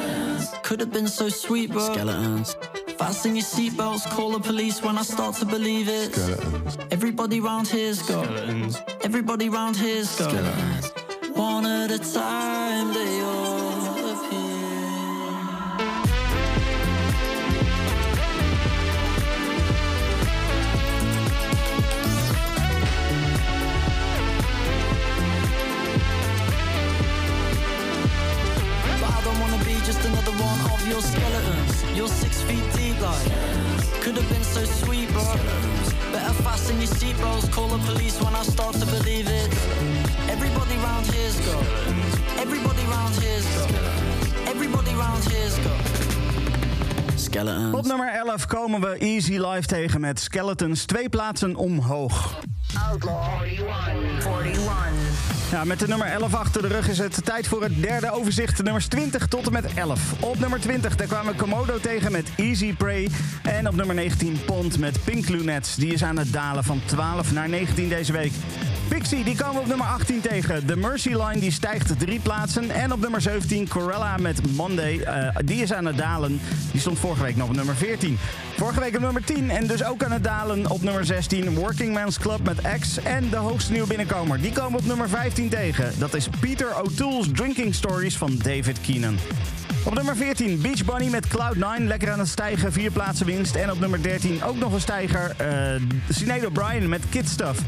could 0.62 0.80
have 0.80 0.92
been 0.92 1.08
so 1.08 1.28
sweet, 1.28 1.72
but 1.72 1.92
Skeletons. 1.92 2.56
fasten 2.98 3.34
your 3.36 3.44
seatbelts, 3.44 4.08
call 4.10 4.32
the 4.32 4.40
police 4.40 4.82
when 4.82 4.98
I 4.98 5.02
start 5.02 5.36
to 5.36 5.44
believe 5.46 5.88
it. 5.88 6.14
Skeletons. 6.14 6.78
Everybody 6.90 7.40
round 7.40 7.68
here's 7.68 8.02
got 8.02 8.28
Everybody 9.02 9.48
round 9.48 9.76
here's 9.76 10.18
got 10.18 10.32
One 11.34 11.66
at 11.66 11.90
a 11.90 11.98
time, 11.98 12.92
they 12.94 13.20
all 13.20 13.53
just 29.84 30.04
another 30.06 30.32
one 30.32 30.60
of 30.72 30.88
your 30.88 31.02
skeletons. 31.02 31.84
You're 31.96 32.08
six 32.08 32.40
feet 32.42 32.64
deep, 32.74 32.98
like 33.00 33.28
could 34.00 34.16
have 34.16 34.28
been 34.30 34.42
so 34.42 34.64
sweet, 34.64 35.08
but 35.12 35.36
better 36.12 36.34
fasten 36.42 36.78
your 36.78 36.88
seatbelts. 36.88 37.50
Call 37.50 37.68
the 37.68 37.78
police 37.92 38.20
when 38.20 38.34
I 38.34 38.42
start 38.42 38.74
to 38.74 38.86
believe 38.86 39.28
it. 39.28 39.50
Everybody 40.28 40.76
round 40.76 41.06
here's 41.06 41.38
got. 41.40 41.64
Everybody 42.38 42.84
round 42.86 43.14
here's 43.16 43.46
got. 43.56 43.70
Everybody 44.48 44.94
round 44.94 45.24
here's 45.24 45.58
got. 45.58 47.18
Skeletons. 47.18 47.74
Op 47.74 47.86
nummer 47.86 48.08
11 48.08 48.46
komen 48.46 48.80
we 48.80 48.98
Easy 48.98 49.38
Life 49.38 49.66
tegen 49.66 50.00
met 50.00 50.20
Skeletons. 50.20 50.84
Twee 50.84 51.08
plaatsen 51.08 51.56
omhoog. 51.56 52.42
Outlaw 52.90 53.42
41. 53.42 54.26
41. 54.44 55.34
Ja, 55.50 55.64
met 55.64 55.78
de 55.78 55.88
nummer 55.88 56.06
11 56.06 56.34
achter 56.34 56.62
de 56.62 56.68
rug 56.68 56.88
is 56.88 56.98
het 56.98 57.24
tijd 57.24 57.48
voor 57.48 57.62
het 57.62 57.82
derde 57.82 58.12
overzicht. 58.12 58.62
Nummers 58.62 58.86
20 58.86 59.26
tot 59.26 59.46
en 59.46 59.52
met 59.52 59.74
11. 59.74 60.00
Op 60.20 60.38
nummer 60.38 60.60
20 60.60 60.96
daar 60.96 61.06
kwamen 61.06 61.36
Komodo 61.36 61.78
tegen 61.80 62.12
met 62.12 62.28
Easy 62.36 62.74
Prey. 62.74 63.08
En 63.42 63.68
op 63.68 63.74
nummer 63.74 63.94
19 63.94 64.38
Pond 64.44 64.78
met 64.78 65.04
Pink 65.04 65.28
Lunettes. 65.28 65.74
Die 65.74 65.92
is 65.92 66.04
aan 66.04 66.18
het 66.18 66.32
dalen 66.32 66.64
van 66.64 66.80
12 66.84 67.32
naar 67.32 67.48
19 67.48 67.88
deze 67.88 68.12
week. 68.12 68.32
Pixie 68.88 69.24
die 69.24 69.36
komen 69.36 69.60
op 69.60 69.66
nummer 69.66 69.86
18 69.86 70.20
tegen. 70.20 70.66
The 70.66 70.76
Mercy 70.76 71.08
Line 71.08 71.38
die 71.38 71.50
stijgt 71.50 71.98
drie 71.98 72.20
plaatsen. 72.20 72.70
En 72.70 72.92
op 72.92 73.00
nummer 73.00 73.20
17 73.20 73.68
Corella 73.68 74.16
met 74.16 74.54
Monday. 74.56 74.98
eh, 75.00 75.36
die 75.44 75.62
is 75.62 75.72
aan 75.72 75.84
het 75.84 75.96
dalen. 75.96 76.40
Die 76.70 76.80
stond 76.80 76.98
vorige 76.98 77.22
week 77.22 77.36
nog 77.36 77.48
op 77.48 77.54
nummer 77.56 77.76
14. 77.76 78.18
Vorige 78.56 78.80
week 78.80 78.94
op 78.94 79.00
nummer 79.00 79.24
10 79.24 79.50
en 79.50 79.66
dus 79.66 79.84
ook 79.84 80.04
aan 80.04 80.12
het 80.12 80.24
dalen 80.24 80.70
op 80.70 80.82
nummer 80.82 81.04
16 81.04 81.54
Working 81.54 81.94
Man's 81.94 82.18
Club 82.18 82.44
met 82.44 82.58
X. 82.80 82.98
En 83.02 83.30
de 83.30 83.36
hoogste 83.36 83.72
nieuwe 83.72 83.86
binnenkomer. 83.86 84.40
Die 84.40 84.52
komen 84.52 84.78
op 84.78 84.86
nummer 84.86 85.08
15 85.08 85.48
tegen. 85.48 85.92
Dat 85.98 86.14
is 86.14 86.28
Peter 86.40 86.80
O'Toole's 86.82 87.28
Drinking 87.32 87.74
Stories 87.74 88.16
van 88.16 88.36
David 88.42 88.80
Keenan. 88.80 89.18
Op 89.84 89.94
nummer 89.94 90.16
14 90.16 90.60
Beach 90.60 90.84
Bunny 90.84 91.08
met 91.08 91.26
Cloud9. 91.28 91.82
Lekker 91.82 92.12
aan 92.12 92.18
het 92.18 92.28
stijgen, 92.28 92.72
vier 92.72 92.90
plaatsen 92.90 93.26
winst. 93.26 93.54
En 93.54 93.70
op 93.70 93.80
nummer 93.80 94.02
13 94.02 94.44
ook 94.44 94.58
nog 94.58 94.72
een 94.72 94.80
stijger. 94.80 95.34
eh 95.36 95.80
Sinead 96.08 96.46
O'Brien 96.46 96.88
met 96.88 97.02
Kid 97.10 97.28
Stuff. 97.28 97.60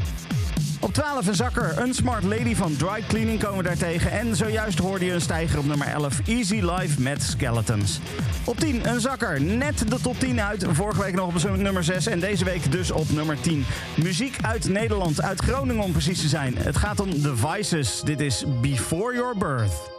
Op 0.79 0.93
12 0.93 1.27
een 1.27 1.35
zakker, 1.35 1.77
een 1.77 1.93
smart 1.93 2.23
lady 2.23 2.55
van 2.55 2.75
Dry 2.75 3.03
Cleaning 3.07 3.43
komen 3.43 3.63
daar 3.63 3.77
tegen. 3.77 4.11
En 4.11 4.35
zojuist 4.35 4.79
hoorde 4.79 5.05
je 5.05 5.13
een 5.13 5.21
stijger 5.21 5.59
op 5.59 5.65
nummer 5.65 5.87
11, 5.87 6.19
Easy 6.27 6.59
Life 6.61 7.01
met 7.01 7.23
Skeletons. 7.23 7.99
Op 8.43 8.59
10 8.59 8.87
een 8.87 8.99
zakker, 8.99 9.41
net 9.41 9.89
de 9.89 9.99
top 10.01 10.19
10 10.19 10.41
uit. 10.41 10.65
Vorige 10.71 11.01
week 11.01 11.15
nog 11.15 11.45
op 11.45 11.57
nummer 11.57 11.83
6 11.83 12.07
en 12.07 12.19
deze 12.19 12.45
week 12.45 12.71
dus 12.71 12.91
op 12.91 13.09
nummer 13.09 13.41
10. 13.41 13.65
Muziek 13.95 14.37
uit 14.41 14.69
Nederland, 14.69 15.21
uit 15.21 15.41
Groningen 15.41 15.83
om 15.83 15.91
precies 15.91 16.21
te 16.21 16.27
zijn. 16.27 16.57
Het 16.57 16.77
gaat 16.77 16.99
om 16.99 17.21
The 17.21 17.35
Vices. 17.35 18.01
Dit 18.01 18.19
is 18.19 18.45
Before 18.61 19.13
Your 19.13 19.37
Birth. 19.37 19.96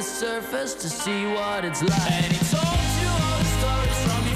The 0.00 0.06
surface 0.06 0.72
to 0.72 0.88
see 0.88 1.26
what 1.26 1.62
it's 1.62 1.82
like. 1.82 2.12
And 2.12 2.32
he 2.32 2.38
told 2.56 2.64
you 3.00 3.08
all 3.20 3.38
the 3.38 3.50
stories 3.60 4.00
from 4.06 4.29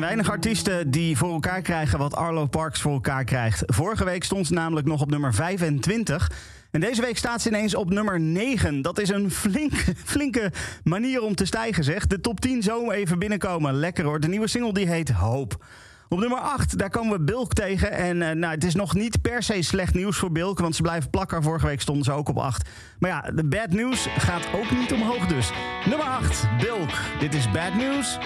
weinig 0.00 0.30
artiesten 0.30 0.90
die 0.90 1.16
voor 1.16 1.32
elkaar 1.32 1.62
krijgen 1.62 1.98
wat 1.98 2.14
Arlo 2.14 2.46
Parks 2.46 2.80
voor 2.80 2.92
elkaar 2.92 3.24
krijgt. 3.24 3.62
Vorige 3.66 4.04
week 4.04 4.24
stond 4.24 4.46
ze 4.46 4.52
namelijk 4.52 4.86
nog 4.86 5.00
op 5.00 5.10
nummer 5.10 5.34
25. 5.34 6.30
En 6.70 6.80
deze 6.80 7.00
week 7.00 7.18
staat 7.18 7.42
ze 7.42 7.48
ineens 7.48 7.74
op 7.74 7.90
nummer 7.90 8.20
9. 8.20 8.82
Dat 8.82 8.98
is 8.98 9.08
een 9.08 9.30
flinke, 9.30 9.94
flinke 10.04 10.52
manier 10.84 11.22
om 11.22 11.34
te 11.34 11.44
stijgen, 11.44 11.84
zeg. 11.84 12.06
De 12.06 12.20
top 12.20 12.40
10 12.40 12.62
zo 12.62 12.90
even 12.90 13.18
binnenkomen. 13.18 13.74
Lekker 13.74 14.04
hoor. 14.04 14.20
De 14.20 14.28
nieuwe 14.28 14.48
single 14.48 14.72
die 14.72 14.88
heet 14.88 15.10
Hoop. 15.10 15.64
Op 16.08 16.18
nummer 16.18 16.38
8, 16.38 16.78
daar 16.78 16.90
komen 16.90 17.18
we 17.18 17.24
Bilk 17.24 17.52
tegen. 17.52 17.92
En 17.92 18.22
eh, 18.22 18.34
nou, 18.34 18.54
het 18.54 18.64
is 18.64 18.74
nog 18.74 18.94
niet 18.94 19.20
per 19.22 19.42
se 19.42 19.62
slecht 19.62 19.94
nieuws 19.94 20.16
voor 20.16 20.32
Bilk, 20.32 20.58
want 20.58 20.76
ze 20.76 20.82
blijven 20.82 21.10
plakken. 21.10 21.42
Vorige 21.42 21.66
week 21.66 21.80
stonden 21.80 22.04
ze 22.04 22.12
ook 22.12 22.28
op 22.28 22.38
8. 22.38 22.68
Maar 22.98 23.10
ja, 23.10 23.30
de 23.34 23.44
bad 23.44 23.70
news 23.70 24.06
gaat 24.18 24.46
ook 24.54 24.70
niet 24.70 24.92
omhoog 24.92 25.26
dus. 25.26 25.50
Nummer 25.86 26.06
8, 26.06 26.48
Bilk. 26.60 26.90
Dit 27.20 27.34
is 27.34 27.50
bad 27.50 27.74
news. 27.74 28.18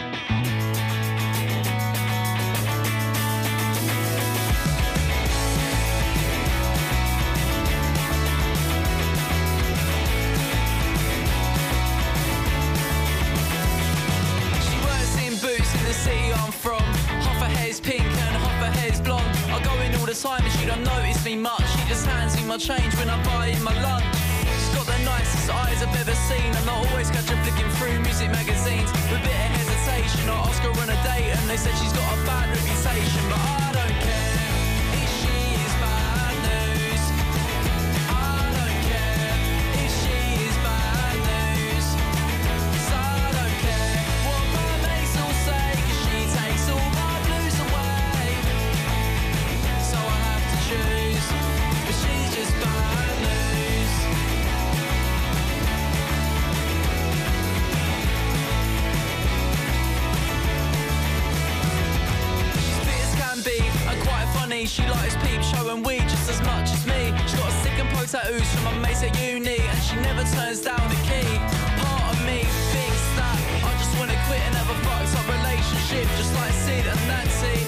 The 20.13 20.29
time 20.29 20.45
and 20.45 20.53
she 20.61 20.67
don't 20.67 20.85
notice 20.85 21.25
me 21.25 21.37
much. 21.37 21.65
She 21.73 21.89
just 21.89 22.05
hands 22.05 22.37
me 22.37 22.45
my 22.45 22.59
change 22.59 22.95
when 22.97 23.09
I 23.09 23.17
buy 23.25 23.47
in 23.47 23.63
my 23.63 23.73
lunch. 23.81 24.05
She's 24.45 24.75
got 24.77 24.87
the 24.87 24.99
nicest 25.05 25.49
eyes 25.49 25.83
I've 25.83 25.97
ever 25.97 26.15
seen, 26.29 26.51
and 26.59 26.69
I 26.69 26.75
always 26.75 27.11
catch 27.11 27.29
her 27.31 27.41
flicking 27.45 27.71
through 27.77 27.99
music 28.01 28.31
magazines 28.31 28.93
with 28.93 29.21
a 29.21 29.23
bit 29.25 29.33
of 29.33 29.53
hesitation. 29.57 30.29
I 30.29 30.37
ask 30.49 30.61
her 30.63 30.71
on 30.71 30.91
a 30.91 30.99
date, 31.03 31.33
and 31.33 31.49
they 31.49 31.57
said 31.57 31.73
she's 31.81 31.93
got 31.93 32.19
a 32.19 32.27
bad 32.27 32.49
reputation, 32.51 33.23
but 33.31 33.39
I 33.39 33.62
She 64.65 64.87
likes 64.87 65.16
peep 65.16 65.43
showing 65.43 65.82
weed 65.82 66.07
just 66.09 66.31
as 66.31 66.41
much 66.43 66.71
as 66.71 66.87
me. 66.87 67.13
She's 67.27 67.35
got 67.35 67.49
a 67.49 67.57
sick 67.63 67.77
and 67.79 67.89
pro 67.91 68.07
tattoos 68.07 68.47
from 68.55 68.65
my 68.65 68.74
mates 68.79 69.03
at 69.03 69.13
uni, 69.19 69.59
and 69.59 69.82
she 69.82 69.97
never 69.97 70.23
turns 70.23 70.61
down 70.61 70.81
the 70.89 70.97
key. 71.03 71.29
Part 71.82 72.15
of 72.15 72.19
me 72.24 72.47
thinks 72.71 73.05
that 73.19 73.37
I 73.59 73.71
just 73.82 73.93
wanna 73.99 74.16
quit 74.31 74.41
and 74.41 74.55
have 74.55 74.71
a 74.71 74.79
fucked 74.87 75.19
up 75.19 75.27
relationship, 75.29 76.07
just 76.16 76.32
like 76.39 76.55
Sid 76.65 76.87
and 76.87 77.03
Nancy. 77.11 77.59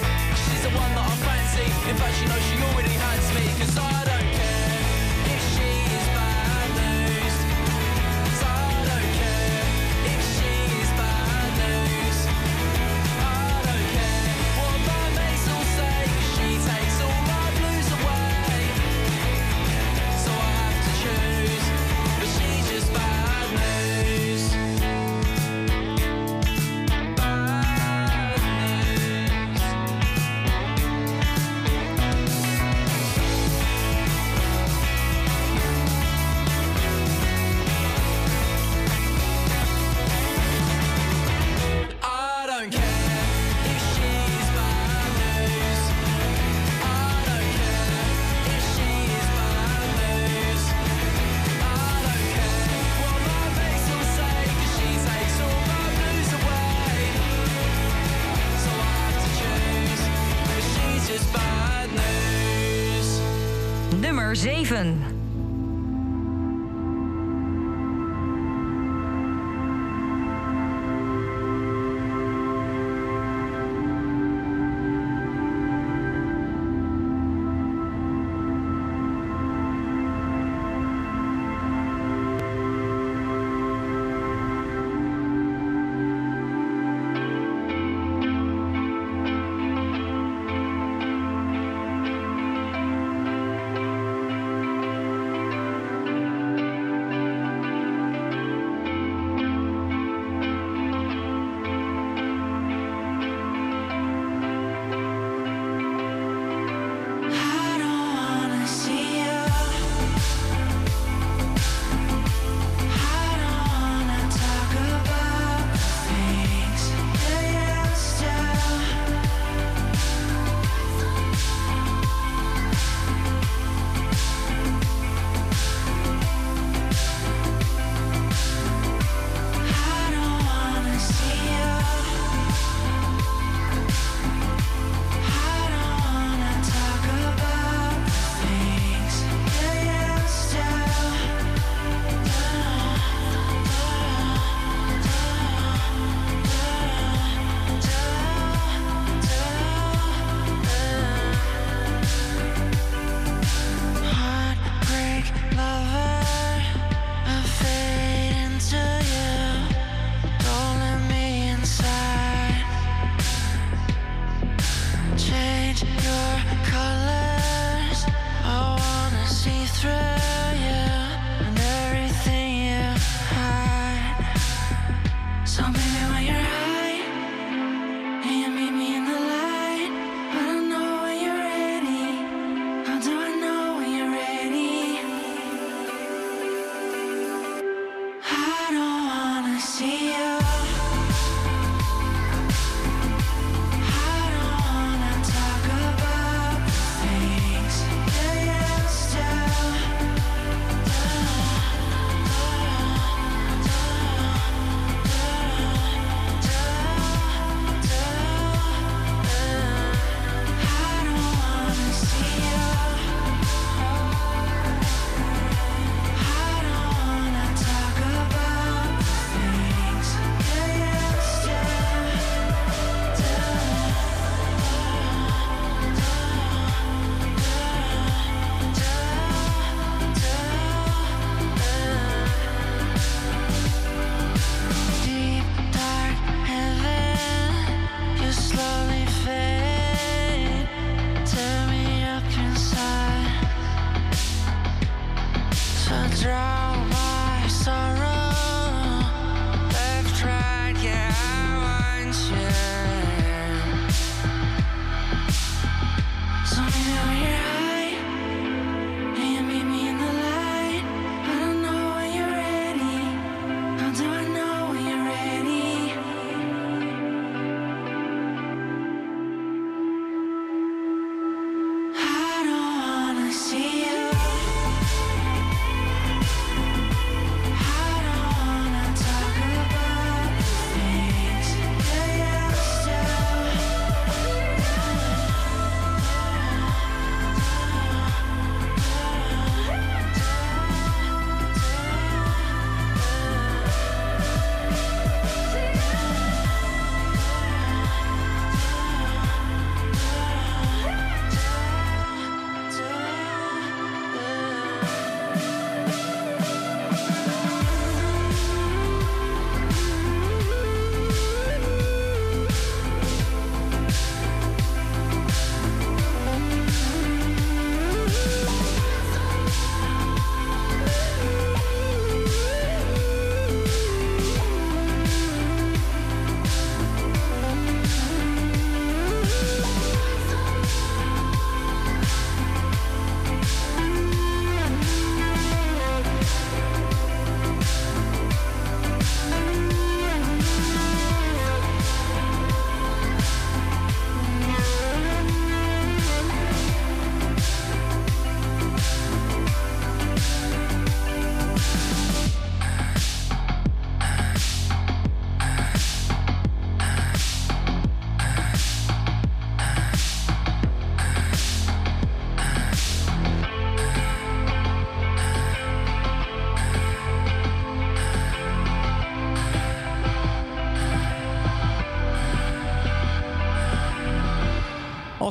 She's 0.47 0.63
the 0.63 0.71
one 0.71 0.91
that 0.95 1.05
I 1.05 1.17
fancy. 1.27 1.67
In 1.91 1.97
fact, 1.99 2.15
she 2.17 2.25
knows 2.31 2.45
she 2.47 2.57
already 2.63 2.95
has 2.95 3.23
me, 3.35 3.45
'cause 3.59 3.77
I 3.77 4.05
don't 4.09 4.31
care 4.39 4.44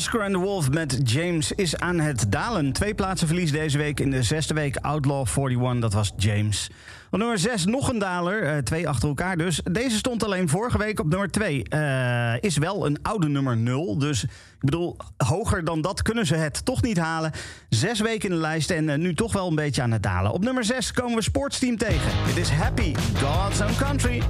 Oscar 0.04 0.22
and 0.22 0.34
the 0.34 0.40
Wolf 0.40 0.72
met 0.72 1.00
James 1.04 1.52
is 1.52 1.78
aan 1.78 2.00
het 2.00 2.32
dalen. 2.32 2.72
Twee 2.72 2.96
plaatsen 2.96 3.28
verlies 3.28 3.52
deze 3.52 3.78
week 3.78 4.00
in 4.00 4.12
de 4.12 4.24
zesde 4.24 4.54
week. 4.54 4.76
Outlaw 4.76 5.28
41, 5.28 5.80
dat 5.80 5.94
was 5.94 6.14
James. 6.18 6.70
Op 7.12 7.20
nummer 7.20 7.38
6 7.38 7.66
nog 7.66 7.90
een 7.90 8.00
daler, 8.00 8.44
eh, 8.44 8.58
twee 8.58 8.88
achter 8.88 9.08
elkaar 9.08 9.38
dus. 9.38 9.62
Deze 9.72 9.98
stond 9.98 10.24
alleen 10.24 10.50
vorige 10.50 10.78
week 10.78 11.00
op 11.00 11.10
nummer 11.10 11.32
2. 11.32 11.64
Eh, 11.64 12.34
is 12.40 12.58
wel 12.58 12.86
een 12.86 12.98
oude 13.02 13.28
nummer 13.28 13.58
0, 13.58 13.98
dus 13.98 14.24
ik 14.24 14.30
bedoel, 14.60 14.98
hoger 15.18 15.64
dan 15.64 15.82
dat 15.82 16.02
kunnen 16.02 16.26
ze 16.26 16.36
het 16.36 16.66
toch 16.66 16.82
niet 16.82 16.98
halen. 16.98 17.32
Zes 17.70 18.00
weken 18.00 18.30
in 18.30 18.36
de 18.36 18.42
lijst 18.42 18.70
en 18.70 18.90
eh, 18.90 18.98
nu 18.98 19.16
toch 19.16 19.34
wel 19.34 19.48
een 19.48 19.56
beetje 19.56 19.82
aan 19.82 19.92
het 19.92 20.04
dalen. 20.04 20.32
Op 20.32 20.44
nummer 20.44 20.64
6 20.64 20.92
komen 20.92 21.16
we 21.16 21.22
Sportsteam 21.22 21.78
tegen. 21.78 22.12
Het 22.12 22.38
is 22.38 22.50
Happy, 22.50 22.96
God's 22.96 23.62
Own 23.62 23.76
Country. 23.78 24.22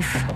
life. 0.00 0.31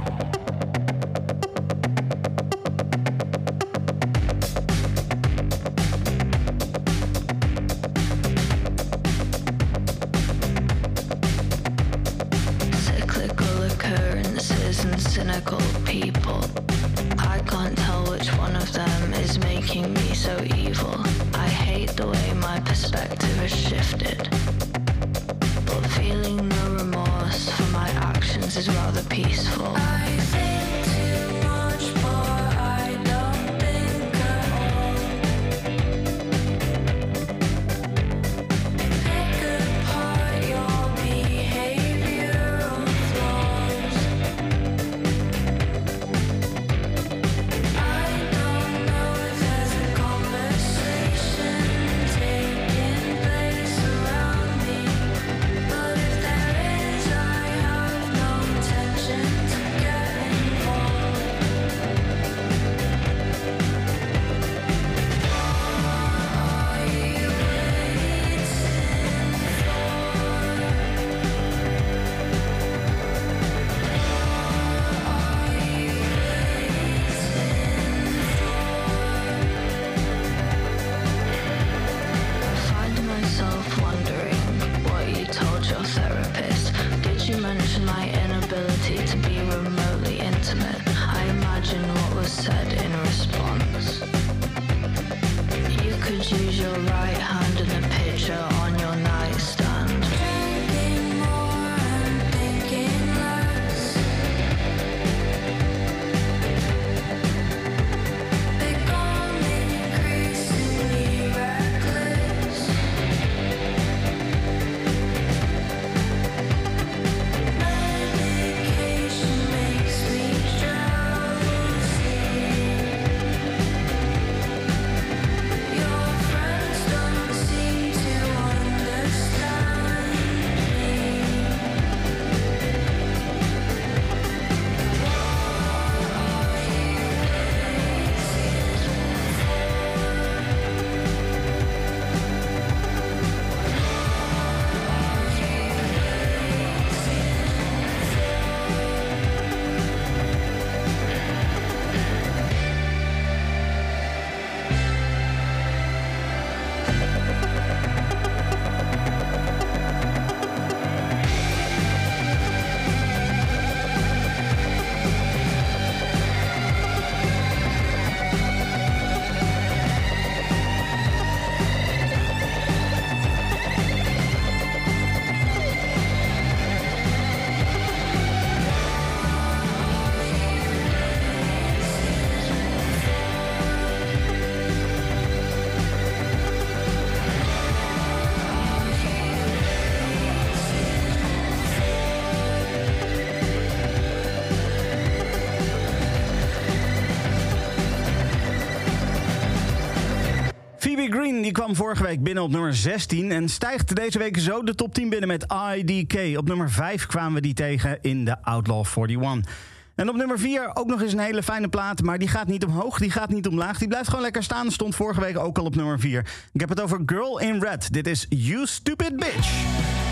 Die 201.26 201.52
kwam 201.52 201.76
vorige 201.76 202.02
week 202.02 202.22
binnen 202.22 202.42
op 202.42 202.50
nummer 202.50 202.74
16 202.74 203.32
en 203.32 203.48
stijgt 203.48 203.96
deze 203.96 204.18
week 204.18 204.38
zo 204.38 204.62
de 204.62 204.74
top 204.74 204.94
10 204.94 205.08
binnen 205.08 205.28
met 205.28 205.46
IDK. 205.76 206.38
Op 206.38 206.48
nummer 206.48 206.70
5 206.70 207.06
kwamen 207.06 207.34
we 207.34 207.40
die 207.40 207.55
tegen 207.55 207.98
in 208.02 208.24
de 208.24 208.42
Outlaw 208.42 208.84
41. 208.96 209.55
En 209.94 210.08
op 210.08 210.16
nummer 210.16 210.38
4 210.38 210.70
ook 210.74 210.86
nog 210.86 211.02
eens 211.02 211.12
een 211.12 211.18
hele 211.18 211.42
fijne 211.42 211.68
plaat. 211.68 212.02
Maar 212.02 212.18
die 212.18 212.28
gaat 212.28 212.46
niet 212.46 212.64
omhoog, 212.64 212.98
die 212.98 213.10
gaat 213.10 213.28
niet 213.28 213.46
omlaag. 213.46 213.78
Die 213.78 213.88
blijft 213.88 214.08
gewoon 214.08 214.22
lekker 214.22 214.42
staan. 214.42 214.70
Stond 214.70 214.94
vorige 214.94 215.20
week 215.20 215.38
ook 215.38 215.58
al 215.58 215.64
op 215.64 215.74
nummer 215.74 216.00
4. 216.00 216.18
Ik 216.52 216.60
heb 216.60 216.68
het 216.68 216.80
over 216.80 217.02
Girl 217.06 217.40
in 217.40 217.60
Red. 217.60 217.92
Dit 217.92 218.06
is 218.06 218.26
You 218.28 218.66
Stupid 218.66 219.16
Bitch. 219.16 220.06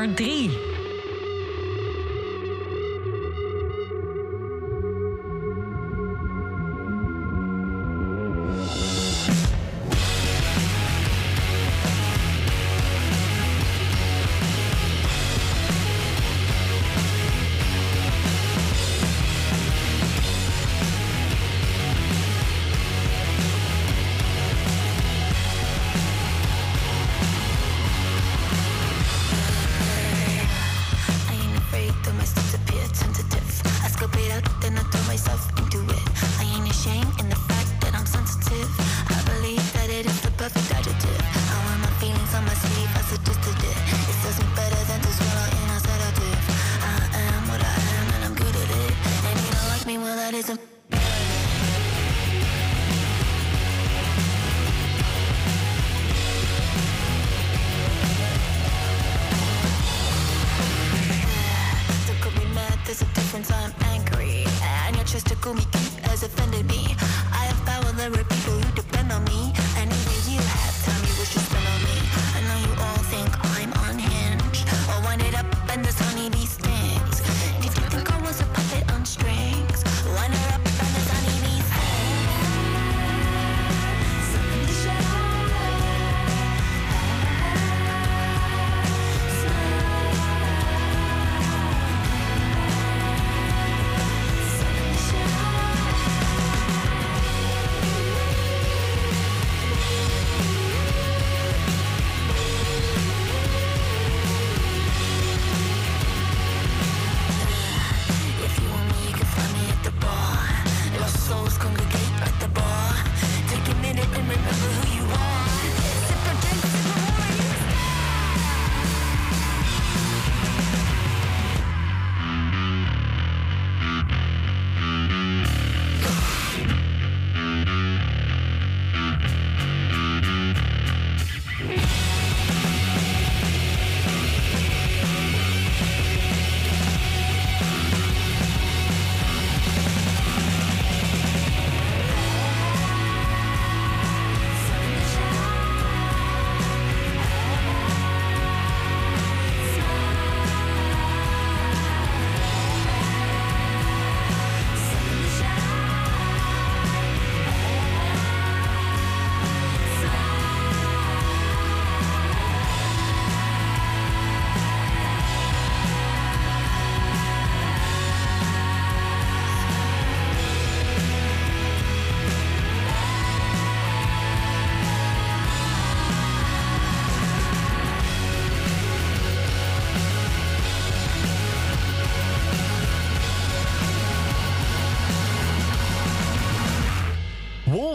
nummer 0.00 0.14
3. 0.16 0.39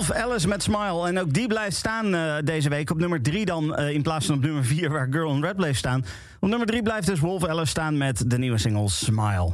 Wolf 0.08 0.18
Alice 0.18 0.48
met 0.48 0.64
Smile. 0.64 1.08
En 1.08 1.20
ook 1.20 1.34
die 1.34 1.48
blijft 1.48 1.76
staan 1.76 2.16
eh, 2.16 2.36
deze 2.44 2.70
week 2.70 2.90
op 2.90 2.98
nummer 2.98 3.22
3 3.22 3.46
dan... 3.46 3.76
eh, 3.76 3.90
in 3.90 4.02
plaats 4.02 4.26
van 4.26 4.36
op 4.36 4.42
nummer 4.42 4.66
4 4.66 4.90
waar 4.90 5.08
Girl 5.12 5.32
in 5.36 5.42
Red 5.42 5.56
bleef 5.56 5.78
staan. 5.78 6.06
Op 6.40 6.50
nummer 6.50 6.68
3 6.68 6.82
blijft 6.82 7.08
dus 7.08 7.20
Wolf 7.20 7.46
Alice 7.46 7.66
staan 7.66 7.98
met 7.98 8.30
de 8.30 8.38
nieuwe 8.38 8.58
single 8.58 8.90
Smile. 8.90 9.54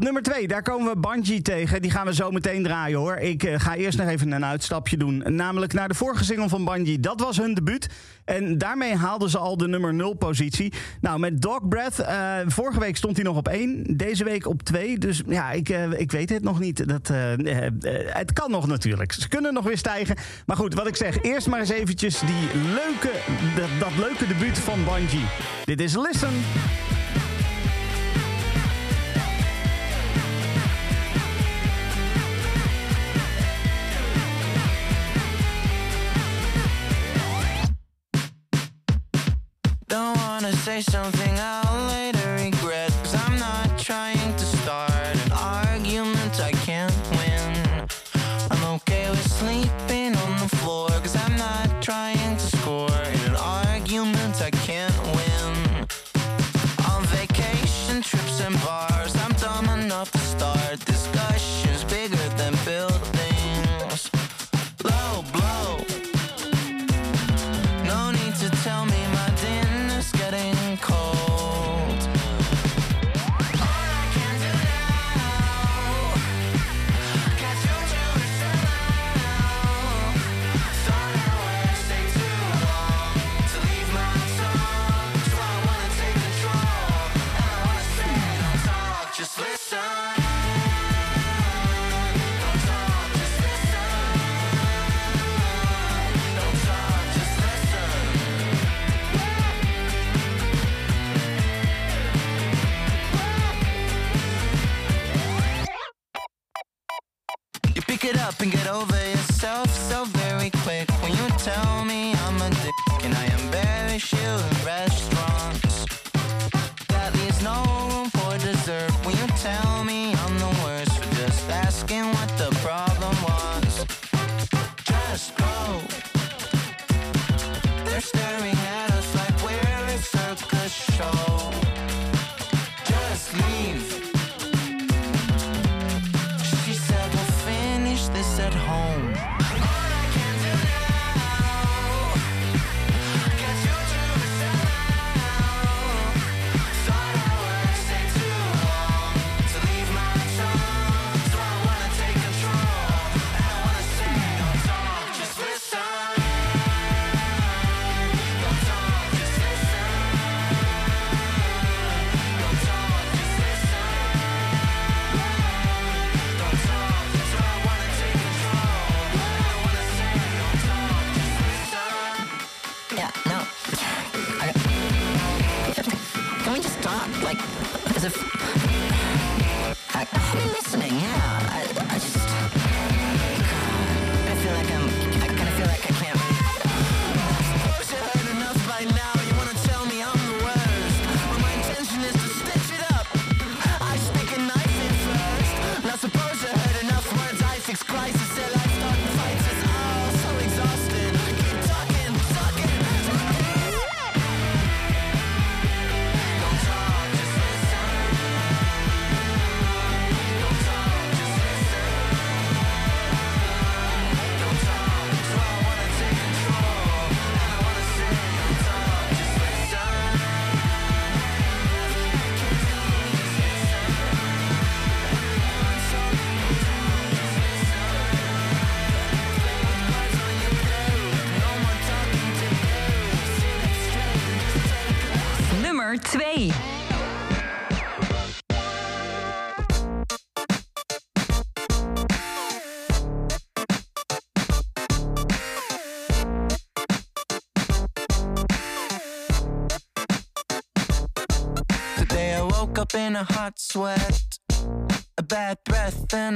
Op 0.00 0.06
nummer 0.06 0.24
2, 0.24 0.48
daar 0.48 0.62
komen 0.62 0.92
we 0.92 1.00
Bungie 1.00 1.42
tegen. 1.42 1.82
Die 1.82 1.90
gaan 1.90 2.06
we 2.06 2.14
zo 2.14 2.30
meteen 2.30 2.62
draaien 2.62 2.98
hoor. 2.98 3.16
Ik 3.16 3.42
eh, 3.42 3.60
ga 3.60 3.74
eerst 3.74 3.98
nog 3.98 4.08
even 4.08 4.32
een 4.32 4.44
uitstapje 4.44 4.96
doen. 4.96 5.22
Namelijk 5.26 5.72
naar 5.72 5.88
de 5.88 5.94
vorige 5.94 6.24
single 6.24 6.48
van 6.48 6.64
Bungie. 6.64 7.00
Dat 7.00 7.20
was 7.20 7.36
hun 7.36 7.54
debuut. 7.54 7.88
En 8.24 8.58
daarmee 8.58 8.94
haalden 8.94 9.30
ze 9.30 9.38
al 9.38 9.56
de 9.56 9.68
nummer 9.68 9.94
0 9.94 10.14
positie. 10.14 10.72
Nou, 11.00 11.18
met 11.18 11.42
Dog 11.42 11.68
Breath. 11.68 11.98
eh, 11.98 12.36
vorige 12.46 12.80
week 12.80 12.96
stond 12.96 13.16
hij 13.16 13.24
nog 13.24 13.36
op 13.36 13.48
1. 13.48 13.96
Deze 13.96 14.24
week 14.24 14.46
op 14.46 14.62
2. 14.62 14.98
Dus 14.98 15.22
ja, 15.26 15.50
ik, 15.50 15.68
eh, 15.68 16.00
ik 16.00 16.10
weet 16.10 16.30
het 16.30 16.42
nog 16.42 16.58
niet. 16.58 16.88
Dat, 16.88 17.08
het 18.06 18.32
kan 18.32 18.50
nog 18.50 18.66
natuurlijk. 18.66 19.12
Ze 19.12 19.28
kunnen 19.28 19.54
nog 19.54 19.64
weer 19.64 19.78
stijgen. 19.78 20.16
Maar 20.46 20.56
goed, 20.56 20.74
wat 20.74 20.86
ik 20.86 20.96
zeg. 20.96 21.22
Eerst 21.22 21.46
maar 21.46 21.60
eens 21.60 21.70
eventjes 21.70 22.20
die 22.20 22.60
leuke, 22.62 23.10
dat, 23.56 23.68
dat 23.78 23.96
leuke 23.96 24.26
debuut 24.26 24.58
van 24.58 24.84
Bungie. 24.84 25.26
Dit 25.64 25.80
is 25.80 25.96
Listen. 25.96 26.32
something 40.82 41.38
out 41.38 41.69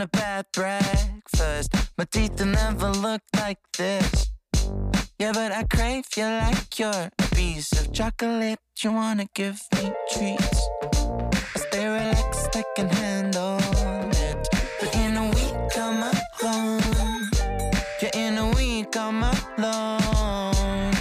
a 0.04 0.08
bad 0.08 0.44
breakfast. 0.52 1.74
My 1.96 2.04
teeth 2.04 2.44
never 2.44 2.90
looked 2.90 3.34
like 3.36 3.58
this. 3.78 4.30
Yeah, 5.18 5.32
but 5.32 5.50
I 5.52 5.62
crave 5.64 6.04
you 6.16 6.24
like 6.24 6.78
you're 6.78 7.08
a 7.24 7.28
piece 7.34 7.72
of 7.72 7.92
chocolate. 7.92 8.58
You 8.82 8.92
wanna 8.92 9.26
give 9.34 9.58
me 9.74 9.92
treats. 10.12 10.60
I 11.54 11.58
stay 11.66 11.86
relaxed, 11.86 12.54
I 12.54 12.64
can 12.76 12.88
handle 12.88 13.58
it. 14.28 14.48
But 14.80 14.94
in 14.94 15.16
a 15.16 15.26
week, 15.36 15.72
I'm 15.86 16.02
alone. 16.42 17.30
Yeah, 18.02 18.14
in 18.14 18.38
a 18.38 18.48
week, 18.56 18.94
I'm 18.96 19.22
alone. 19.22 20.94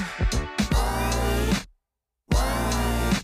Why? 2.29 3.19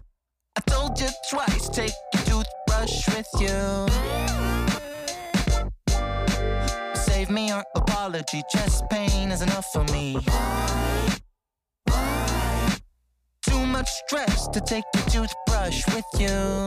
I 0.58 0.61
told 0.67 0.99
you 0.99 1.09
twice, 1.30 1.69
take 1.69 1.93
your 2.14 2.43
toothbrush 2.43 3.08
with 3.16 3.32
you. 3.40 4.28
Save 7.30 7.35
me 7.35 7.48
your 7.49 7.64
apology, 7.75 8.41
chest 8.49 8.85
pain 8.90 9.32
is 9.32 9.43
enough 9.43 9.67
for 9.72 9.83
me. 9.93 10.17
Too 13.43 13.66
much 13.67 13.88
stress 14.08 14.48
to 14.48 14.59
take 14.59 14.83
the 14.93 15.11
toothbrush 15.11 15.85
with 15.93 16.06
you. 16.17 16.66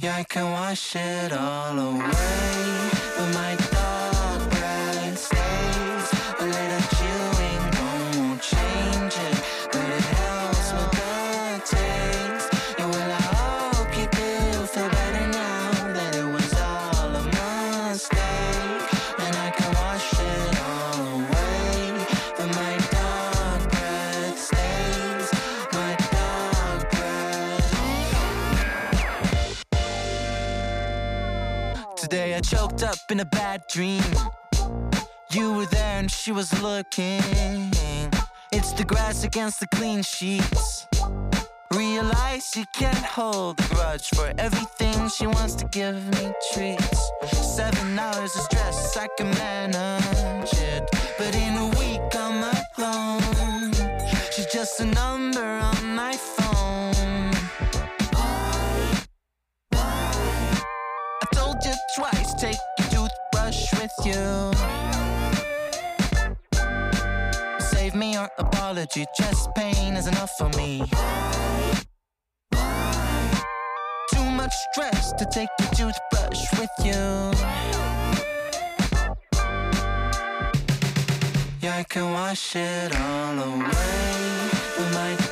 Yeah, 0.00 0.16
I 0.16 0.24
can 0.28 0.50
wash 0.50 0.96
it 0.96 1.32
all 1.32 1.78
away, 1.78 2.90
but 3.16 3.34
my 3.34 3.73
Today 32.04 32.34
I 32.34 32.40
choked 32.40 32.82
up 32.82 32.98
in 33.10 33.20
a 33.20 33.24
bad 33.24 33.64
dream. 33.66 34.02
You 35.30 35.54
were 35.54 35.64
there 35.64 35.98
and 36.00 36.10
she 36.10 36.32
was 36.32 36.52
looking. 36.60 37.22
It's 38.52 38.72
the 38.74 38.84
grass 38.86 39.24
against 39.24 39.60
the 39.60 39.66
clean 39.68 40.02
sheets. 40.02 40.86
Realize 41.72 42.54
you 42.56 42.66
can't 42.74 43.06
hold 43.18 43.58
a 43.58 43.74
grudge 43.74 44.10
for 44.10 44.30
everything 44.36 45.08
she 45.08 45.26
wants 45.26 45.54
to 45.54 45.64
give 45.64 45.96
me 46.16 46.30
treats. 46.52 47.10
Seven 47.56 47.98
hours 47.98 48.36
of 48.36 48.42
stress, 48.42 48.98
I 48.98 49.08
can 49.16 49.30
manage 49.30 50.52
it. 50.52 50.86
But 51.16 51.34
in 51.34 51.56
a 51.56 51.68
week, 51.80 52.02
I'm 52.14 52.44
alone. 52.76 53.72
She's 54.30 54.52
just 54.52 54.78
a 54.78 54.84
number 54.84 55.40
on 55.42 55.94
my 55.94 56.12
phone. 56.12 56.43
You. 64.04 64.52
Save 67.58 67.94
me 67.94 68.12
your 68.12 68.28
apology, 68.38 69.04
chest 69.16 69.48
pain 69.54 69.94
is 69.94 70.06
enough 70.06 70.30
for 70.38 70.48
me. 70.56 70.82
Too 74.12 74.30
much 74.30 74.52
stress 74.72 75.12
to 75.12 75.26
take 75.32 75.48
your 75.58 75.68
toothbrush 75.92 76.42
with 76.58 76.70
you. 76.82 77.00
Yeah, 81.60 81.78
I 81.78 81.84
can 81.88 82.12
wash 82.12 82.56
it 82.56 82.94
all 83.00 83.38
away, 83.38 84.50
but 84.76 84.92
my 84.92 85.23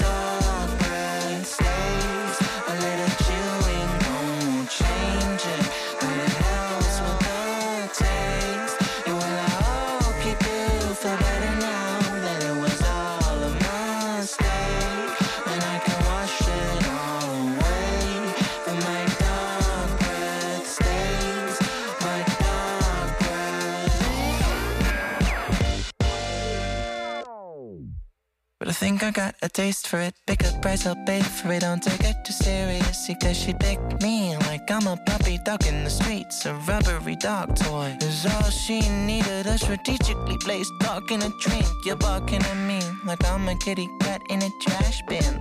think 28.82 29.04
I 29.04 29.12
got 29.12 29.36
a 29.42 29.48
taste 29.48 29.86
for 29.86 30.00
it. 30.00 30.12
Pick 30.26 30.42
a 30.42 30.50
price, 30.60 30.86
I'll 30.86 31.04
pay 31.06 31.22
for 31.22 31.52
it. 31.52 31.60
Don't 31.60 31.80
take 31.80 32.02
it 32.02 32.16
too 32.24 32.32
seriously, 32.32 33.14
cause 33.22 33.38
she 33.38 33.54
picked 33.54 34.02
me 34.02 34.36
like 34.48 34.68
I'm 34.72 34.88
a 34.88 34.96
puppy 35.06 35.38
dog 35.44 35.64
in 35.66 35.84
the 35.84 35.90
streets. 35.90 36.46
A 36.46 36.54
rubbery 36.68 37.14
dog 37.14 37.54
toy 37.54 37.96
is 38.00 38.26
all 38.26 38.50
she 38.50 38.80
needed. 39.06 39.46
A 39.46 39.56
strategically 39.56 40.36
placed 40.38 40.72
dog 40.80 41.12
in 41.12 41.22
a 41.22 41.30
drink. 41.44 41.68
You're 41.86 42.02
barking 42.08 42.42
at 42.42 42.60
me 42.70 42.80
like 43.06 43.24
I'm 43.24 43.48
a 43.48 43.56
kitty 43.64 43.88
cat 44.00 44.20
in 44.30 44.42
a 44.42 44.50
trash 44.62 45.00
bin. 45.08 45.32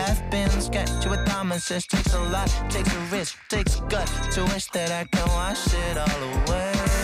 Half 0.00 0.18
bins 0.30 0.70
get 0.70 0.86
to 1.02 1.12
a 1.12 1.18
promises. 1.26 1.86
Takes 1.86 2.14
a 2.14 2.22
lot, 2.34 2.48
takes 2.70 2.94
a 2.94 3.00
risk, 3.14 3.36
takes 3.50 3.78
a 3.80 3.82
gut 3.82 4.08
to 4.32 4.44
wish 4.44 4.66
that 4.70 4.90
I 4.90 5.04
can 5.14 5.28
wash 5.28 5.74
it 5.74 5.98
all 5.98 6.22
away. 6.32 6.97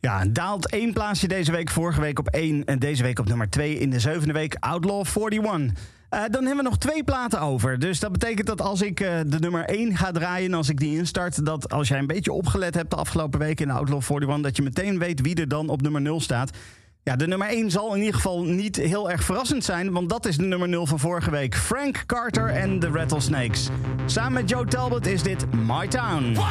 Ja, 0.00 0.24
daalt 0.28 0.70
één 0.70 0.92
plaatsje 0.92 1.28
deze 1.28 1.52
week. 1.52 1.70
Vorige 1.70 2.00
week 2.00 2.18
op 2.18 2.28
één 2.28 2.64
en 2.64 2.78
deze 2.78 3.02
week 3.02 3.18
op 3.18 3.28
nummer 3.28 3.50
2 3.50 3.78
in 3.78 3.90
de 3.90 4.00
zevende 4.00 4.32
week. 4.32 4.56
Outlaw 4.60 5.04
41. 5.16 5.72
Eh, 6.08 6.20
dan 6.20 6.44
hebben 6.44 6.56
we 6.56 6.70
nog 6.70 6.78
twee 6.78 7.04
platen 7.04 7.40
over. 7.40 7.78
Dus 7.78 8.00
dat 8.00 8.12
betekent 8.12 8.46
dat 8.46 8.60
als 8.60 8.82
ik 8.82 9.00
eh, 9.00 9.18
de 9.26 9.38
nummer 9.38 9.64
1 9.64 9.96
ga 9.96 10.10
draaien... 10.10 10.50
en 10.50 10.56
als 10.56 10.68
ik 10.68 10.78
die 10.78 10.96
instart, 10.96 11.44
dat 11.44 11.72
als 11.72 11.88
jij 11.88 11.98
een 11.98 12.06
beetje 12.06 12.32
opgelet 12.32 12.74
hebt... 12.74 12.90
de 12.90 12.96
afgelopen 12.96 13.38
week 13.38 13.60
in 13.60 13.70
Outlaw 13.70 14.02
41... 14.02 14.40
dat 14.40 14.56
je 14.56 14.62
meteen 14.62 14.98
weet 14.98 15.20
wie 15.20 15.34
er 15.34 15.48
dan 15.48 15.68
op 15.68 15.82
nummer 15.82 16.00
0 16.00 16.20
staat. 16.20 16.50
Ja, 17.08 17.16
de 17.16 17.26
nummer 17.26 17.48
1 17.48 17.70
zal 17.70 17.94
in 17.94 17.98
ieder 17.98 18.14
geval 18.14 18.42
niet 18.42 18.76
heel 18.76 19.10
erg 19.10 19.24
verrassend 19.24 19.64
zijn... 19.64 19.92
want 19.92 20.08
dat 20.08 20.26
is 20.26 20.36
de 20.36 20.44
nummer 20.44 20.68
0 20.68 20.86
van 20.86 20.98
vorige 20.98 21.30
week. 21.30 21.56
Frank 21.56 22.02
Carter 22.06 22.48
en 22.48 22.78
de 22.78 22.88
Rattlesnakes. 22.88 23.68
Samen 24.06 24.32
met 24.32 24.48
Joe 24.50 24.66
Talbot 24.66 25.06
is 25.06 25.22
dit 25.22 25.46
My 25.52 25.86
Town. 25.86 26.36
One, 26.36 26.46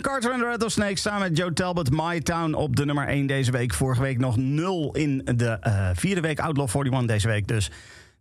Frank 0.00 0.14
Carter 0.14 0.32
en 0.32 0.38
de 0.38 0.44
Rattlesnakes 0.44 1.02
samen 1.02 1.20
met 1.20 1.36
Joe 1.36 1.52
Talbot, 1.52 1.90
My 1.90 2.20
Town 2.20 2.54
op 2.54 2.76
de 2.76 2.84
nummer 2.84 3.08
1 3.08 3.26
deze 3.26 3.50
week. 3.50 3.74
Vorige 3.74 4.02
week 4.02 4.18
nog 4.18 4.36
0 4.36 4.94
in 4.94 5.28
de 5.36 5.58
eh, 5.60 5.88
vierde 5.94 6.20
week, 6.20 6.40
Outlaw 6.40 6.68
41 6.68 7.06
deze 7.06 7.28
week 7.28 7.48
dus. 7.48 7.70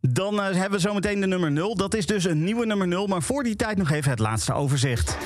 Dan 0.02 0.42
eh, 0.42 0.45
hebben 0.45 0.72
we 0.72 0.80
zometeen 0.80 1.20
de 1.20 1.28
nummer 1.28 1.52
0. 1.52 1.76
Dat 1.76 1.94
is 1.94 2.06
dus 2.06 2.24
een 2.24 2.44
nieuwe 2.44 2.66
nummer 2.66 2.88
0, 2.88 3.08
maar 3.08 3.22
voor 3.22 3.44
die 3.44 3.56
tijd 3.56 3.78
nog 3.78 3.92
even 3.92 4.10
het 4.10 4.20
laatste 4.20 4.54
overzicht. 4.54 5.18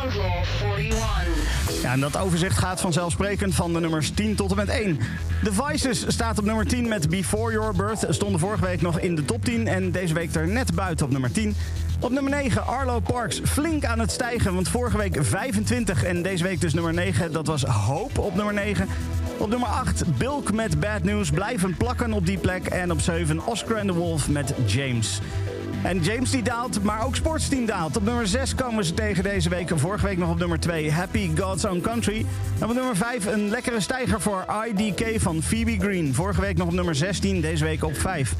Outlaw 0.00 0.44
41. 0.78 1.82
Ja, 1.82 1.92
en 1.92 2.00
dat 2.00 2.16
overzicht 2.16 2.58
gaat 2.58 2.80
vanzelfsprekend 2.80 3.54
van 3.54 3.72
de 3.72 3.80
nummers 3.80 4.10
10 4.10 4.34
tot 4.34 4.50
en 4.50 4.56
met 4.56 4.68
1. 4.68 4.98
The 5.42 5.52
Vices 5.52 6.04
staat 6.08 6.38
op 6.38 6.44
nummer 6.44 6.66
10 6.66 6.88
met 6.88 7.08
Before 7.08 7.52
Your 7.52 7.76
Birth. 7.76 8.06
Stonden 8.08 8.40
vorige 8.40 8.64
week 8.64 8.82
nog 8.82 8.98
in 9.00 9.14
de 9.14 9.24
top 9.24 9.44
10 9.44 9.68
en 9.68 9.90
deze 9.90 10.14
week 10.14 10.34
er 10.34 10.48
net 10.48 10.74
buiten 10.74 11.06
op 11.06 11.12
nummer 11.12 11.32
10. 11.32 11.56
Op 12.00 12.10
nummer 12.10 12.32
9 12.32 12.66
Arlo 12.66 13.00
Parks 13.00 13.40
flink 13.44 13.84
aan 13.84 13.98
het 13.98 14.10
stijgen, 14.10 14.54
want 14.54 14.68
vorige 14.68 14.96
week 14.96 15.16
25 15.20 16.04
en 16.04 16.22
deze 16.22 16.44
week 16.44 16.60
dus 16.60 16.74
nummer 16.74 16.94
9. 16.94 17.32
Dat 17.32 17.46
was 17.46 17.62
Hoop 17.62 18.18
op 18.18 18.34
nummer 18.34 18.54
9. 18.54 18.88
Op 19.36 19.48
nummer 19.48 19.68
8 19.68 20.18
Bilk 20.18 20.52
met 20.52 20.80
Bad 20.80 21.02
News 21.02 21.30
blijven 21.30 21.76
plakken 21.76 22.12
op 22.12 22.26
die 22.26 22.38
plek. 22.38 22.66
En 22.66 22.92
op 22.92 23.00
7 23.00 23.46
Oscar 23.46 23.78
and 23.78 23.86
the 23.86 23.94
Wolf 23.94 24.28
met 24.28 24.54
James. 24.66 25.20
En 25.82 26.02
James 26.02 26.30
die 26.30 26.42
daalt, 26.42 26.82
maar 26.82 27.04
ook 27.04 27.16
Sportsteam 27.16 27.66
daalt. 27.66 27.96
Op 27.96 28.04
nummer 28.04 28.26
6 28.26 28.54
komen 28.54 28.84
ze 28.84 28.94
tegen 28.94 29.22
deze 29.22 29.48
week. 29.48 29.70
Vorige 29.74 30.06
week 30.06 30.18
nog 30.18 30.30
op 30.30 30.38
nummer 30.38 30.60
2 30.60 30.92
Happy 30.92 31.30
God's 31.36 31.64
Own 31.64 31.80
Country. 31.80 32.26
En 32.58 32.68
op 32.68 32.74
nummer 32.74 32.96
5 32.96 33.26
een 33.26 33.48
lekkere 33.48 33.80
stijger 33.80 34.20
voor 34.20 34.46
IDK 34.66 35.20
van 35.20 35.42
Phoebe 35.42 35.76
Green. 35.78 36.14
Vorige 36.14 36.40
week 36.40 36.56
nog 36.56 36.66
op 36.66 36.72
nummer 36.72 36.94
16, 36.94 37.40
deze 37.40 37.64
week 37.64 37.84
op 37.84 37.96
5. 37.96 38.34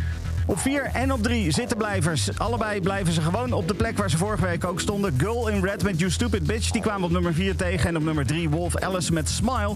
Op 0.49 0.59
4 0.59 0.91
en 0.93 1.13
op 1.13 1.23
3 1.23 1.51
zittenblijvers. 1.51 2.39
Allebei 2.39 2.81
blijven 2.81 3.13
ze 3.13 3.21
gewoon 3.21 3.53
op 3.53 3.69
de 3.69 3.75
plek 3.75 3.99
waar 3.99 4.11
ze 4.11 4.17
vorige 4.17 4.47
week 4.47 4.65
ook 4.65 4.81
stonden. 4.81 5.15
Girl 5.19 5.49
in 5.49 5.65
Red 5.65 5.83
met 5.83 5.99
You 5.99 6.11
Stupid 6.11 6.47
Bitch. 6.47 6.71
Die 6.71 6.83
kwamen 6.83 7.05
op 7.05 7.11
nummer 7.11 7.35
4 7.35 7.57
tegen. 7.57 7.89
En 7.89 7.97
op 7.97 8.03
nummer 8.03 8.27
3 8.27 8.51
Wolf 8.51 8.77
Alice 8.77 9.13
met 9.13 9.29
Smile. 9.29 9.75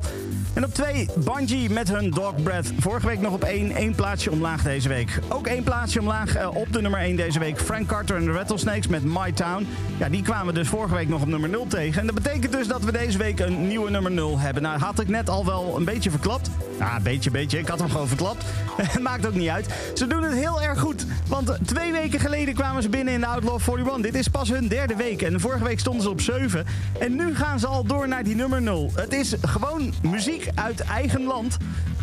En 0.55 0.65
op 0.65 0.74
2 0.74 1.08
Bungie 1.16 1.70
met 1.70 1.89
hun 1.89 2.10
Dog 2.10 2.42
Breath. 2.42 2.73
Vorige 2.78 3.07
week 3.07 3.20
nog 3.20 3.32
op 3.32 3.44
1. 3.44 3.70
één 3.70 3.94
plaatsje 3.94 4.31
omlaag 4.31 4.62
deze 4.62 4.89
week. 4.89 5.18
Ook 5.28 5.47
één 5.47 5.62
plaatsje 5.62 6.00
omlaag 6.00 6.34
eh, 6.34 6.57
op 6.57 6.73
de 6.73 6.81
nummer 6.81 7.00
1 7.00 7.16
deze 7.16 7.39
week. 7.39 7.60
Frank 7.60 7.86
Carter 7.89 8.16
en 8.16 8.24
de 8.24 8.32
Rattlesnakes 8.32 8.86
met 8.86 9.05
My 9.05 9.32
Town. 9.32 9.66
Ja, 9.97 10.08
die 10.08 10.23
kwamen 10.23 10.55
dus 10.55 10.68
vorige 10.68 10.94
week 10.94 11.08
nog 11.08 11.23
op 11.23 11.28
nummer 11.28 11.49
0 11.49 11.66
tegen. 11.66 12.00
En 12.00 12.07
dat 12.07 12.15
betekent 12.15 12.52
dus 12.52 12.66
dat 12.66 12.84
we 12.84 12.92
deze 12.92 13.18
week 13.18 13.40
een 13.40 13.66
nieuwe 13.66 13.90
nummer 13.90 14.10
0 14.10 14.39
hebben. 14.39 14.62
Nou, 14.62 14.78
had 14.78 15.00
ik 15.00 15.08
net 15.08 15.31
al 15.31 15.47
wel 15.47 15.76
een 15.76 15.84
beetje 15.84 16.10
verklapt. 16.10 16.50
Ja, 16.78 16.97
een 16.97 17.02
beetje, 17.02 17.31
beetje. 17.31 17.58
Ik 17.58 17.68
had 17.68 17.78
hem 17.78 17.90
gewoon 17.90 18.08
verklapt. 18.08 18.44
Maakt 19.00 19.26
ook 19.26 19.34
niet 19.34 19.49
uit. 19.49 19.66
Ze 19.94 20.07
doen 20.07 20.23
het 20.23 20.32
heel 20.32 20.59
erg 20.60 20.80
goed. 20.80 21.06
Want 21.26 21.58
twee 21.64 21.92
weken 21.92 22.20
geleden 22.20 22.55
kwamen 22.55 22.82
ze 22.82 22.89
binnen 22.89 23.14
in 23.14 23.20
de 23.20 23.26
Outlaw 23.26 23.60
41. 23.68 24.00
Dit 24.02 24.14
is 24.14 24.28
pas 24.28 24.48
hun 24.48 24.68
derde 24.68 24.97
week. 24.97 25.22
En 25.22 25.40
vorige 25.40 25.64
week 25.64 25.78
stonden 25.78 26.02
ze 26.02 26.10
op 26.10 26.20
7. 26.20 26.66
En 26.98 27.14
nu 27.14 27.34
gaan 27.34 27.58
ze 27.58 27.66
al 27.66 27.84
door 27.84 28.08
naar 28.08 28.24
die 28.24 28.34
nummer 28.34 28.62
0. 28.62 28.90
Het 28.94 29.12
is 29.12 29.34
gewoon 29.42 29.92
muziek 30.02 30.48
uit 30.55 30.80
eigen 30.80 31.22
land. 31.22 31.56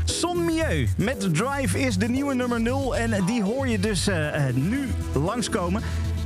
Son 0.03 0.45
Mieu 0.45 0.87
met 0.97 1.33
Drive 1.33 1.79
is 1.79 1.97
de 1.97 2.07
nieuwe 2.07 2.35
nummer 2.35 2.61
0. 2.61 2.95
En 2.95 3.25
die 3.25 3.43
hoor 3.43 3.67
je 3.67 3.79
dus 3.79 4.07
eh, 4.07 4.43
nu 4.53 4.87
langskomen. 5.13 5.81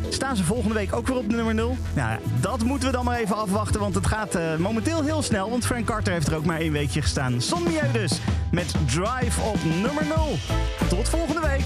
Staan 0.09 0.35
ze 0.35 0.43
volgende 0.43 0.73
week 0.73 0.95
ook 0.95 1.07
weer 1.07 1.17
op 1.17 1.29
de 1.29 1.35
nummer 1.35 1.53
0? 1.53 1.77
Nou, 1.93 2.19
dat 2.39 2.63
moeten 2.63 2.87
we 2.87 2.95
dan 2.95 3.05
maar 3.05 3.19
even 3.19 3.35
afwachten, 3.35 3.79
want 3.79 3.95
het 3.95 4.07
gaat 4.07 4.35
eh, 4.35 4.55
momenteel 4.55 5.03
heel 5.03 5.21
snel. 5.21 5.49
Want 5.49 5.65
Frank 5.65 5.85
Carter 5.85 6.13
heeft 6.13 6.27
er 6.27 6.35
ook 6.35 6.45
maar 6.45 6.59
één 6.59 6.71
weekje 6.71 7.01
gestaan. 7.01 7.41
Son 7.41 7.63
Mieu 7.63 7.91
dus, 7.91 8.19
met 8.51 8.73
Drive 8.85 9.41
op 9.41 9.57
nummer 9.81 10.05
0. 10.15 10.37
Tot 10.89 11.09
volgende 11.09 11.41
week. 11.41 11.65